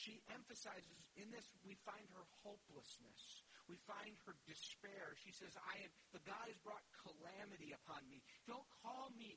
She 0.00 0.24
emphasizes 0.32 0.98
in 1.20 1.28
this 1.28 1.44
we 1.60 1.76
find 1.84 2.08
her 2.16 2.24
hopelessness. 2.40 3.44
We 3.68 3.76
find 3.86 4.16
her 4.26 4.34
despair. 4.48 5.12
She 5.20 5.30
says, 5.30 5.52
I 5.60 5.76
am 5.84 5.92
the 6.16 6.24
God 6.24 6.48
has 6.48 6.56
brought 6.64 6.82
calamity 7.04 7.76
upon 7.76 8.02
me. 8.08 8.24
Don't 8.48 8.66
call 8.80 9.12
me 9.14 9.36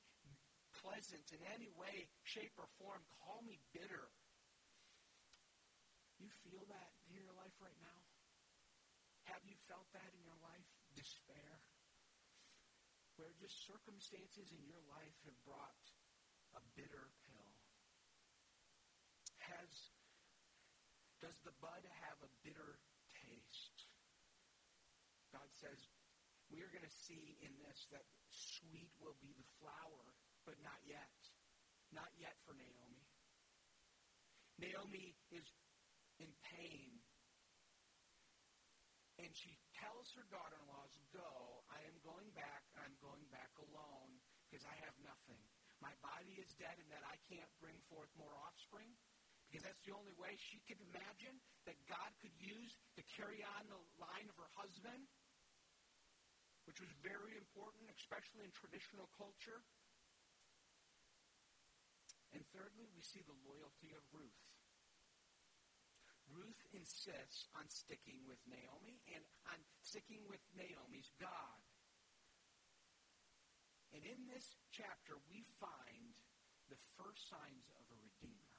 pleasant 0.83 1.23
in 1.31 1.39
any 1.55 1.71
way, 1.79 2.11
shape, 2.27 2.51
or 2.59 2.67
form. 2.75 2.99
Call 3.23 3.39
me 3.47 3.63
bitter. 3.71 4.11
You 6.19 6.27
feel 6.43 6.67
that 6.67 6.91
in 7.07 7.15
your 7.15 7.31
life 7.39 7.55
right 7.63 7.79
now? 7.79 7.99
Have 9.31 9.41
you 9.47 9.55
felt 9.65 9.87
that 9.95 10.11
in 10.11 10.21
your 10.27 10.37
life? 10.43 10.67
Despair? 10.93 11.63
Where 13.15 13.31
just 13.39 13.63
circumstances 13.63 14.51
in 14.51 14.61
your 14.67 14.83
life 14.91 15.15
have 15.23 15.39
brought 15.47 15.83
a 16.53 16.61
bitter 16.75 17.09
pill. 17.25 17.51
Has 19.39 19.95
does 21.23 21.39
the 21.47 21.55
bud 21.63 21.83
have 22.03 22.19
a 22.19 22.31
bitter 22.43 22.83
taste? 23.23 23.87
God 25.31 25.47
says, 25.49 25.79
we 26.51 26.59
are 26.59 26.69
going 26.69 26.85
to 26.85 26.99
see 27.07 27.39
in 27.39 27.55
this 27.63 27.87
that 27.95 28.05
sweet 28.29 28.91
will 28.99 29.15
be 29.23 29.31
the 29.33 29.47
flower 29.57 30.12
but 30.43 30.59
not 30.63 30.79
yet. 30.87 31.11
Not 31.91 32.09
yet 32.17 32.33
for 32.43 32.57
Naomi. 32.57 33.05
Naomi 34.59 35.15
is 35.33 35.47
in 36.19 36.29
pain. 36.55 37.01
And 39.21 39.29
she 39.33 39.55
tells 39.77 40.09
her 40.17 40.25
daughter 40.33 40.57
in 40.57 40.65
laws, 40.67 40.93
Go, 41.13 41.63
I 41.69 41.79
am 41.85 41.95
going 42.01 42.29
back. 42.33 42.65
I'm 42.81 42.95
going 42.97 43.23
back 43.29 43.53
alone 43.61 44.17
because 44.49 44.65
I 44.65 44.75
have 44.83 44.95
nothing. 45.05 45.41
My 45.81 45.93
body 46.01 46.39
is 46.41 46.49
dead 46.57 46.73
and 46.79 46.89
that 46.89 47.05
I 47.05 47.19
can't 47.29 47.49
bring 47.61 47.77
forth 47.91 48.09
more 48.17 48.33
offspring. 48.41 48.89
Because 49.53 49.69
that's 49.69 49.85
the 49.85 49.93
only 49.93 50.17
way 50.17 50.33
she 50.49 50.57
could 50.65 50.81
imagine 50.81 51.37
that 51.69 51.77
God 51.85 52.09
could 52.25 52.33
use 52.41 52.73
to 52.97 53.05
carry 53.13 53.45
on 53.45 53.69
the 53.69 53.77
line 54.01 54.25
of 54.25 54.33
her 54.41 54.49
husband, 54.57 55.05
which 56.65 56.81
was 56.81 56.89
very 57.05 57.37
important, 57.37 57.85
especially 57.93 58.49
in 58.49 58.53
traditional 58.57 59.05
culture. 59.13 59.61
And 62.33 62.41
thirdly, 62.49 62.89
we 62.93 63.05
see 63.05 63.21
the 63.21 63.37
loyalty 63.45 63.93
of 63.93 64.01
Ruth. 64.09 64.41
Ruth 66.33 66.65
insists 66.73 67.45
on 67.53 67.69
sticking 67.69 68.25
with 68.25 68.41
Naomi 68.49 68.97
and 69.13 69.21
on 69.53 69.61
sticking 69.85 70.25
with 70.25 70.41
Naomi's 70.57 71.13
God. 71.21 71.61
And 73.93 74.01
in 74.01 74.25
this 74.25 74.57
chapter, 74.73 75.21
we 75.29 75.45
find 75.61 76.17
the 76.73 76.79
first 76.97 77.29
signs 77.29 77.69
of 77.77 77.85
a 77.93 77.97
redeemer. 78.01 78.57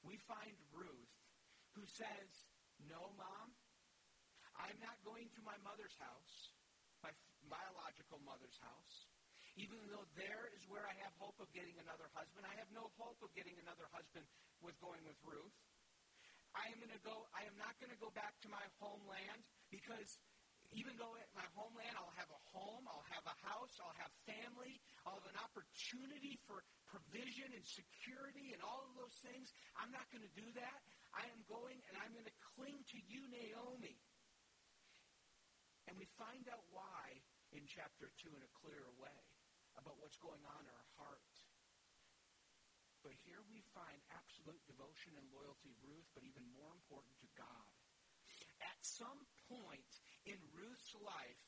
We 0.00 0.16
find 0.16 0.56
Ruth 0.72 1.12
who 1.76 1.84
says, 1.84 2.48
No, 2.80 3.12
Mom, 3.20 3.52
I'm 4.56 4.80
not 4.80 4.96
going 5.04 5.28
to 5.36 5.44
my 5.44 5.60
mother's 5.60 5.98
house, 6.00 6.56
my 7.04 7.12
biological 7.52 8.22
mother's 8.24 8.56
house. 8.64 9.05
Even 9.56 9.80
though 9.88 10.04
there 10.20 10.52
is 10.52 10.60
where 10.68 10.84
I 10.84 10.92
have 11.00 11.16
hope 11.16 11.40
of 11.40 11.48
getting 11.56 11.80
another 11.80 12.12
husband, 12.12 12.44
I 12.44 12.52
have 12.60 12.68
no 12.76 12.92
hope 13.00 13.16
of 13.24 13.32
getting 13.32 13.56
another 13.56 13.88
husband 13.88 14.28
with 14.60 14.76
going 14.84 15.00
with 15.08 15.16
Ruth. 15.24 15.56
I 16.52 16.68
am 16.72 16.80
going 16.80 16.92
to 16.92 17.04
go, 17.04 17.24
I 17.32 17.44
am 17.48 17.56
not 17.56 17.72
going 17.80 17.92
to 17.92 18.00
go 18.00 18.12
back 18.12 18.36
to 18.44 18.48
my 18.52 18.64
homeland 18.80 19.40
because 19.72 20.08
even 20.76 20.92
though 21.00 21.16
at 21.16 21.28
my 21.32 21.44
homeland 21.56 21.96
I'll 21.96 22.16
have 22.20 22.28
a 22.28 22.42
home, 22.52 22.84
I'll 22.84 23.08
have 23.12 23.24
a 23.24 23.36
house, 23.48 23.72
I'll 23.80 23.96
have 23.96 24.12
family, 24.28 24.76
I'll 25.04 25.20
have 25.20 25.28
an 25.32 25.40
opportunity 25.40 26.36
for 26.44 26.60
provision 26.88 27.52
and 27.52 27.64
security 27.64 28.52
and 28.52 28.60
all 28.60 28.84
of 28.88 28.92
those 28.96 29.16
things, 29.24 29.52
I'm 29.80 29.92
not 29.92 30.04
going 30.12 30.24
to 30.24 30.34
do 30.36 30.48
that. 30.60 30.80
I 31.16 31.24
am 31.32 31.40
going 31.48 31.80
and 31.88 31.94
I'm 31.96 32.12
going 32.12 32.28
to 32.28 32.38
cling 32.56 32.76
to 32.76 32.98
you, 33.08 33.24
Naomi. 33.32 33.96
And 35.88 35.96
we 35.96 36.04
find 36.20 36.44
out 36.52 36.64
why 36.74 37.24
in 37.54 37.64
chapter 37.64 38.10
2 38.20 38.36
in 38.36 38.42
a 38.42 38.52
clearer 38.58 38.90
way 39.00 39.16
about 39.78 39.96
what's 40.00 40.18
going 40.18 40.42
on 40.44 40.62
in 40.64 40.72
our 40.72 40.90
heart. 40.98 41.32
But 43.04 43.14
here 43.22 43.42
we 43.46 43.62
find 43.70 43.98
absolute 44.10 44.58
devotion 44.66 45.14
and 45.14 45.26
loyalty 45.30 45.70
to 45.70 45.84
Ruth, 45.86 46.08
but 46.10 46.26
even 46.26 46.42
more 46.58 46.74
important 46.74 47.14
to 47.22 47.28
God. 47.38 47.70
At 48.58 48.78
some 48.82 49.22
point 49.46 49.90
in 50.26 50.38
Ruth's 50.50 50.96
life, 50.98 51.42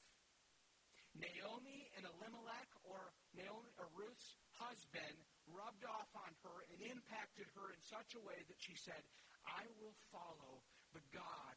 Naomi 1.19 1.91
and 1.99 2.07
Elimelech, 2.07 2.71
or 2.87 3.11
Naomi 3.35 3.75
or 3.81 3.91
Ruth's 3.97 4.39
husband, 4.55 5.19
rubbed 5.51 5.83
off 5.89 6.13
on 6.15 6.31
her 6.47 6.63
and 6.71 6.79
impacted 6.85 7.49
her 7.59 7.75
in 7.75 7.81
such 7.83 8.15
a 8.15 8.23
way 8.23 8.39
that 8.47 8.61
she 8.61 8.77
said, 8.79 9.03
I 9.43 9.67
will 9.81 9.97
follow 10.15 10.63
the 10.95 11.03
God 11.11 11.57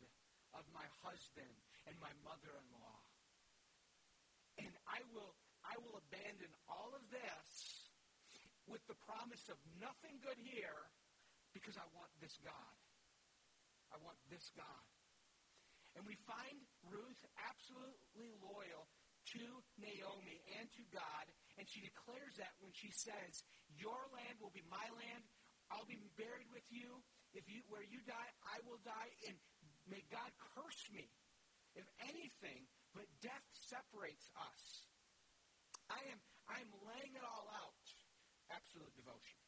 of 0.58 0.66
my 0.74 0.88
husband 1.04 1.52
and 1.86 1.96
my 2.00 2.12
mother-in-law. 2.26 2.98
And 4.66 4.74
I 4.88 5.00
will, 5.14 5.36
I 5.72 5.80
will 5.80 6.04
abandon 6.04 6.52
all 6.68 6.92
of 6.92 7.04
this 7.08 7.48
with 8.68 8.84
the 8.92 9.00
promise 9.08 9.48
of 9.48 9.56
nothing 9.80 10.20
good 10.20 10.36
here 10.44 10.92
because 11.56 11.80
I 11.80 11.88
want 11.96 12.12
this 12.20 12.36
God. 12.44 12.76
I 13.96 13.98
want 14.04 14.20
this 14.28 14.52
God. 14.52 14.84
And 15.96 16.04
we 16.04 16.20
find 16.28 16.60
Ruth 16.88 17.24
absolutely 17.40 18.36
loyal 18.44 18.88
to 19.36 19.44
Naomi 19.80 20.44
and 20.60 20.68
to 20.76 20.84
God, 20.92 21.26
and 21.56 21.68
she 21.68 21.84
declares 21.84 22.36
that 22.40 22.56
when 22.60 22.72
she 22.76 22.92
says, 22.92 23.44
Your 23.76 24.00
land 24.12 24.40
will 24.44 24.52
be 24.52 24.64
my 24.68 24.88
land, 24.96 25.24
I'll 25.72 25.88
be 25.88 26.00
buried 26.20 26.52
with 26.52 26.68
you. 26.68 27.00
If 27.32 27.48
you 27.48 27.64
where 27.72 27.86
you 27.88 28.04
die, 28.04 28.32
I 28.44 28.60
will 28.68 28.80
die, 28.84 29.12
and 29.28 29.36
may 29.88 30.04
God 30.12 30.32
curse 30.56 30.84
me. 30.92 31.08
If 31.76 31.88
anything, 32.04 32.68
but 32.92 33.08
death 33.24 33.48
separates 33.56 34.28
us. 34.36 34.91
I 35.92 36.00
am 36.16 36.20
I 36.48 36.64
am 36.64 36.72
laying 36.88 37.16
it 37.16 37.24
all 37.24 37.48
out 37.52 37.84
absolute 38.52 38.92
devotion. 38.96 39.40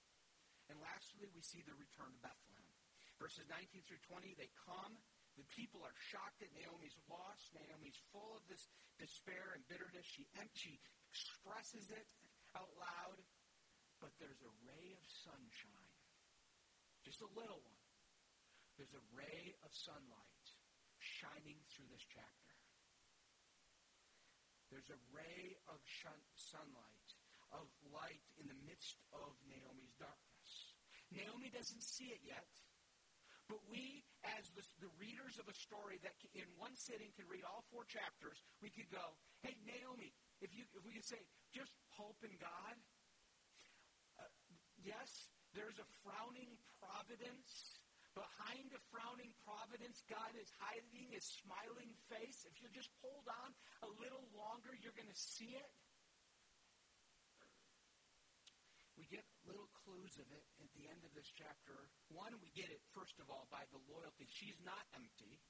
And 0.72 0.80
lastly, 0.80 1.28
we 1.36 1.44
see 1.44 1.64
the 1.64 1.76
return 1.76 2.12
to 2.16 2.22
Bethlehem. 2.24 2.72
Verses 3.20 3.48
19 3.52 3.84
through 3.84 4.04
20, 4.08 4.36
they 4.39 4.52
come. 4.56 4.96
The 5.36 5.48
people 5.52 5.84
are 5.84 5.96
shocked 5.98 6.39
at 6.46 6.52
Naomi's 6.56 6.96
loss. 7.12 7.52
Naomi's 7.52 8.00
full 8.16 8.36
of 8.38 8.44
this 8.48 8.72
despair 8.96 9.56
and 9.56 9.64
bitterness. 9.68 10.08
She, 10.08 10.28
she 10.56 10.80
expresses 11.12 11.91
it 11.91 12.08
out 12.56 12.72
loud. 12.80 13.20
But 14.00 14.16
there's 14.20 14.44
a 14.44 14.54
ray 14.68 14.91
of 15.00 15.04
sunshine, 15.08 15.96
just 17.08 17.24
a 17.24 17.32
little 17.39 17.64
one. 17.64 17.84
There's 18.76 18.91
a 18.91 19.06
ray 19.16 19.56
of 19.64 19.72
sunlight 19.72 20.48
shining 21.00 21.64
through 21.72 21.88
this 21.88 22.04
chapter. 22.04 22.43
There's 24.74 24.90
a 24.90 25.02
ray 25.14 25.54
of 25.70 25.78
shun- 25.86 26.26
sunlight 26.34 27.10
of 27.54 27.70
light 27.94 28.26
in 28.42 28.50
the 28.50 28.58
midst 28.66 28.98
of 29.14 29.38
Naomi's 29.46 29.94
darkness. 30.02 30.74
Naomi 31.14 31.54
doesn't 31.54 31.86
see 31.86 32.10
it 32.10 32.26
yet, 32.26 32.50
but 33.46 33.62
we, 33.70 34.02
as 34.26 34.50
the, 34.58 34.66
the 34.82 34.90
readers 34.98 35.38
of 35.38 35.46
a 35.46 35.54
story 35.54 36.02
that 36.02 36.18
can, 36.18 36.34
in 36.34 36.50
one 36.58 36.74
sitting 36.74 37.14
can 37.14 37.30
read 37.30 37.46
all 37.46 37.62
four 37.70 37.86
chapters, 37.86 38.42
we 38.66 38.74
could 38.74 38.90
go, 38.90 39.14
"Hey, 39.46 39.54
Naomi, 39.62 40.10
if 40.42 40.50
you 40.58 40.66
if 40.74 40.82
we 40.82 40.98
could 40.98 41.06
say 41.06 41.22
just 41.54 41.78
hope 41.94 42.18
in 42.26 42.34
God." 42.42 42.76
Uh, 44.18 44.26
yes, 44.82 45.30
there's 45.54 45.78
a 45.78 45.86
frowning 46.02 46.58
providence. 46.82 47.73
Behind 48.14 48.70
a 48.74 48.82
frowning 48.93 49.34
providence, 49.41 50.05
God 50.05 50.38
is 50.38 50.49
hiding 50.61 51.09
his 51.09 51.26
smiling 51.26 51.97
face. 52.14 52.45
If 52.45 52.61
you 52.61 52.70
just 52.70 52.93
hold 53.01 53.26
on 53.26 53.49
a 53.82 53.89
little 53.97 54.30
longer, 54.38 54.78
you're 54.78 54.93
going 54.93 55.09
to 55.09 55.18
see 55.18 55.57
it. 55.57 55.72
We 58.93 59.09
get 59.09 59.26
little 59.49 59.68
clues 59.82 60.14
of 60.22 60.30
it 60.30 60.45
at 60.61 60.70
the 60.78 60.86
end 60.86 61.01
of 61.01 61.11
this 61.18 61.34
chapter. 61.34 61.89
One, 62.14 62.38
we 62.38 62.53
get 62.53 62.70
it, 62.70 62.86
first 62.93 63.18
of 63.18 63.34
all, 63.34 63.49
by 63.49 63.66
the 63.74 63.82
loyalty. 63.89 64.30
She's 64.30 64.61
not 64.61 64.86
empty. 64.93 65.41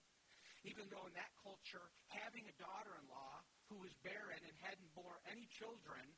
Even 0.63 0.87
though 0.87 1.03
in 1.03 1.15
that 1.19 1.35
culture, 1.43 1.91
having 2.07 2.47
a 2.47 2.55
daughter 2.55 2.95
in 2.95 3.03
law 3.11 3.43
who 3.67 3.83
was 3.83 3.91
barren 3.99 4.39
and 4.39 4.55
hadn't 4.63 4.87
bore 4.95 5.19
any 5.27 5.51
children, 5.51 6.15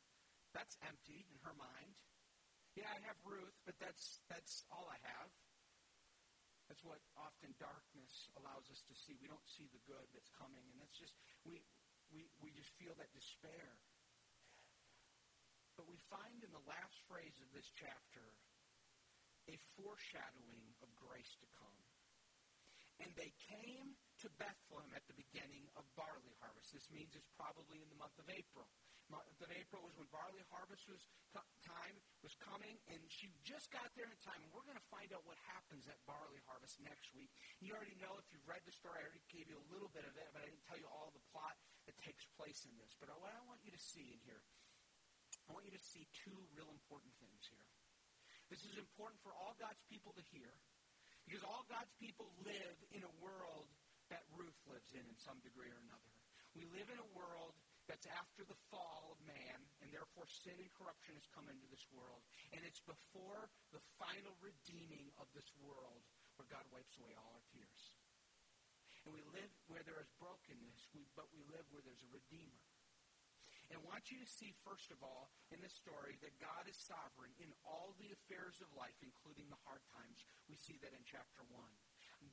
that's 0.54 0.78
empty 0.86 1.26
in 1.26 1.38
her 1.42 1.58
mind. 1.58 1.98
Yeah, 2.78 2.86
I 2.94 3.02
have 3.10 3.18
Ruth, 3.26 3.58
but 3.66 3.74
that's, 3.82 4.22
that's 4.30 4.62
all 4.70 4.86
I 4.86 5.02
have. 5.02 5.34
That's 6.66 6.82
what 6.82 7.02
often 7.14 7.54
darkness 7.62 8.34
allows 8.42 8.70
us 8.74 8.82
to 8.90 8.94
see. 8.98 9.14
We 9.22 9.30
don't 9.30 9.46
see 9.46 9.70
the 9.70 9.82
good 9.86 10.10
that's 10.12 10.34
coming, 10.34 10.66
and 10.74 10.78
that's 10.82 10.98
just, 10.98 11.14
we, 11.46 11.62
we, 12.10 12.26
we 12.42 12.50
just 12.54 12.74
feel 12.82 12.98
that 12.98 13.14
despair. 13.14 13.78
But 15.78 15.86
we 15.86 16.00
find 16.10 16.42
in 16.42 16.50
the 16.50 16.66
last 16.66 17.04
phrase 17.06 17.38
of 17.44 17.52
this 17.54 17.70
chapter 17.76 18.26
a 19.46 19.56
foreshadowing 19.78 20.74
of 20.82 20.90
grace 20.98 21.38
to 21.38 21.48
come. 21.54 21.78
And 23.04 23.12
they 23.20 23.36
came 23.52 24.00
to 24.24 24.32
Bethlehem 24.40 24.96
at 24.96 25.04
the 25.06 25.20
beginning 25.20 25.68
of 25.76 25.84
barley 26.00 26.32
harvest. 26.40 26.72
This 26.72 26.88
means 26.88 27.12
it's 27.14 27.30
probably 27.36 27.84
in 27.84 27.92
the 27.92 28.00
month 28.00 28.16
of 28.16 28.32
April. 28.32 28.72
Of 29.14 29.52
April 29.54 29.86
was 29.86 29.94
when 30.00 30.10
barley 30.10 30.42
harvest 30.50 30.90
was 30.90 30.98
time 31.62 31.96
was 32.26 32.34
coming, 32.42 32.80
and 32.90 32.98
she 33.06 33.30
just 33.46 33.70
got 33.70 33.86
there 33.94 34.10
in 34.10 34.18
time. 34.26 34.42
And 34.42 34.50
we're 34.50 34.66
going 34.66 34.80
to 34.80 34.90
find 34.90 35.12
out 35.14 35.22
what 35.30 35.38
happens 35.46 35.86
at 35.86 36.00
barley 36.10 36.42
harvest 36.50 36.82
next 36.82 37.14
week. 37.14 37.30
You 37.62 37.78
already 37.78 37.94
know 38.02 38.18
if 38.18 38.26
you've 38.34 38.48
read 38.50 38.66
the 38.66 38.74
story. 38.74 38.98
I 38.98 39.06
already 39.06 39.22
gave 39.30 39.46
you 39.46 39.62
a 39.62 39.68
little 39.70 39.92
bit 39.94 40.08
of 40.08 40.16
it, 40.18 40.26
but 40.34 40.42
I 40.42 40.50
didn't 40.50 40.66
tell 40.66 40.80
you 40.80 40.90
all 40.90 41.14
the 41.14 41.22
plot 41.30 41.54
that 41.86 41.94
takes 42.02 42.26
place 42.40 42.66
in 42.66 42.74
this. 42.82 42.98
But 42.98 43.14
what 43.22 43.30
I 43.30 43.42
want 43.46 43.62
you 43.62 43.70
to 43.76 43.82
see 43.82 44.16
in 44.16 44.20
here 44.26 44.42
I 45.46 45.54
want 45.54 45.66
you 45.70 45.76
to 45.78 45.86
see 45.94 46.10
two 46.26 46.38
real 46.58 46.70
important 46.74 47.14
things 47.22 47.46
here. 47.46 47.68
This 48.50 48.66
is 48.66 48.78
important 48.78 49.22
for 49.22 49.34
all 49.38 49.54
God's 49.62 49.82
people 49.90 50.14
to 50.18 50.24
hear 50.34 50.50
because 51.26 51.46
all 51.46 51.66
God's 51.70 51.94
people 52.02 52.30
live 52.46 52.78
in 52.94 53.06
a 53.06 53.14
world 53.22 53.70
that 54.14 54.26
Ruth 54.34 54.58
lives 54.70 54.94
in 54.94 55.02
in 55.06 55.18
some 55.18 55.38
degree 55.42 55.70
or 55.70 55.82
another. 55.86 56.14
We 56.54 56.66
live 56.74 56.90
in 56.90 56.98
a 57.02 57.10
world 57.18 57.58
that's 57.86 58.10
after 58.10 58.42
the 58.46 58.58
fall 58.74 59.14
of 59.14 59.20
man, 59.26 59.60
and 59.82 59.90
therefore 59.94 60.26
sin 60.26 60.58
and 60.58 60.72
corruption 60.74 61.14
has 61.18 61.30
come 61.30 61.46
into 61.50 61.66
this 61.70 61.86
world. 61.94 62.26
And 62.54 62.66
it's 62.66 62.82
before 62.82 63.50
the 63.70 63.84
final 64.02 64.34
redeeming 64.42 65.14
of 65.22 65.30
this 65.38 65.50
world 65.62 66.02
where 66.38 66.50
God 66.50 66.66
wipes 66.74 66.98
away 66.98 67.14
all 67.16 67.32
our 67.34 67.46
tears. 67.54 67.82
And 69.06 69.14
we 69.14 69.22
live 69.30 69.54
where 69.70 69.86
there 69.86 70.02
is 70.02 70.10
brokenness, 70.18 70.90
but 71.14 71.30
we 71.30 71.46
live 71.54 71.66
where 71.70 71.86
there's 71.86 72.02
a 72.02 72.10
redeemer. 72.10 72.66
And 73.70 73.82
I 73.82 73.82
want 73.86 74.14
you 74.14 74.22
to 74.22 74.30
see, 74.30 74.54
first 74.62 74.94
of 74.94 75.02
all, 75.02 75.34
in 75.50 75.58
this 75.62 75.74
story, 75.74 76.22
that 76.22 76.38
God 76.38 76.70
is 76.70 76.78
sovereign 76.78 77.34
in 77.42 77.50
all 77.66 77.98
the 77.98 78.14
affairs 78.14 78.62
of 78.62 78.70
life, 78.78 78.98
including 79.02 79.50
the 79.50 79.62
hard 79.66 79.82
times. 79.90 80.22
We 80.46 80.58
see 80.58 80.78
that 80.86 80.94
in 80.94 81.02
chapter 81.06 81.42
1. 81.50 81.58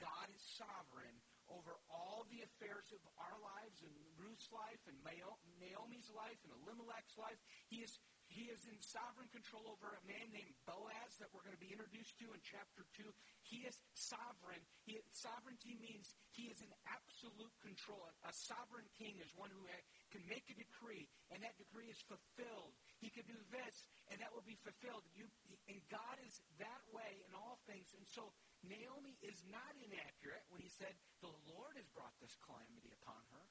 God 0.01 0.29
is 0.33 0.41
sovereign 0.57 1.17
over 1.53 1.77
all 1.93 2.25
the 2.33 2.41
affairs 2.41 2.89
of 2.93 3.03
our 3.21 3.37
lives 3.45 3.85
and 3.85 3.93
Ruth's 4.17 4.49
life 4.53 4.81
and 4.89 4.97
Naomi's 5.05 6.09
life 6.13 6.41
and 6.45 6.53
Elimelech's 6.65 7.17
life. 7.21 7.37
He 7.69 7.85
is, 7.85 8.01
he 8.29 8.49
is 8.49 8.65
in 8.65 8.79
sovereign 8.81 9.29
control 9.29 9.69
over 9.69 9.93
a 9.93 10.03
man 10.09 10.33
named 10.33 10.57
Boaz 10.65 11.21
that 11.21 11.29
we're 11.31 11.45
going 11.45 11.57
to 11.57 11.61
be 11.61 11.73
introduced 11.75 12.17
to 12.25 12.33
in 12.33 12.41
chapter 12.41 12.89
2. 12.97 13.05
He 13.45 13.69
is 13.69 13.77
sovereign. 13.93 14.63
He, 14.89 14.97
sovereignty 15.13 15.77
means 15.77 16.17
He 16.33 16.49
is 16.49 16.65
in 16.65 16.73
absolute 16.89 17.53
control. 17.61 18.09
A 18.25 18.33
sovereign 18.33 18.89
king 18.97 19.21
is 19.21 19.29
one 19.37 19.53
who 19.53 19.63
uh, 19.69 19.77
can 20.09 20.25
make 20.31 20.49
a 20.49 20.57
decree, 20.57 21.11
and 21.29 21.45
that 21.45 21.59
decree 21.61 21.93
is 21.93 22.01
fulfilled. 22.09 22.73
He 23.03 23.13
can 23.13 23.29
do 23.29 23.37
this, 23.53 23.85
and 24.09 24.17
that 24.25 24.33
will 24.33 24.47
be 24.47 24.57
fulfilled. 24.65 25.05
You, 25.13 25.29
and 25.69 25.79
God 25.93 26.17
is 26.25 26.41
that 26.63 26.83
way 26.95 27.21
in 27.29 27.33
all 27.37 27.61
things. 27.69 27.93
And 27.93 28.07
so 28.09 28.33
Naomi 28.63 29.19
is 29.27 29.43
not 29.51 29.75
inaccurate 29.75 30.47
when 30.51 30.63
he 30.63 30.71
said, 30.71 30.95
The 31.19 31.35
Lord 31.51 31.75
has 31.75 31.91
brought 31.91 32.15
this 32.23 32.39
calamity 32.47 32.95
upon 33.03 33.19
her. 33.35 33.45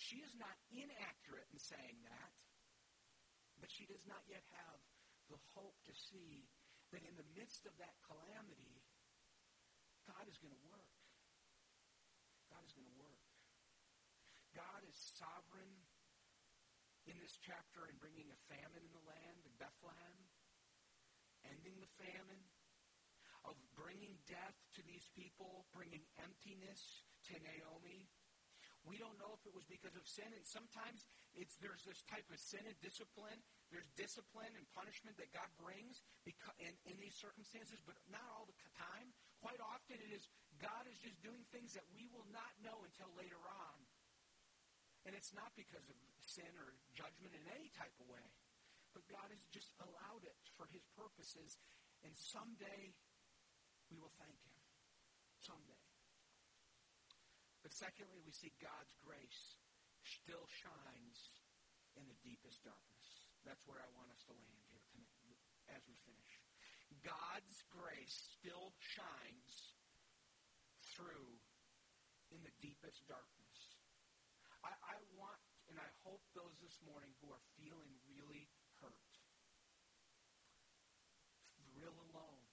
She 0.00 0.24
is 0.24 0.32
not 0.40 0.56
inaccurate 0.72 1.44
in 1.52 1.60
saying 1.60 2.00
that, 2.08 2.32
but 3.60 3.68
she 3.68 3.84
does 3.84 4.00
not 4.08 4.24
yet 4.24 4.44
have 4.56 4.80
the 5.28 5.40
hope 5.52 5.76
to 5.84 5.92
see 5.92 6.48
that 6.90 7.04
in 7.04 7.14
the 7.20 7.28
midst 7.36 7.68
of 7.68 7.76
that 7.76 8.00
calamity, 8.02 8.80
God 10.08 10.24
is 10.26 10.40
going 10.40 10.56
to 10.56 10.64
work. 10.72 10.90
God 12.48 12.64
is 12.64 12.72
going 12.72 12.88
to 12.88 12.98
work. 12.98 13.22
God 14.56 14.82
is 14.88 14.98
sovereign 14.98 15.70
in 17.06 17.14
this 17.22 17.38
chapter 17.38 17.86
in 17.86 17.94
bringing 18.02 18.26
a 18.32 18.40
famine 18.50 18.82
in 18.82 18.90
the 18.90 19.06
land 19.06 19.38
in 19.46 19.52
Bethlehem, 19.62 20.18
ending 21.46 21.78
the 21.78 21.92
famine, 21.94 22.42
of 23.44 23.56
bringing 23.72 24.20
death 24.28 24.56
to 24.76 24.82
these 24.84 25.08
people, 25.16 25.64
bringing 25.72 26.04
emptiness 26.20 27.04
to 27.30 27.34
Naomi. 27.40 28.08
We 28.88 28.96
don't 28.96 29.16
know 29.20 29.36
if 29.36 29.44
it 29.44 29.52
was 29.52 29.68
because 29.68 29.92
of 29.92 30.08
sin, 30.08 30.28
and 30.32 30.44
sometimes 30.44 31.04
it's 31.36 31.52
there's 31.60 31.84
this 31.84 32.00
type 32.08 32.24
of 32.32 32.40
sin 32.40 32.64
and 32.64 32.76
discipline. 32.80 33.36
There's 33.68 33.88
discipline 33.92 34.50
and 34.56 34.64
punishment 34.72 35.20
that 35.20 35.30
God 35.36 35.46
brings 35.60 36.00
because, 36.24 36.56
in, 36.56 36.72
in 36.88 36.96
these 36.96 37.12
circumstances, 37.12 37.78
but 37.84 38.00
not 38.08 38.24
all 38.32 38.48
the 38.48 38.56
time. 38.74 39.12
Quite 39.44 39.60
often, 39.60 40.00
it 40.00 40.12
is 40.12 40.32
God 40.60 40.88
is 40.88 40.96
just 41.00 41.20
doing 41.20 41.44
things 41.52 41.76
that 41.76 41.84
we 41.92 42.08
will 42.08 42.28
not 42.32 42.52
know 42.64 42.80
until 42.84 43.08
later 43.16 43.40
on, 43.40 43.76
and 45.04 45.12
it's 45.12 45.32
not 45.36 45.52
because 45.56 45.84
of 45.88 45.96
sin 46.24 46.48
or 46.56 46.76
judgment 46.96 47.36
in 47.36 47.44
any 47.52 47.68
type 47.76 47.92
of 48.00 48.08
way, 48.08 48.26
but 48.96 49.04
God 49.08 49.28
has 49.28 49.44
just 49.52 49.72
allowed 49.80 50.24
it 50.24 50.36
for 50.56 50.68
His 50.72 50.84
purposes, 50.96 51.60
and 52.04 52.12
someday 52.16 52.96
we 53.90 53.98
will 53.98 54.14
thank 54.16 54.38
Him. 54.46 54.56
Someday. 55.42 55.82
But 57.60 57.76
secondly, 57.76 58.22
we 58.24 58.32
see 58.32 58.56
God's 58.62 58.94
grace 59.02 59.60
still 60.06 60.48
shines 60.48 61.18
in 61.98 62.08
the 62.08 62.18
deepest 62.24 62.64
darkness. 62.64 63.28
That's 63.44 63.62
where 63.68 63.80
I 63.80 63.88
want 63.98 64.12
us 64.12 64.24
to 64.28 64.34
land 64.36 64.62
here 64.70 64.84
tonight 64.92 65.38
as 65.74 65.82
we 65.88 65.96
finish. 66.06 66.32
God's 67.00 67.64
grace 67.72 68.36
still 68.36 68.76
shines 68.78 69.76
through 70.92 71.40
in 72.34 72.42
the 72.44 72.54
deepest 72.60 73.06
darkness. 73.08 73.78
I, 74.60 74.72
I 74.84 74.96
want 75.16 75.40
and 75.70 75.78
I 75.78 75.86
hope 76.02 76.20
those 76.34 76.58
this 76.58 76.82
morning 76.82 77.14
who 77.22 77.30
are 77.30 77.40
feeling 77.54 77.94
really 78.10 78.50
hurt, 78.82 79.10
real 81.78 81.94
alone, 82.10 82.44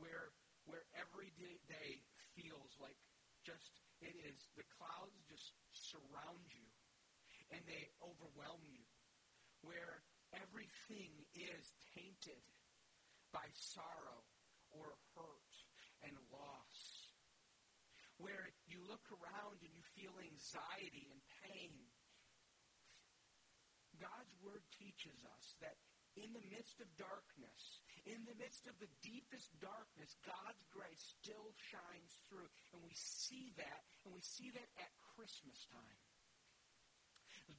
where 0.00 0.32
where 0.64 0.88
every 0.96 1.30
day 1.68 2.00
feels 2.32 2.72
like 2.80 2.96
just 3.50 3.82
it 3.98 4.14
is 4.22 4.38
the 4.54 4.64
clouds 4.78 5.18
just 5.26 5.58
surround 5.74 6.46
you 6.54 6.70
and 7.50 7.60
they 7.66 7.90
overwhelm 7.98 8.62
you, 8.70 8.86
where 9.66 10.06
everything 10.30 11.10
is 11.34 11.74
tainted 11.90 12.38
by 13.34 13.42
sorrow 13.52 14.22
or 14.70 14.94
hurt 15.18 15.54
and 16.06 16.14
loss, 16.30 16.78
where 18.22 18.54
you 18.70 18.78
look 18.86 19.02
around 19.10 19.58
and 19.66 19.74
you 19.74 19.82
feel 19.98 20.14
anxiety 20.22 21.10
and 21.10 21.20
pain. 21.42 21.74
God's 23.98 24.32
Word 24.40 24.62
teaches 24.78 25.26
us 25.26 25.58
that 25.58 25.76
in 26.14 26.30
the 26.30 26.46
midst 26.54 26.78
of 26.78 26.88
darkness, 26.94 27.79
in 28.10 28.26
the 28.26 28.34
midst 28.42 28.66
of 28.66 28.74
the 28.82 28.90
deepest 29.06 29.54
darkness, 29.62 30.18
God's 30.26 30.66
grace 30.74 31.14
still 31.22 31.54
shines 31.70 32.18
through. 32.26 32.50
And 32.74 32.82
we 32.82 32.94
see 32.94 33.54
that, 33.54 33.82
and 34.02 34.10
we 34.10 34.20
see 34.20 34.50
that 34.50 34.68
at 34.82 34.90
Christmas 35.14 35.62
time. 35.70 36.00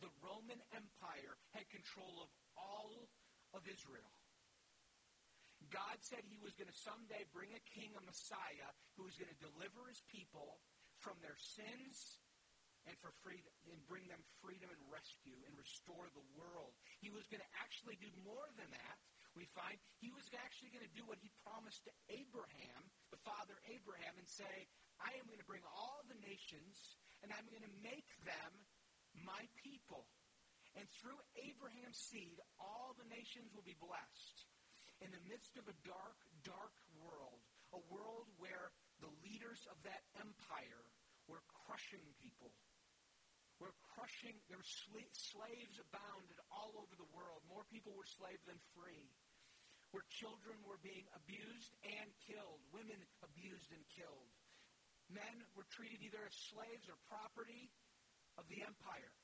The 0.04 0.12
Roman 0.24 0.60
Empire 0.76 1.36
had 1.56 1.68
control 1.72 2.24
of 2.24 2.30
all 2.60 3.08
of 3.56 3.64
Israel. 3.68 4.12
God 5.72 6.00
said 6.04 6.24
he 6.28 6.42
was 6.42 6.56
going 6.60 6.72
to 6.72 6.84
someday 6.84 7.24
bring 7.32 7.52
a 7.56 7.64
king, 7.72 7.96
a 7.96 8.04
Messiah, 8.04 8.72
who 9.00 9.08
was 9.08 9.16
going 9.16 9.32
to 9.32 9.46
deliver 9.46 9.88
his 9.88 10.04
people 10.12 10.60
from 11.00 11.16
their 11.24 11.38
sins 11.38 12.20
and 12.90 12.98
for 12.98 13.14
freedom 13.22 13.52
and 13.70 13.78
bring 13.86 14.04
them 14.10 14.20
freedom 14.42 14.68
and 14.68 14.82
rescue 14.90 15.38
and 15.46 15.54
restore 15.54 16.10
the 16.18 16.26
world. 16.34 16.74
He 17.00 17.14
was 17.14 17.30
going 17.30 17.44
to 17.44 17.54
actually 17.62 17.96
do 18.02 18.10
more 18.26 18.50
than 18.58 18.68
that. 18.74 18.98
We 19.36 19.48
find 19.56 19.80
he 20.04 20.12
was 20.12 20.28
actually 20.36 20.76
going 20.76 20.84
to 20.84 20.98
do 20.98 21.08
what 21.08 21.20
he 21.24 21.32
promised 21.48 21.88
to 21.88 21.94
Abraham, 22.12 22.82
the 23.16 23.22
father 23.24 23.56
Abraham, 23.72 24.20
and 24.20 24.28
say, 24.28 24.68
I 25.00 25.16
am 25.16 25.26
going 25.26 25.40
to 25.40 25.48
bring 25.48 25.64
all 25.72 26.04
the 26.12 26.20
nations 26.20 27.00
and 27.24 27.32
I'm 27.32 27.48
going 27.48 27.64
to 27.64 27.76
make 27.80 28.10
them 28.28 28.52
my 29.24 29.44
people. 29.62 30.10
And 30.76 30.88
through 31.00 31.20
Abraham's 31.36 32.00
seed, 32.00 32.40
all 32.60 32.96
the 32.96 33.08
nations 33.12 33.52
will 33.52 33.66
be 33.66 33.76
blessed. 33.80 34.38
In 35.04 35.12
the 35.12 35.24
midst 35.28 35.58
of 35.58 35.68
a 35.68 35.76
dark, 35.84 36.20
dark 36.46 36.76
world, 36.96 37.42
a 37.76 37.82
world 37.92 38.30
where 38.38 38.72
the 39.02 39.12
leaders 39.26 39.66
of 39.68 39.80
that 39.84 40.04
empire 40.16 40.84
were 41.28 41.44
crushing 41.66 42.04
people, 42.22 42.54
were 43.60 43.74
crushing, 43.94 44.38
there 44.48 44.58
were 44.58 44.74
slaves 45.14 45.76
abounded 45.78 46.40
all 46.50 46.74
over 46.80 46.94
the 46.98 47.10
world. 47.14 47.46
More 47.46 47.68
people 47.68 47.94
were 47.94 48.08
slaves 48.08 48.42
than 48.48 48.58
free. 48.74 49.12
Where 49.92 50.08
children 50.08 50.56
were 50.64 50.80
being 50.80 51.04
abused 51.12 51.76
and 51.84 52.08
killed, 52.24 52.64
women 52.72 53.00
abused 53.20 53.76
and 53.76 53.84
killed. 53.92 54.32
Men 55.12 55.44
were 55.52 55.68
treated 55.68 56.00
either 56.00 56.24
as 56.24 56.36
slaves 56.48 56.88
or 56.88 56.96
property 57.12 57.68
of 58.40 58.48
the 58.48 58.64
empire. 58.64 59.16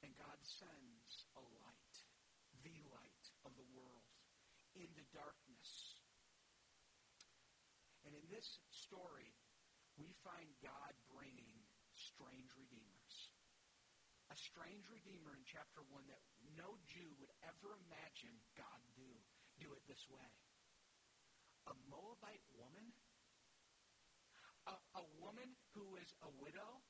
And 0.00 0.16
God 0.16 0.40
sends 0.40 1.28
a 1.36 1.44
light, 1.60 1.96
the 2.64 2.76
light 2.88 3.24
of 3.44 3.52
the 3.60 3.68
world, 3.76 4.08
into 4.72 5.04
darkness. 5.12 6.00
And 8.08 8.16
in 8.16 8.24
this 8.32 8.60
story, 8.72 9.32
we 10.00 10.08
find 10.24 10.48
God 10.64 10.92
bringing 11.12 11.60
strange 11.92 12.48
redeemers. 12.56 12.73
A 14.34 14.36
strange 14.50 14.82
redeemer 14.90 15.30
in 15.30 15.46
chapter 15.46 15.78
1 15.94 16.10
that 16.10 16.18
no 16.58 16.74
Jew 16.90 17.06
would 17.22 17.30
ever 17.46 17.78
imagine 17.86 18.34
God 18.58 18.82
do, 18.98 19.06
do 19.62 19.70
it 19.70 19.86
this 19.86 20.10
way. 20.10 20.26
A 21.70 21.74
Moabite 21.86 22.42
woman 22.58 22.90
a, 24.66 24.76
a 24.96 25.04
woman 25.20 25.52
who 25.76 25.84
was 25.92 26.08
a 26.24 26.30
widow, 26.40 26.80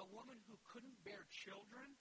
a 0.00 0.06
woman 0.16 0.40
who 0.48 0.56
couldn't 0.64 0.96
bear 1.04 1.28
children, 1.28 1.92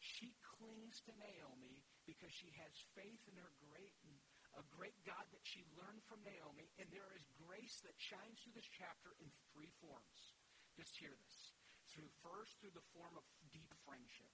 she 0.00 0.36
clings 0.56 1.00
to 1.08 1.12
Naomi 1.16 1.84
because 2.04 2.32
she 2.32 2.52
has 2.60 2.72
faith 2.96 3.20
in 3.28 3.36
her 3.36 3.52
great 3.60 3.96
a 4.58 4.66
great 4.74 4.98
God 5.06 5.22
that 5.30 5.46
she 5.46 5.62
learned 5.78 6.02
from 6.10 6.18
Naomi, 6.26 6.74
and 6.82 6.90
there 6.90 7.06
is 7.14 7.22
grace 7.38 7.78
that 7.86 7.94
shines 8.02 8.42
through 8.42 8.58
this 8.58 8.66
chapter 8.66 9.14
in 9.22 9.30
three 9.54 9.70
forms. 9.78 10.34
Just 10.74 10.98
hear 10.98 11.14
this. 11.14 11.59
Through 12.00 12.16
first 12.24 12.56
through 12.64 12.72
the 12.72 12.88
form 12.96 13.12
of 13.12 13.20
deep 13.52 13.68
friendship. 13.84 14.32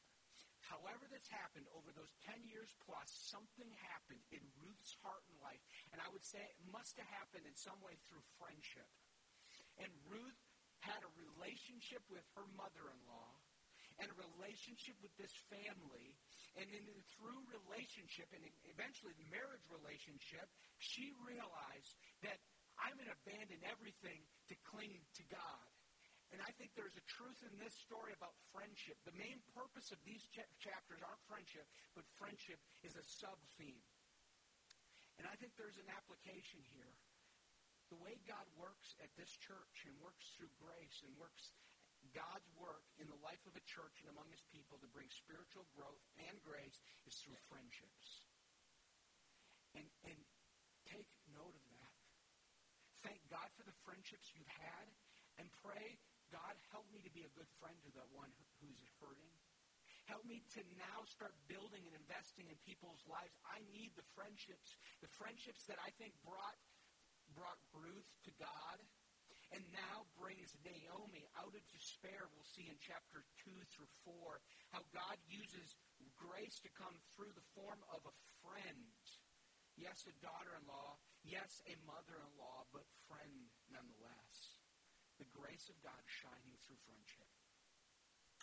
However 0.63 1.11
that's 1.11 1.27
happened 1.27 1.67
over 1.75 1.91
those 1.91 2.15
10 2.23 2.47
years 2.47 2.71
plus, 2.87 3.11
something 3.27 3.67
happened 3.91 4.23
in 4.31 4.39
Ruth's 4.63 4.95
heart 5.03 5.27
and 5.27 5.35
life. 5.43 5.59
And 5.91 5.99
I 5.99 6.07
would 6.15 6.23
say 6.23 6.39
it 6.39 6.63
must 6.71 6.95
have 7.03 7.11
happened 7.11 7.43
in 7.43 7.59
some 7.59 7.75
way 7.83 7.99
through 8.07 8.23
friendship. 8.39 8.87
And 9.83 9.91
Ruth 10.07 10.39
had 10.79 11.03
a 11.03 11.11
relationship 11.19 12.07
with 12.07 12.23
her 12.39 12.47
mother-in-law 12.55 13.35
and 13.99 14.15
a 14.15 14.23
relationship 14.31 14.95
with 15.03 15.15
this 15.19 15.35
family. 15.51 16.15
And 16.55 16.71
in, 16.71 16.87
through 17.19 17.51
relationship 17.51 18.31
and 18.31 18.47
eventually 18.71 19.11
the 19.19 19.27
marriage 19.27 19.67
relationship, 19.67 20.47
she 20.79 21.11
realized 21.19 21.99
that 22.23 22.39
I'm 22.79 22.95
going 22.95 23.11
to 23.11 23.19
abandon 23.27 23.59
everything 23.67 24.23
to 24.23 24.55
cling 24.71 25.03
to 25.19 25.25
God. 25.27 25.67
And 26.37 26.45
I 26.45 26.53
think 26.61 26.77
there's 26.77 26.93
a 27.01 27.07
truth 27.09 27.41
in 27.49 27.57
this 27.57 27.73
story 27.81 28.13
about 28.13 28.37
friendship. 28.53 29.01
The 29.09 29.17
main 29.17 29.41
purpose 29.57 29.89
of 29.89 29.97
these 30.05 30.21
ch- 30.29 30.45
chapters 30.61 31.01
aren't 31.01 31.25
friendship, 31.25 31.65
but 31.97 32.05
friendship 32.21 32.61
is 32.85 32.93
a 32.93 33.01
sub 33.01 33.41
theme. 33.57 33.81
And 35.17 35.25
I 35.25 35.33
think 35.41 35.57
there's 35.57 35.81
an 35.81 35.89
application 35.89 36.61
here 36.77 36.93
the 37.89 37.97
way 38.05 38.21
God 38.29 38.45
works 38.53 38.93
at 39.01 39.09
this 39.17 39.33
church 39.41 39.89
and 39.89 39.97
works 40.05 40.29
through 40.37 40.53
grace 40.61 41.01
and 41.09 41.17
works 41.17 41.57
God's 42.13 42.53
work 42.61 42.85
in 43.01 43.09
the 43.09 43.17
life 43.25 43.41
of 43.49 43.57
a 43.57 43.65
church 43.65 44.05
and 44.05 44.13
among 44.13 44.29
his 44.29 44.45
people 44.53 44.77
to 44.85 44.89
bring 44.93 45.09
spiritual 45.09 45.65
growth 45.73 46.05
and 46.21 46.37
grace 46.45 46.85
is 47.09 47.17
through 47.25 47.41
friendships. 47.49 48.29
And, 49.73 49.89
and 50.05 50.21
take 50.85 51.09
note 51.33 51.57
of 51.57 51.65
that. 51.81 51.97
Thank 53.01 53.25
God 53.33 53.49
for 53.57 53.65
the 53.65 53.77
friendships 53.89 54.37
you've 54.37 54.53
had 54.53 54.87
and 55.41 55.49
pray, 55.65 55.97
God, 56.33 56.55
help 56.75 56.87
me 56.91 56.99
to 57.07 57.13
be 57.13 57.23
a 57.23 57.33
good 57.37 57.49
friend 57.63 57.77
to 57.87 57.91
the 57.95 58.07
one 58.15 58.31
who's 58.59 58.83
hurting. 58.99 59.35
Help 60.07 60.23
me 60.23 60.43
to 60.55 60.63
now 60.79 61.03
start 61.07 61.35
building 61.51 61.83
and 61.83 61.95
investing 61.99 62.47
in 62.47 62.57
people's 62.63 63.03
lives. 63.11 63.35
I 63.43 63.59
need 63.75 63.91
the 63.99 64.07
friendships, 64.15 64.79
the 65.03 65.11
friendships 65.19 65.67
that 65.67 65.83
I 65.83 65.91
think 65.99 66.15
brought 66.23 66.59
brought 67.35 67.59
Ruth 67.75 68.07
to 68.23 68.33
God 68.39 68.79
and 69.55 69.63
now 69.75 70.07
brings 70.19 70.55
Naomi 70.63 71.27
out 71.39 71.55
of 71.55 71.63
despair. 71.71 72.27
We'll 72.35 72.47
see 72.47 72.67
in 72.67 72.79
chapter 72.83 73.23
2 73.47 73.51
through 73.71 73.91
4 74.07 74.43
how 74.75 74.83
God 74.95 75.19
uses 75.27 75.75
grace 76.19 76.59
to 76.63 76.71
come 76.75 76.95
through 77.15 77.35
the 77.35 77.47
form 77.55 77.79
of 77.95 78.03
a 78.03 78.15
friend. 78.43 78.95
Yes, 79.77 80.07
a 80.09 80.15
daughter 80.19 80.57
in 80.57 80.65
law. 80.67 80.99
Yes, 81.23 81.63
a 81.69 81.75
mother 81.85 82.17
in 82.19 82.31
law, 82.39 82.67
but 82.73 82.87
friend 83.07 83.51
nonetheless. 83.71 84.26
The 85.17 85.29
grace 85.33 85.73
of 85.73 85.77
God 85.81 86.03
shining 86.05 86.57
through 86.65 86.81
friendship. 86.85 87.29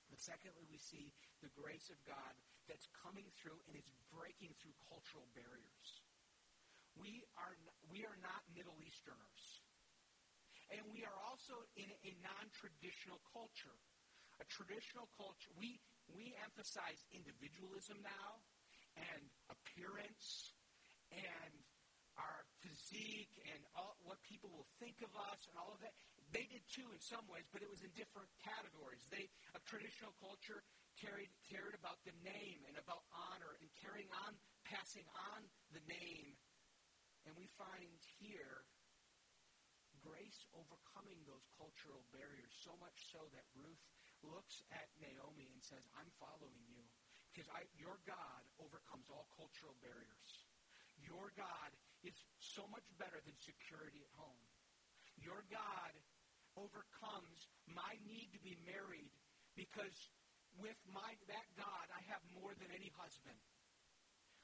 But 0.09 0.21
secondly, 0.21 0.65
we 0.69 0.77
see 0.77 1.13
the 1.41 1.53
grace 1.53 1.89
of 1.89 1.97
God 2.05 2.33
that's 2.69 2.89
coming 3.01 3.29
through 3.37 3.59
and 3.69 3.77
it's 3.77 3.93
breaking 4.09 4.53
through 4.61 4.73
cultural 4.89 5.25
barriers. 5.33 5.89
We 6.93 7.25
are, 7.37 7.57
we 7.89 8.05
are 8.05 8.17
not 8.21 8.45
Middle 8.53 8.77
Easterners. 8.81 9.43
And 10.69 10.81
we 10.89 11.05
are 11.05 11.19
also 11.25 11.65
in 11.77 11.89
a 11.89 12.11
non-traditional 12.21 13.21
culture. 13.29 13.77
A 14.41 14.45
traditional 14.49 15.09
culture, 15.13 15.53
we, 15.53 15.77
we 16.09 16.33
emphasize 16.41 17.05
individualism 17.13 18.01
now 18.01 18.41
and 18.97 19.21
appearance 19.49 20.57
and 21.13 21.53
our 22.17 22.45
physique 22.61 23.33
and 23.49 23.61
all, 23.73 23.97
what 24.05 24.21
people 24.25 24.49
will 24.53 24.69
think 24.77 25.01
of 25.01 25.13
us 25.13 25.41
and 25.49 25.57
all 25.57 25.73
of 25.73 25.81
that. 25.81 25.93
They 26.33 26.49
did 26.49 26.65
too 26.65 26.89
in 26.89 26.97
some 26.97 27.21
ways, 27.29 27.45
but 27.53 27.61
it 27.61 27.69
was 27.69 27.85
in 27.85 27.93
different 27.93 28.27
categories. 28.41 29.05
They, 29.13 29.29
a 29.53 29.61
traditional 29.69 30.17
culture 30.17 30.65
carried, 30.97 31.29
cared 31.45 31.77
about 31.77 32.01
the 32.09 32.15
name 32.25 32.65
and 32.65 32.73
about 32.81 33.05
honor 33.13 33.53
and 33.61 33.69
carrying 33.77 34.09
on, 34.25 34.33
passing 34.65 35.05
on 35.13 35.45
the 35.69 35.83
name. 35.85 36.33
And 37.29 37.37
we 37.37 37.45
find 37.53 38.01
here 38.17 38.65
grace 40.01 40.49
overcoming 40.57 41.21
those 41.29 41.45
cultural 41.53 42.01
barriers, 42.09 42.51
so 42.65 42.73
much 42.81 42.97
so 43.13 43.23
that 43.37 43.45
Ruth 43.53 43.85
looks 44.25 44.65
at 44.73 44.89
Naomi 44.99 45.47
and 45.53 45.61
says, 45.61 45.85
I'm 45.93 46.09
following 46.17 46.59
you 46.65 46.81
because 47.29 47.47
I, 47.53 47.69
your 47.77 48.01
God 48.09 48.41
overcomes 48.57 49.07
all 49.13 49.29
cultural 49.37 49.77
barriers. 49.85 50.29
Your 50.97 51.29
God 51.37 51.71
is 52.01 52.17
so 52.41 52.65
much 52.73 52.85
better 52.97 53.21
than 53.21 53.37
security 53.37 54.01
at 54.01 54.13
home. 54.17 54.43
Your 55.21 55.45
God 55.47 55.93
overcomes 56.57 57.49
my 57.69 57.93
need 58.05 58.29
to 58.33 58.41
be 58.41 58.57
married 58.65 59.11
because 59.57 60.11
with 60.61 60.77
my 60.93 61.17
that 61.29 61.47
God 61.57 61.85
I 61.89 62.01
have 62.13 62.21
more 62.37 62.53
than 62.57 62.69
any 62.69 62.93
husband 62.93 63.39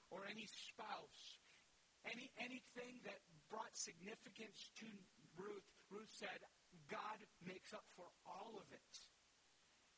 or 0.10 0.26
any 0.26 0.46
spouse. 0.50 1.38
Any 2.08 2.32
anything 2.40 3.04
that 3.06 3.20
brought 3.52 3.76
significance 3.76 4.72
to 4.82 4.90
Ruth, 5.36 5.68
Ruth 5.92 6.10
said, 6.16 6.40
God 6.88 7.20
makes 7.44 7.76
up 7.76 7.86
for 7.94 8.10
all 8.26 8.58
of 8.58 8.68
it. 8.72 8.94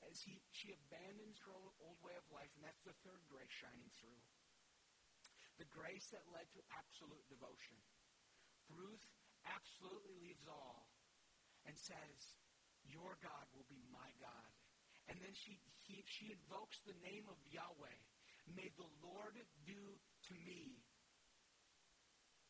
As 0.09 0.17
he, 0.25 0.41
she 0.49 0.73
abandons 0.73 1.37
her 1.45 1.53
old 1.53 1.99
way 2.01 2.17
of 2.17 2.25
life, 2.33 2.49
and 2.57 2.65
that's 2.65 2.81
the 2.81 2.97
third 3.05 3.21
grace 3.29 3.53
shining 3.53 3.93
through. 4.01 4.17
The 5.61 5.69
grace 5.69 6.09
that 6.09 6.25
led 6.33 6.49
to 6.57 6.61
absolute 6.73 7.21
devotion. 7.29 7.77
Ruth 8.73 9.05
absolutely 9.45 10.17
leaves 10.25 10.49
all 10.49 10.90
and 11.65 11.75
says, 11.77 12.37
Your 12.87 13.17
God 13.21 13.45
will 13.53 13.67
be 13.69 13.81
my 13.91 14.09
God. 14.17 14.51
And 15.09 15.17
then 15.19 15.33
she, 15.35 15.59
he, 15.83 16.05
she 16.07 16.31
invokes 16.31 16.81
the 16.85 16.97
name 17.03 17.27
of 17.27 17.37
Yahweh. 17.49 17.99
May 18.55 18.69
the 18.79 18.89
Lord 19.03 19.37
do 19.67 19.81
to 20.31 20.35
me 20.45 20.81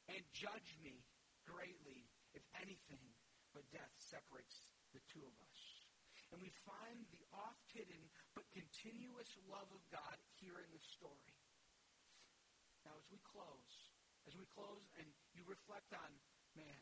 and 0.07 0.21
judge 0.35 0.75
me 0.81 1.03
greatly, 1.47 2.07
if 2.35 2.43
anything, 2.59 3.11
but 3.51 3.67
death 3.71 3.91
separates 3.99 4.71
the 4.95 5.03
two 5.11 5.23
of 5.23 5.35
us. 5.47 5.61
And 6.31 6.39
we 6.39 6.51
find 6.63 7.03
the 7.11 7.27
oft 7.35 7.67
hidden 7.75 8.07
but 8.31 8.47
continuous 8.55 9.35
love 9.51 9.67
of 9.75 9.83
God 9.91 10.15
here 10.39 10.55
in 10.63 10.69
the 10.71 10.79
story. 10.79 11.35
Now, 12.87 12.95
as 12.95 13.07
we 13.11 13.19
close, 13.19 13.91
as 14.25 14.33
we 14.39 14.47
close 14.47 14.87
and 14.95 15.07
you 15.35 15.43
reflect 15.43 15.91
on, 15.91 16.11
man, 16.55 16.81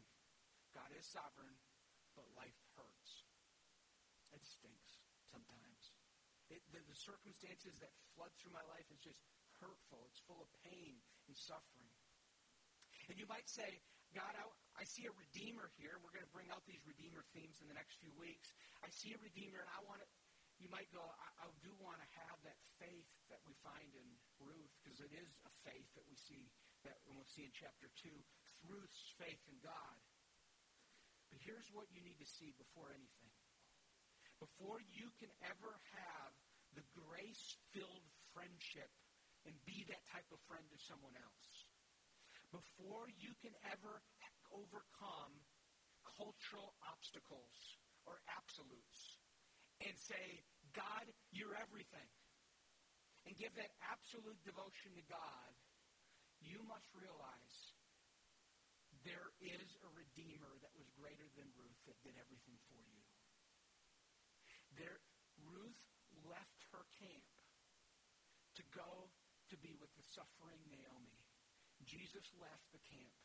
God 0.77 0.93
is 0.93 1.05
sovereign 1.09 1.57
but 2.19 2.27
life 2.35 2.59
hurts. 2.75 3.23
It 4.35 4.43
stinks 4.43 4.99
sometimes. 5.31 5.95
It, 6.51 6.59
the, 6.75 6.83
the 6.83 6.99
circumstances 6.99 7.79
that 7.79 7.95
flood 8.11 8.35
through 8.35 8.51
my 8.51 8.65
life 8.67 8.91
is 8.91 8.99
just 8.99 9.23
hurtful. 9.63 10.03
It's 10.11 10.19
full 10.27 10.43
of 10.43 10.51
pain 10.67 10.99
and 11.31 11.35
suffering. 11.39 11.87
And 13.07 13.15
you 13.15 13.23
might 13.31 13.47
say, 13.47 13.79
God, 14.11 14.35
I, 14.35 14.43
I 14.75 14.83
see 14.83 15.07
a 15.07 15.15
redeemer 15.15 15.71
here. 15.79 15.95
We're 16.03 16.11
going 16.11 16.27
to 16.27 16.35
bring 16.35 16.51
out 16.51 16.67
these 16.67 16.83
redeemer 16.83 17.23
themes 17.31 17.63
in 17.63 17.71
the 17.71 17.77
next 17.77 18.03
few 18.03 18.11
weeks. 18.19 18.51
I 18.83 18.91
see 18.91 19.15
a 19.15 19.19
redeemer, 19.23 19.63
and 19.63 19.71
I 19.71 19.79
want 19.87 20.03
to. 20.03 20.07
You 20.59 20.67
might 20.67 20.91
go, 20.91 20.99
I, 20.99 21.47
I 21.47 21.47
do 21.63 21.71
want 21.79 22.03
to 22.03 22.09
have 22.19 22.35
that 22.43 22.59
faith 22.83 23.07
that 23.31 23.39
we 23.47 23.55
find 23.63 23.95
in 23.95 24.09
Ruth, 24.43 24.75
because 24.83 24.99
it 24.99 25.15
is 25.15 25.31
a 25.47 25.51
faith 25.63 25.87
that 25.95 26.03
we 26.11 26.19
see 26.19 26.51
that 26.83 26.99
we'll 27.07 27.23
see 27.23 27.47
in 27.47 27.53
chapter 27.55 27.87
two. 27.95 28.19
Ruth's 28.67 29.15
faith 29.15 29.39
in 29.47 29.55
God. 29.63 29.95
But 31.29 31.41
here's 31.45 31.69
what 31.71 31.89
you 31.93 32.01
need 32.01 32.17
to 32.21 32.29
see 32.29 32.53
before 32.57 32.89
anything. 32.93 33.33
Before 34.41 34.79
you 34.81 35.11
can 35.19 35.29
ever 35.45 35.71
have 35.93 36.31
the 36.73 36.85
grace 36.95 37.59
filled 37.75 38.05
friendship 38.33 38.89
and 39.45 39.55
be 39.65 39.83
that 39.87 40.03
type 40.09 40.27
of 40.31 40.39
friend 40.47 40.63
to 40.71 40.79
someone 40.79 41.15
else, 41.15 41.49
before 42.49 43.11
you 43.19 43.35
can 43.43 43.53
ever 43.69 44.01
overcome 44.49 45.33
cultural 46.17 46.73
obstacles 46.89 47.77
or 48.09 48.17
absolutes 48.25 49.21
and 49.85 49.93
say, 49.95 50.41
God, 50.73 51.05
you're 51.31 51.55
everything, 51.55 52.09
and 53.25 53.37
give 53.37 53.53
that 53.55 53.71
absolute 53.85 54.39
devotion 54.43 54.97
to 54.97 55.05
God, 55.07 55.51
you 56.41 56.59
must 56.65 56.89
realize 56.95 57.68
there 59.07 59.31
is 59.39 59.79
a 59.85 59.89
Redeemer 59.95 60.59
that 60.59 60.73
was 60.75 60.89
greater 60.95 61.27
than 61.39 61.47
Ruth 61.55 61.79
that 61.87 61.99
did 62.03 62.19
everything 62.19 62.59
for 62.67 62.79
you. 62.83 62.99
There, 64.75 64.99
Ruth 65.39 65.79
left 66.27 66.61
her 66.75 66.83
camp 66.99 67.27
to 68.59 68.63
go 68.75 69.07
to 69.49 69.55
be 69.63 69.75
with 69.79 69.91
the 69.95 70.03
suffering 70.03 70.59
Naomi. 70.67 71.19
Jesus 71.87 72.27
left 72.37 72.67
the 72.75 72.83
camp. 72.91 73.15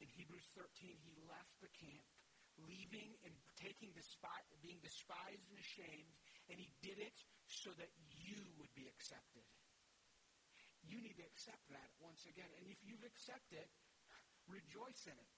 In 0.00 0.08
Hebrews 0.16 0.48
13, 0.56 0.96
he 0.96 1.12
left 1.28 1.52
the 1.60 1.68
camp, 1.76 2.08
leaving 2.56 3.20
and 3.20 3.36
taking 3.60 3.92
despi- 3.92 4.48
being 4.64 4.80
despised 4.80 5.44
and 5.52 5.60
ashamed, 5.60 6.16
and 6.48 6.56
he 6.56 6.72
did 6.80 6.96
it 6.96 7.20
so 7.44 7.68
that 7.76 7.92
you 8.16 8.40
would 8.56 8.72
be 8.72 8.88
accepted 8.88 9.44
you 10.90 10.98
need 10.98 11.14
to 11.22 11.26
accept 11.30 11.62
that 11.70 11.90
once 12.02 12.26
again. 12.26 12.50
And 12.58 12.66
if 12.66 12.82
you've 12.82 13.06
accepted, 13.06 13.64
rejoice 14.50 15.06
in 15.06 15.14
it. 15.14 15.30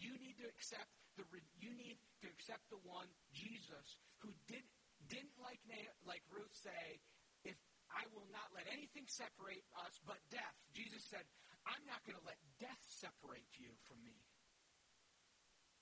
You 0.00 0.16
need 0.16 0.40
to 0.40 0.48
accept 0.48 0.88
the 1.20 1.28
you 1.60 1.76
need 1.76 2.00
to 2.24 2.26
accept 2.32 2.64
the 2.72 2.80
one 2.88 3.04
Jesus 3.36 4.00
who 4.24 4.32
did 4.48 4.64
didn't 5.12 5.36
like 5.42 5.60
like 6.06 6.24
Ruth 6.32 6.54
say, 6.56 6.98
if 7.44 7.54
I 7.92 8.06
will 8.14 8.26
not 8.32 8.50
let 8.56 8.66
anything 8.70 9.04
separate 9.06 9.62
us 9.84 9.94
but 10.06 10.18
death. 10.30 10.56
Jesus 10.72 11.02
said, 11.06 11.22
I'm 11.66 11.82
not 11.86 12.00
going 12.06 12.16
to 12.16 12.26
let 12.26 12.38
death 12.58 12.82
separate 12.86 13.46
you 13.58 13.70
from 13.86 14.00
me. 14.02 14.16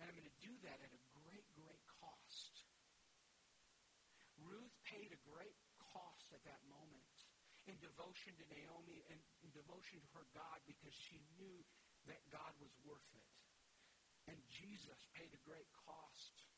And 0.01 0.11
I'm 0.11 0.17
going 0.17 0.29
to 0.29 0.41
do 0.43 0.53
that 0.69 0.79
at 0.81 0.91
a 0.91 1.03
great, 1.23 1.47
great 1.55 1.83
cost. 2.01 2.67
Ruth 4.41 4.75
paid 4.87 5.11
a 5.11 5.21
great 5.27 5.59
cost 5.93 6.31
at 6.33 6.43
that 6.45 6.61
moment 6.69 6.78
in 7.69 7.77
devotion 7.85 8.33
to 8.41 8.45
Naomi 8.49 9.05
and 9.13 9.21
devotion 9.53 10.01
to 10.01 10.09
her 10.17 10.27
God 10.33 10.59
because 10.65 10.97
she 10.97 11.21
knew 11.37 11.61
that 12.09 12.25
God 12.33 12.57
was 12.59 12.73
worth 12.83 13.13
it. 13.13 13.29
And 14.29 14.37
Jesus 14.49 15.09
paid 15.13 15.33
a 15.37 15.45
great 15.45 15.69
cost 15.85 16.49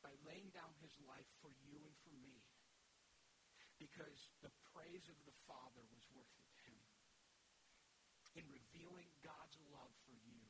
by 0.00 0.12
laying 0.24 0.48
down 0.56 0.72
his 0.80 0.96
life 1.04 1.28
for 1.44 1.52
you 1.64 1.76
and 1.84 1.96
for 2.04 2.12
me 2.16 2.40
because 3.76 4.32
the 4.40 4.52
praise 4.72 5.04
of 5.12 5.18
the 5.28 5.36
Father 5.44 5.84
was 5.92 6.04
worth 6.16 6.32
it 6.40 6.48
to 6.48 6.58
him 6.72 6.80
in 8.40 8.44
revealing 8.48 9.08
God's 9.20 9.56
love 9.72 9.92
for 10.08 10.16
you. 10.24 10.40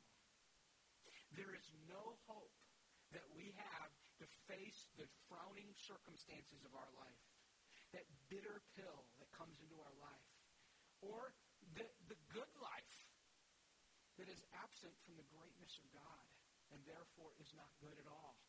There 1.34 1.54
is 1.54 1.66
no 1.90 2.18
hope 2.30 2.54
that 3.14 3.26
we 3.34 3.54
have 3.54 3.92
to 4.22 4.26
face 4.50 4.86
the 4.98 5.06
frowning 5.26 5.70
circumstances 5.74 6.62
of 6.66 6.74
our 6.74 6.90
life 6.98 7.26
that 7.94 8.06
bitter 8.30 8.62
pill 8.74 9.06
comes 9.36 9.60
into 9.60 9.76
our 9.76 9.94
life, 10.00 10.28
or 11.04 11.36
the, 11.76 11.84
the 12.08 12.18
good 12.32 12.50
life 12.56 12.96
that 14.16 14.32
is 14.32 14.40
absent 14.64 14.96
from 15.04 15.20
the 15.20 15.28
greatness 15.28 15.76
of 15.76 15.86
God 15.92 16.24
and 16.72 16.80
therefore 16.88 17.36
is 17.38 17.52
not 17.52 17.68
good 17.78 17.94
at 18.00 18.08
all. 18.08 18.40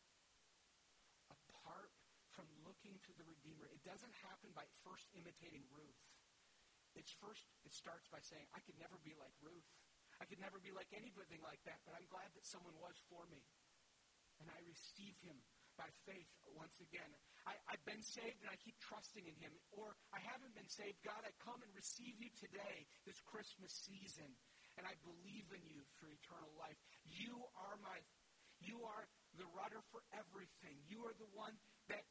Apart 1.28 1.92
from 2.32 2.48
looking 2.64 2.96
to 3.04 3.12
the 3.20 3.26
Redeemer, 3.28 3.68
it 3.68 3.84
doesn't 3.84 4.16
happen 4.24 4.50
by 4.56 4.64
first 4.82 5.06
imitating 5.12 5.68
Ruth. 5.68 6.02
It's 6.96 7.12
first, 7.20 7.44
it 7.62 7.70
starts 7.76 8.08
by 8.08 8.24
saying, 8.24 8.48
I 8.56 8.64
could 8.64 8.80
never 8.80 8.96
be 9.04 9.12
like 9.20 9.36
Ruth. 9.44 9.68
I 10.18 10.26
could 10.26 10.42
never 10.42 10.58
be 10.58 10.74
like 10.74 10.90
anything 10.90 11.38
like 11.46 11.62
that, 11.68 11.78
but 11.86 11.94
I'm 11.94 12.08
glad 12.10 12.26
that 12.34 12.48
someone 12.48 12.74
was 12.82 12.98
for 13.06 13.22
me. 13.30 13.44
And 14.42 14.50
I 14.50 14.58
receive 14.66 15.14
him 15.22 15.38
by 15.78 15.88
faith 16.02 16.26
once 16.58 16.82
again. 16.82 17.06
I, 17.46 17.54
I've 17.70 17.86
been 17.86 18.02
saved 18.02 18.42
and 18.42 18.50
I 18.50 18.58
keep 18.58 18.76
trusting 18.82 19.22
in 19.22 19.36
Him. 19.38 19.54
Or 19.70 19.94
I 20.10 20.18
haven't 20.20 20.52
been 20.58 20.68
saved. 20.68 20.98
God, 21.06 21.22
I 21.22 21.30
come 21.38 21.62
and 21.62 21.70
receive 21.72 22.18
you 22.18 22.28
today, 22.34 22.84
this 23.06 23.22
Christmas 23.22 23.70
season, 23.70 24.28
and 24.74 24.84
I 24.84 24.98
believe 25.06 25.46
in 25.54 25.62
you 25.70 25.86
for 25.96 26.10
eternal 26.10 26.50
life. 26.58 26.76
You 27.06 27.38
are 27.54 27.78
my, 27.80 28.02
you 28.58 28.82
are 28.82 29.06
the 29.38 29.46
rudder 29.54 29.80
for 29.94 30.02
everything. 30.10 30.82
You 30.90 31.06
are 31.06 31.14
the 31.16 31.30
one 31.32 31.54
that 31.88 32.02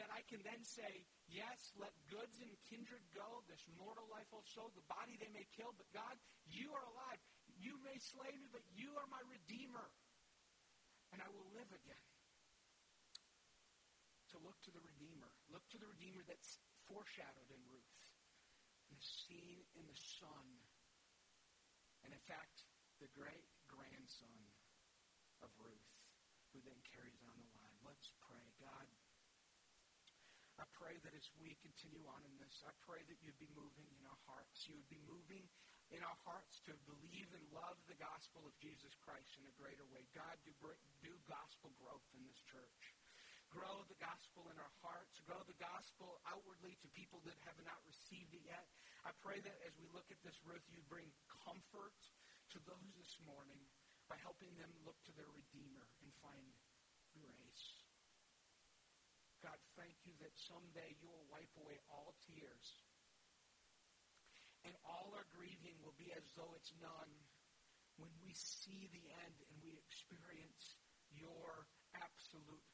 that 0.00 0.08
I 0.08 0.24
can 0.24 0.40
then 0.40 0.64
say, 0.64 1.04
yes, 1.28 1.76
let 1.76 1.92
goods 2.08 2.40
and 2.40 2.48
kindred 2.64 3.04
go, 3.12 3.44
this 3.44 3.60
mortal 3.76 4.08
life 4.08 4.24
also, 4.32 4.72
the 4.72 4.88
body 4.88 5.20
they 5.20 5.28
may 5.36 5.44
kill, 5.52 5.76
but 5.76 5.84
God, 5.92 6.16
you 6.48 6.72
are 6.72 6.86
alive. 6.96 7.20
You 7.60 7.76
may 7.84 8.00
slay 8.00 8.32
me, 8.40 8.48
but 8.48 8.64
you 8.72 8.88
are 8.96 9.04
my 9.12 9.20
Redeemer. 9.28 9.84
And 11.12 11.20
I 11.20 11.28
will 11.28 11.44
live 11.52 11.68
again 11.76 12.11
to 14.32 14.40
look 14.40 14.56
to 14.64 14.72
the 14.72 14.80
Redeemer. 14.80 15.28
Look 15.52 15.64
to 15.76 15.78
the 15.78 15.88
Redeemer 15.88 16.24
that's 16.24 16.56
foreshadowed 16.88 17.52
in 17.52 17.60
Ruth 17.68 18.00
and 18.88 18.98
seen 19.00 19.60
in 19.76 19.84
the 19.84 20.00
Son. 20.20 20.46
And 22.02 22.10
in 22.16 22.22
fact, 22.24 22.64
the 22.98 23.12
great 23.12 23.44
grandson 23.68 24.40
of 25.44 25.52
Ruth, 25.60 25.92
who 26.52 26.64
then 26.64 26.80
carries 26.88 27.20
on 27.28 27.36
the 27.36 27.50
line. 27.56 27.76
Let's 27.84 28.08
pray. 28.24 28.46
God, 28.56 28.88
I 30.60 30.64
pray 30.76 30.96
that 31.02 31.16
as 31.16 31.28
we 31.40 31.58
continue 31.60 32.04
on 32.08 32.22
in 32.24 32.34
this, 32.40 32.62
I 32.64 32.72
pray 32.84 33.02
that 33.08 33.20
you'd 33.20 33.40
be 33.42 33.50
moving 33.56 33.88
in 33.96 34.04
our 34.08 34.20
hearts. 34.28 34.64
You 34.68 34.78
would 34.78 34.92
be 34.92 35.02
moving 35.08 35.44
in 35.92 36.00
our 36.00 36.20
hearts 36.24 36.62
to 36.64 36.72
believe 36.88 37.28
and 37.36 37.44
love 37.52 37.76
the 37.84 37.98
gospel 38.00 38.46
of 38.48 38.54
Jesus 38.62 38.96
Christ 39.04 39.36
in 39.36 39.44
a 39.44 39.58
greater 39.60 39.84
way. 39.92 40.08
God, 40.16 40.38
do, 40.46 40.52
do 41.04 41.12
gospel 41.28 41.74
growth 41.76 42.06
in 42.16 42.24
this 42.24 42.40
church 42.48 42.91
grow 43.52 43.84
the 43.86 44.00
gospel 44.00 44.48
in 44.48 44.56
our 44.56 44.74
hearts, 44.80 45.20
grow 45.28 45.38
the 45.44 45.60
gospel 45.60 46.24
outwardly 46.24 46.80
to 46.80 46.88
people 46.96 47.20
that 47.28 47.36
have 47.44 47.60
not 47.68 47.76
received 47.84 48.32
it 48.32 48.44
yet. 48.48 48.64
I 49.04 49.12
pray 49.20 49.44
that 49.44 49.60
as 49.68 49.76
we 49.76 49.92
look 49.92 50.08
at 50.08 50.20
this, 50.24 50.40
Ruth, 50.48 50.64
you 50.72 50.80
bring 50.88 51.06
comfort 51.44 51.96
to 52.56 52.58
those 52.64 52.90
this 52.96 53.20
morning 53.28 53.60
by 54.08 54.16
helping 54.24 54.56
them 54.56 54.72
look 54.88 54.96
to 55.04 55.12
their 55.14 55.28
Redeemer 55.36 55.84
and 56.00 56.10
find 56.24 56.52
grace. 57.12 57.84
God, 59.44 59.60
thank 59.76 60.00
you 60.08 60.16
that 60.24 60.32
someday 60.38 60.96
you 61.02 61.12
will 61.12 61.28
wipe 61.28 61.52
away 61.60 61.76
all 61.92 62.16
tears. 62.24 62.80
And 64.64 64.72
all 64.86 65.12
our 65.12 65.26
grieving 65.34 65.76
will 65.82 65.98
be 65.98 66.14
as 66.14 66.24
though 66.38 66.54
it's 66.54 66.72
none 66.78 67.12
when 67.98 68.14
we 68.22 68.32
see 68.32 68.86
the 68.94 69.10
end 69.26 69.36
and 69.50 69.58
we 69.60 69.74
experience 69.74 70.78
your 71.10 71.66
absolute 71.98 72.71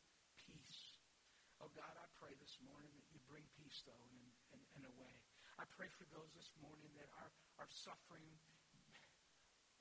Oh 1.59 1.71
God, 1.75 1.91
I 1.99 2.07
pray 2.23 2.31
this 2.39 2.55
morning 2.63 2.91
that 2.95 3.07
you 3.11 3.19
bring 3.27 3.43
peace, 3.59 3.83
though, 3.83 4.07
in, 4.15 4.19
in, 4.55 4.61
in 4.79 4.83
a 4.87 4.95
way. 4.95 5.15
I 5.59 5.67
pray 5.75 5.91
for 5.91 6.07
those 6.15 6.31
this 6.39 6.55
morning 6.63 6.87
that 6.95 7.11
are, 7.19 7.35
are 7.59 7.71
suffering 7.71 8.31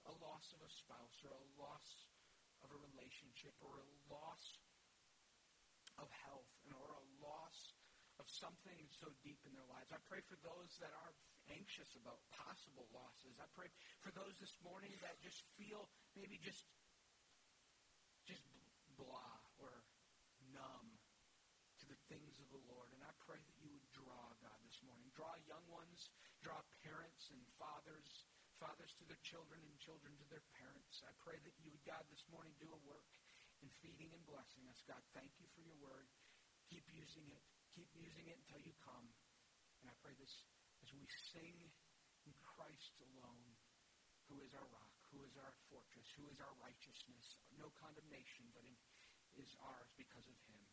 a 0.09 0.13
loss 0.17 0.55
of 0.57 0.63
a 0.65 0.71
spouse 0.73 1.21
or 1.21 1.29
a 1.29 1.45
loss 1.59 2.09
of 2.65 2.73
a 2.73 2.79
relationship 2.81 3.53
or 3.61 3.77
a 3.77 3.89
loss 4.09 4.57
of 6.01 6.09
health 6.25 6.49
and, 6.65 6.73
or 6.73 6.89
a 6.97 7.03
loss 7.21 7.77
of 8.17 8.25
something 8.25 8.89
so 8.89 9.13
deep 9.21 9.37
in 9.45 9.53
their 9.53 9.67
lives. 9.69 9.93
I 9.93 10.01
pray 10.09 10.25
for 10.25 10.39
those 10.41 10.81
that 10.81 10.89
are 11.05 11.13
anxious 11.53 11.93
about 11.93 12.25
possible 12.33 12.89
losses. 12.89 13.37
I 13.37 13.45
pray 13.53 13.69
for 14.01 14.09
those 14.17 14.33
this 14.41 14.57
morning 14.65 14.97
that 15.05 15.21
just 15.21 15.45
feel 15.61 15.85
maybe 16.17 16.41
just 16.41 16.65
just 18.25 18.41
blah 18.97 19.37
things 22.09 22.36
of 22.47 22.63
the 22.63 22.71
Lord. 22.71 22.87
And 22.95 23.03
I 23.03 23.11
pray 23.27 23.35
that 23.35 23.57
you 23.59 23.67
would 23.67 23.87
draw, 23.91 24.31
God, 24.39 24.59
this 24.63 24.79
morning. 24.87 25.11
Draw 25.11 25.35
young 25.43 25.67
ones, 25.67 26.07
draw 26.39 26.55
parents 26.79 27.27
and 27.35 27.43
fathers, 27.59 28.23
fathers 28.55 28.95
to 28.97 29.03
their 29.11 29.19
children 29.19 29.59
and 29.59 29.75
children 29.83 30.15
to 30.15 30.27
their 30.31 30.43
parents. 30.55 31.03
I 31.03 31.11
pray 31.19 31.35
that 31.43 31.55
you 31.59 31.75
would, 31.75 31.83
God, 31.83 32.07
this 32.07 32.23
morning 32.31 32.55
do 32.55 32.71
a 32.71 32.81
work 32.87 33.11
in 33.59 33.67
feeding 33.83 34.15
and 34.15 34.23
blessing 34.23 34.63
us. 34.71 34.79
God, 34.87 35.03
thank 35.11 35.35
you 35.43 35.47
for 35.51 35.59
your 35.59 35.75
word. 35.83 36.07
Keep 36.71 36.87
using 36.95 37.27
it. 37.27 37.43
Keep 37.75 37.91
using 37.99 38.31
it 38.31 38.39
until 38.47 38.63
you 38.63 38.71
come. 38.79 39.11
And 39.83 39.91
I 39.91 39.95
pray 39.99 40.15
this 40.15 40.47
as 40.79 40.89
we 40.95 41.03
sing 41.35 41.57
in 42.23 42.35
Christ 42.47 42.95
alone, 43.11 43.51
who 44.31 44.39
is 44.39 44.55
our 44.55 44.67
rock, 44.71 44.95
who 45.11 45.19
is 45.27 45.35
our 45.35 45.55
fortress, 45.67 46.07
who 46.15 46.31
is 46.31 46.39
our 46.39 46.55
righteousness. 46.63 47.43
No 47.59 47.75
condemnation, 47.75 48.47
but 48.55 48.63
in, 48.63 48.75
is 49.35 49.51
ours 49.59 49.91
because 49.99 50.25
of 50.27 50.37
him 50.47 50.66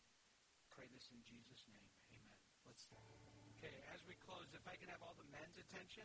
pray 0.74 0.90
this 0.90 1.06
in 1.14 1.22
Jesus' 1.22 1.62
name. 1.70 1.90
Amen. 2.10 2.38
Let's 2.66 2.82
stand. 2.82 3.06
Okay, 3.54 3.70
as 3.94 4.02
we 4.10 4.18
close, 4.26 4.50
if 4.58 4.66
I 4.66 4.74
can 4.74 4.90
have 4.90 4.98
all 5.06 5.14
the 5.14 5.26
men's 5.30 5.54
attention, 5.54 6.02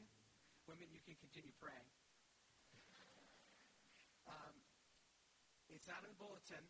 women, 0.69 0.85
you 0.93 1.01
can 1.01 1.17
continue 1.17 1.51
praying. 1.57 1.89
Um, 4.29 4.55
it's 5.73 5.89
not 5.89 6.05
in 6.05 6.13
the 6.13 6.21
bulletin, 6.21 6.61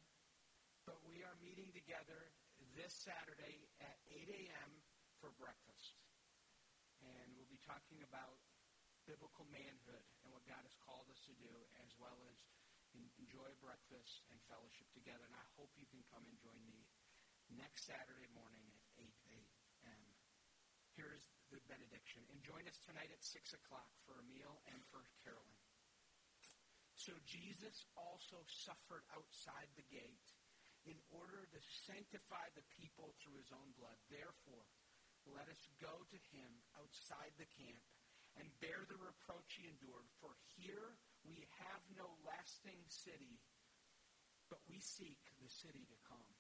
but 0.88 0.96
we 1.04 1.28
are 1.28 1.36
meeting 1.44 1.76
together 1.76 2.32
this 2.80 2.96
Saturday 2.96 3.68
at 3.84 4.00
8 4.08 4.48
a.m. 4.48 4.72
for 5.20 5.36
breakfast. 5.36 6.00
And 7.04 7.36
we'll 7.36 7.52
be 7.52 7.60
talking 7.68 8.00
about 8.08 8.40
biblical 9.04 9.44
manhood 9.52 10.08
and 10.24 10.32
what 10.32 10.48
God 10.48 10.64
has 10.64 10.76
called 10.88 11.12
us 11.12 11.20
to 11.28 11.36
do, 11.36 11.52
as 11.84 11.92
well 12.00 12.16
as 12.32 12.40
enjoy 13.20 13.52
breakfast 13.60 14.24
and 14.32 14.40
fellowship 14.48 14.88
together. 14.96 15.28
And 15.28 15.36
I 15.36 15.48
hope 15.60 15.70
you 15.76 15.86
can 15.92 16.00
come 16.08 16.24
and 16.24 16.36
join 16.40 16.64
me 16.64 16.89
next 17.58 17.90
Saturday 17.90 18.30
morning 18.36 18.70
at 18.74 18.84
8 18.98 19.10
a.m. 19.34 20.02
Here's 20.94 21.30
the 21.50 21.62
benediction. 21.66 22.22
And 22.30 22.42
join 22.46 22.66
us 22.70 22.78
tonight 22.86 23.10
at 23.10 23.22
6 23.26 23.56
o'clock 23.58 23.90
for 24.06 24.18
a 24.18 24.30
meal 24.30 24.62
and 24.70 24.82
for 24.90 25.06
caroling. 25.26 25.64
So 27.00 27.16
Jesus 27.24 27.88
also 27.96 28.44
suffered 28.46 29.08
outside 29.16 29.72
the 29.80 29.88
gate 29.88 30.30
in 30.84 31.00
order 31.12 31.48
to 31.48 31.60
sanctify 31.88 32.52
the 32.54 32.68
people 32.76 33.16
through 33.20 33.40
his 33.40 33.52
own 33.56 33.72
blood. 33.80 33.96
Therefore, 34.12 34.68
let 35.28 35.48
us 35.48 35.64
go 35.80 36.04
to 36.12 36.20
him 36.32 36.52
outside 36.76 37.32
the 37.40 37.50
camp 37.56 37.84
and 38.40 38.48
bear 38.64 38.84
the 38.88 39.00
reproach 39.00 39.60
he 39.60 39.68
endured. 39.68 40.08
For 40.20 40.36
here 40.60 41.00
we 41.28 41.48
have 41.64 41.84
no 41.96 42.08
lasting 42.24 42.80
city, 42.88 43.40
but 44.48 44.64
we 44.68 44.80
seek 44.80 45.20
the 45.40 45.52
city 45.52 45.88
to 45.88 45.98
come. 46.08 46.39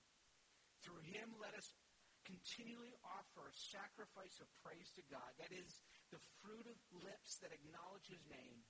Through 0.84 1.04
him, 1.04 1.36
let 1.40 1.56
us 1.56 1.76
continually 2.24 2.94
offer 3.02 3.50
a 3.50 3.56
sacrifice 3.56 4.38
of 4.40 4.48
praise 4.62 4.94
to 4.96 5.04
God. 5.10 5.34
That 5.42 5.52
is 5.52 5.82
the 6.14 6.22
fruit 6.40 6.68
of 6.70 6.78
lips 6.94 7.42
that 7.42 7.56
acknowledge 7.56 8.08
his 8.08 8.24
name. 8.30 8.64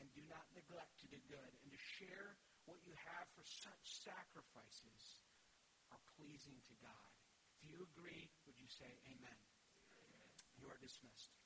And 0.00 0.08
do 0.16 0.24
not 0.26 0.48
neglect 0.56 0.96
to 1.04 1.10
do 1.12 1.20
good 1.28 1.52
and 1.62 1.68
to 1.68 1.80
share 2.00 2.40
what 2.64 2.80
you 2.82 2.96
have 2.96 3.28
for 3.36 3.44
such 3.44 3.84
sacrifices 4.02 5.20
are 5.92 6.00
pleasing 6.16 6.58
to 6.64 6.74
God. 6.80 7.10
If 7.60 7.68
you 7.68 7.84
agree, 7.92 8.32
would 8.48 8.56
you 8.56 8.70
say 8.72 8.88
amen? 9.04 9.40
amen. 10.00 10.30
You 10.56 10.72
are 10.72 10.80
dismissed. 10.80 11.41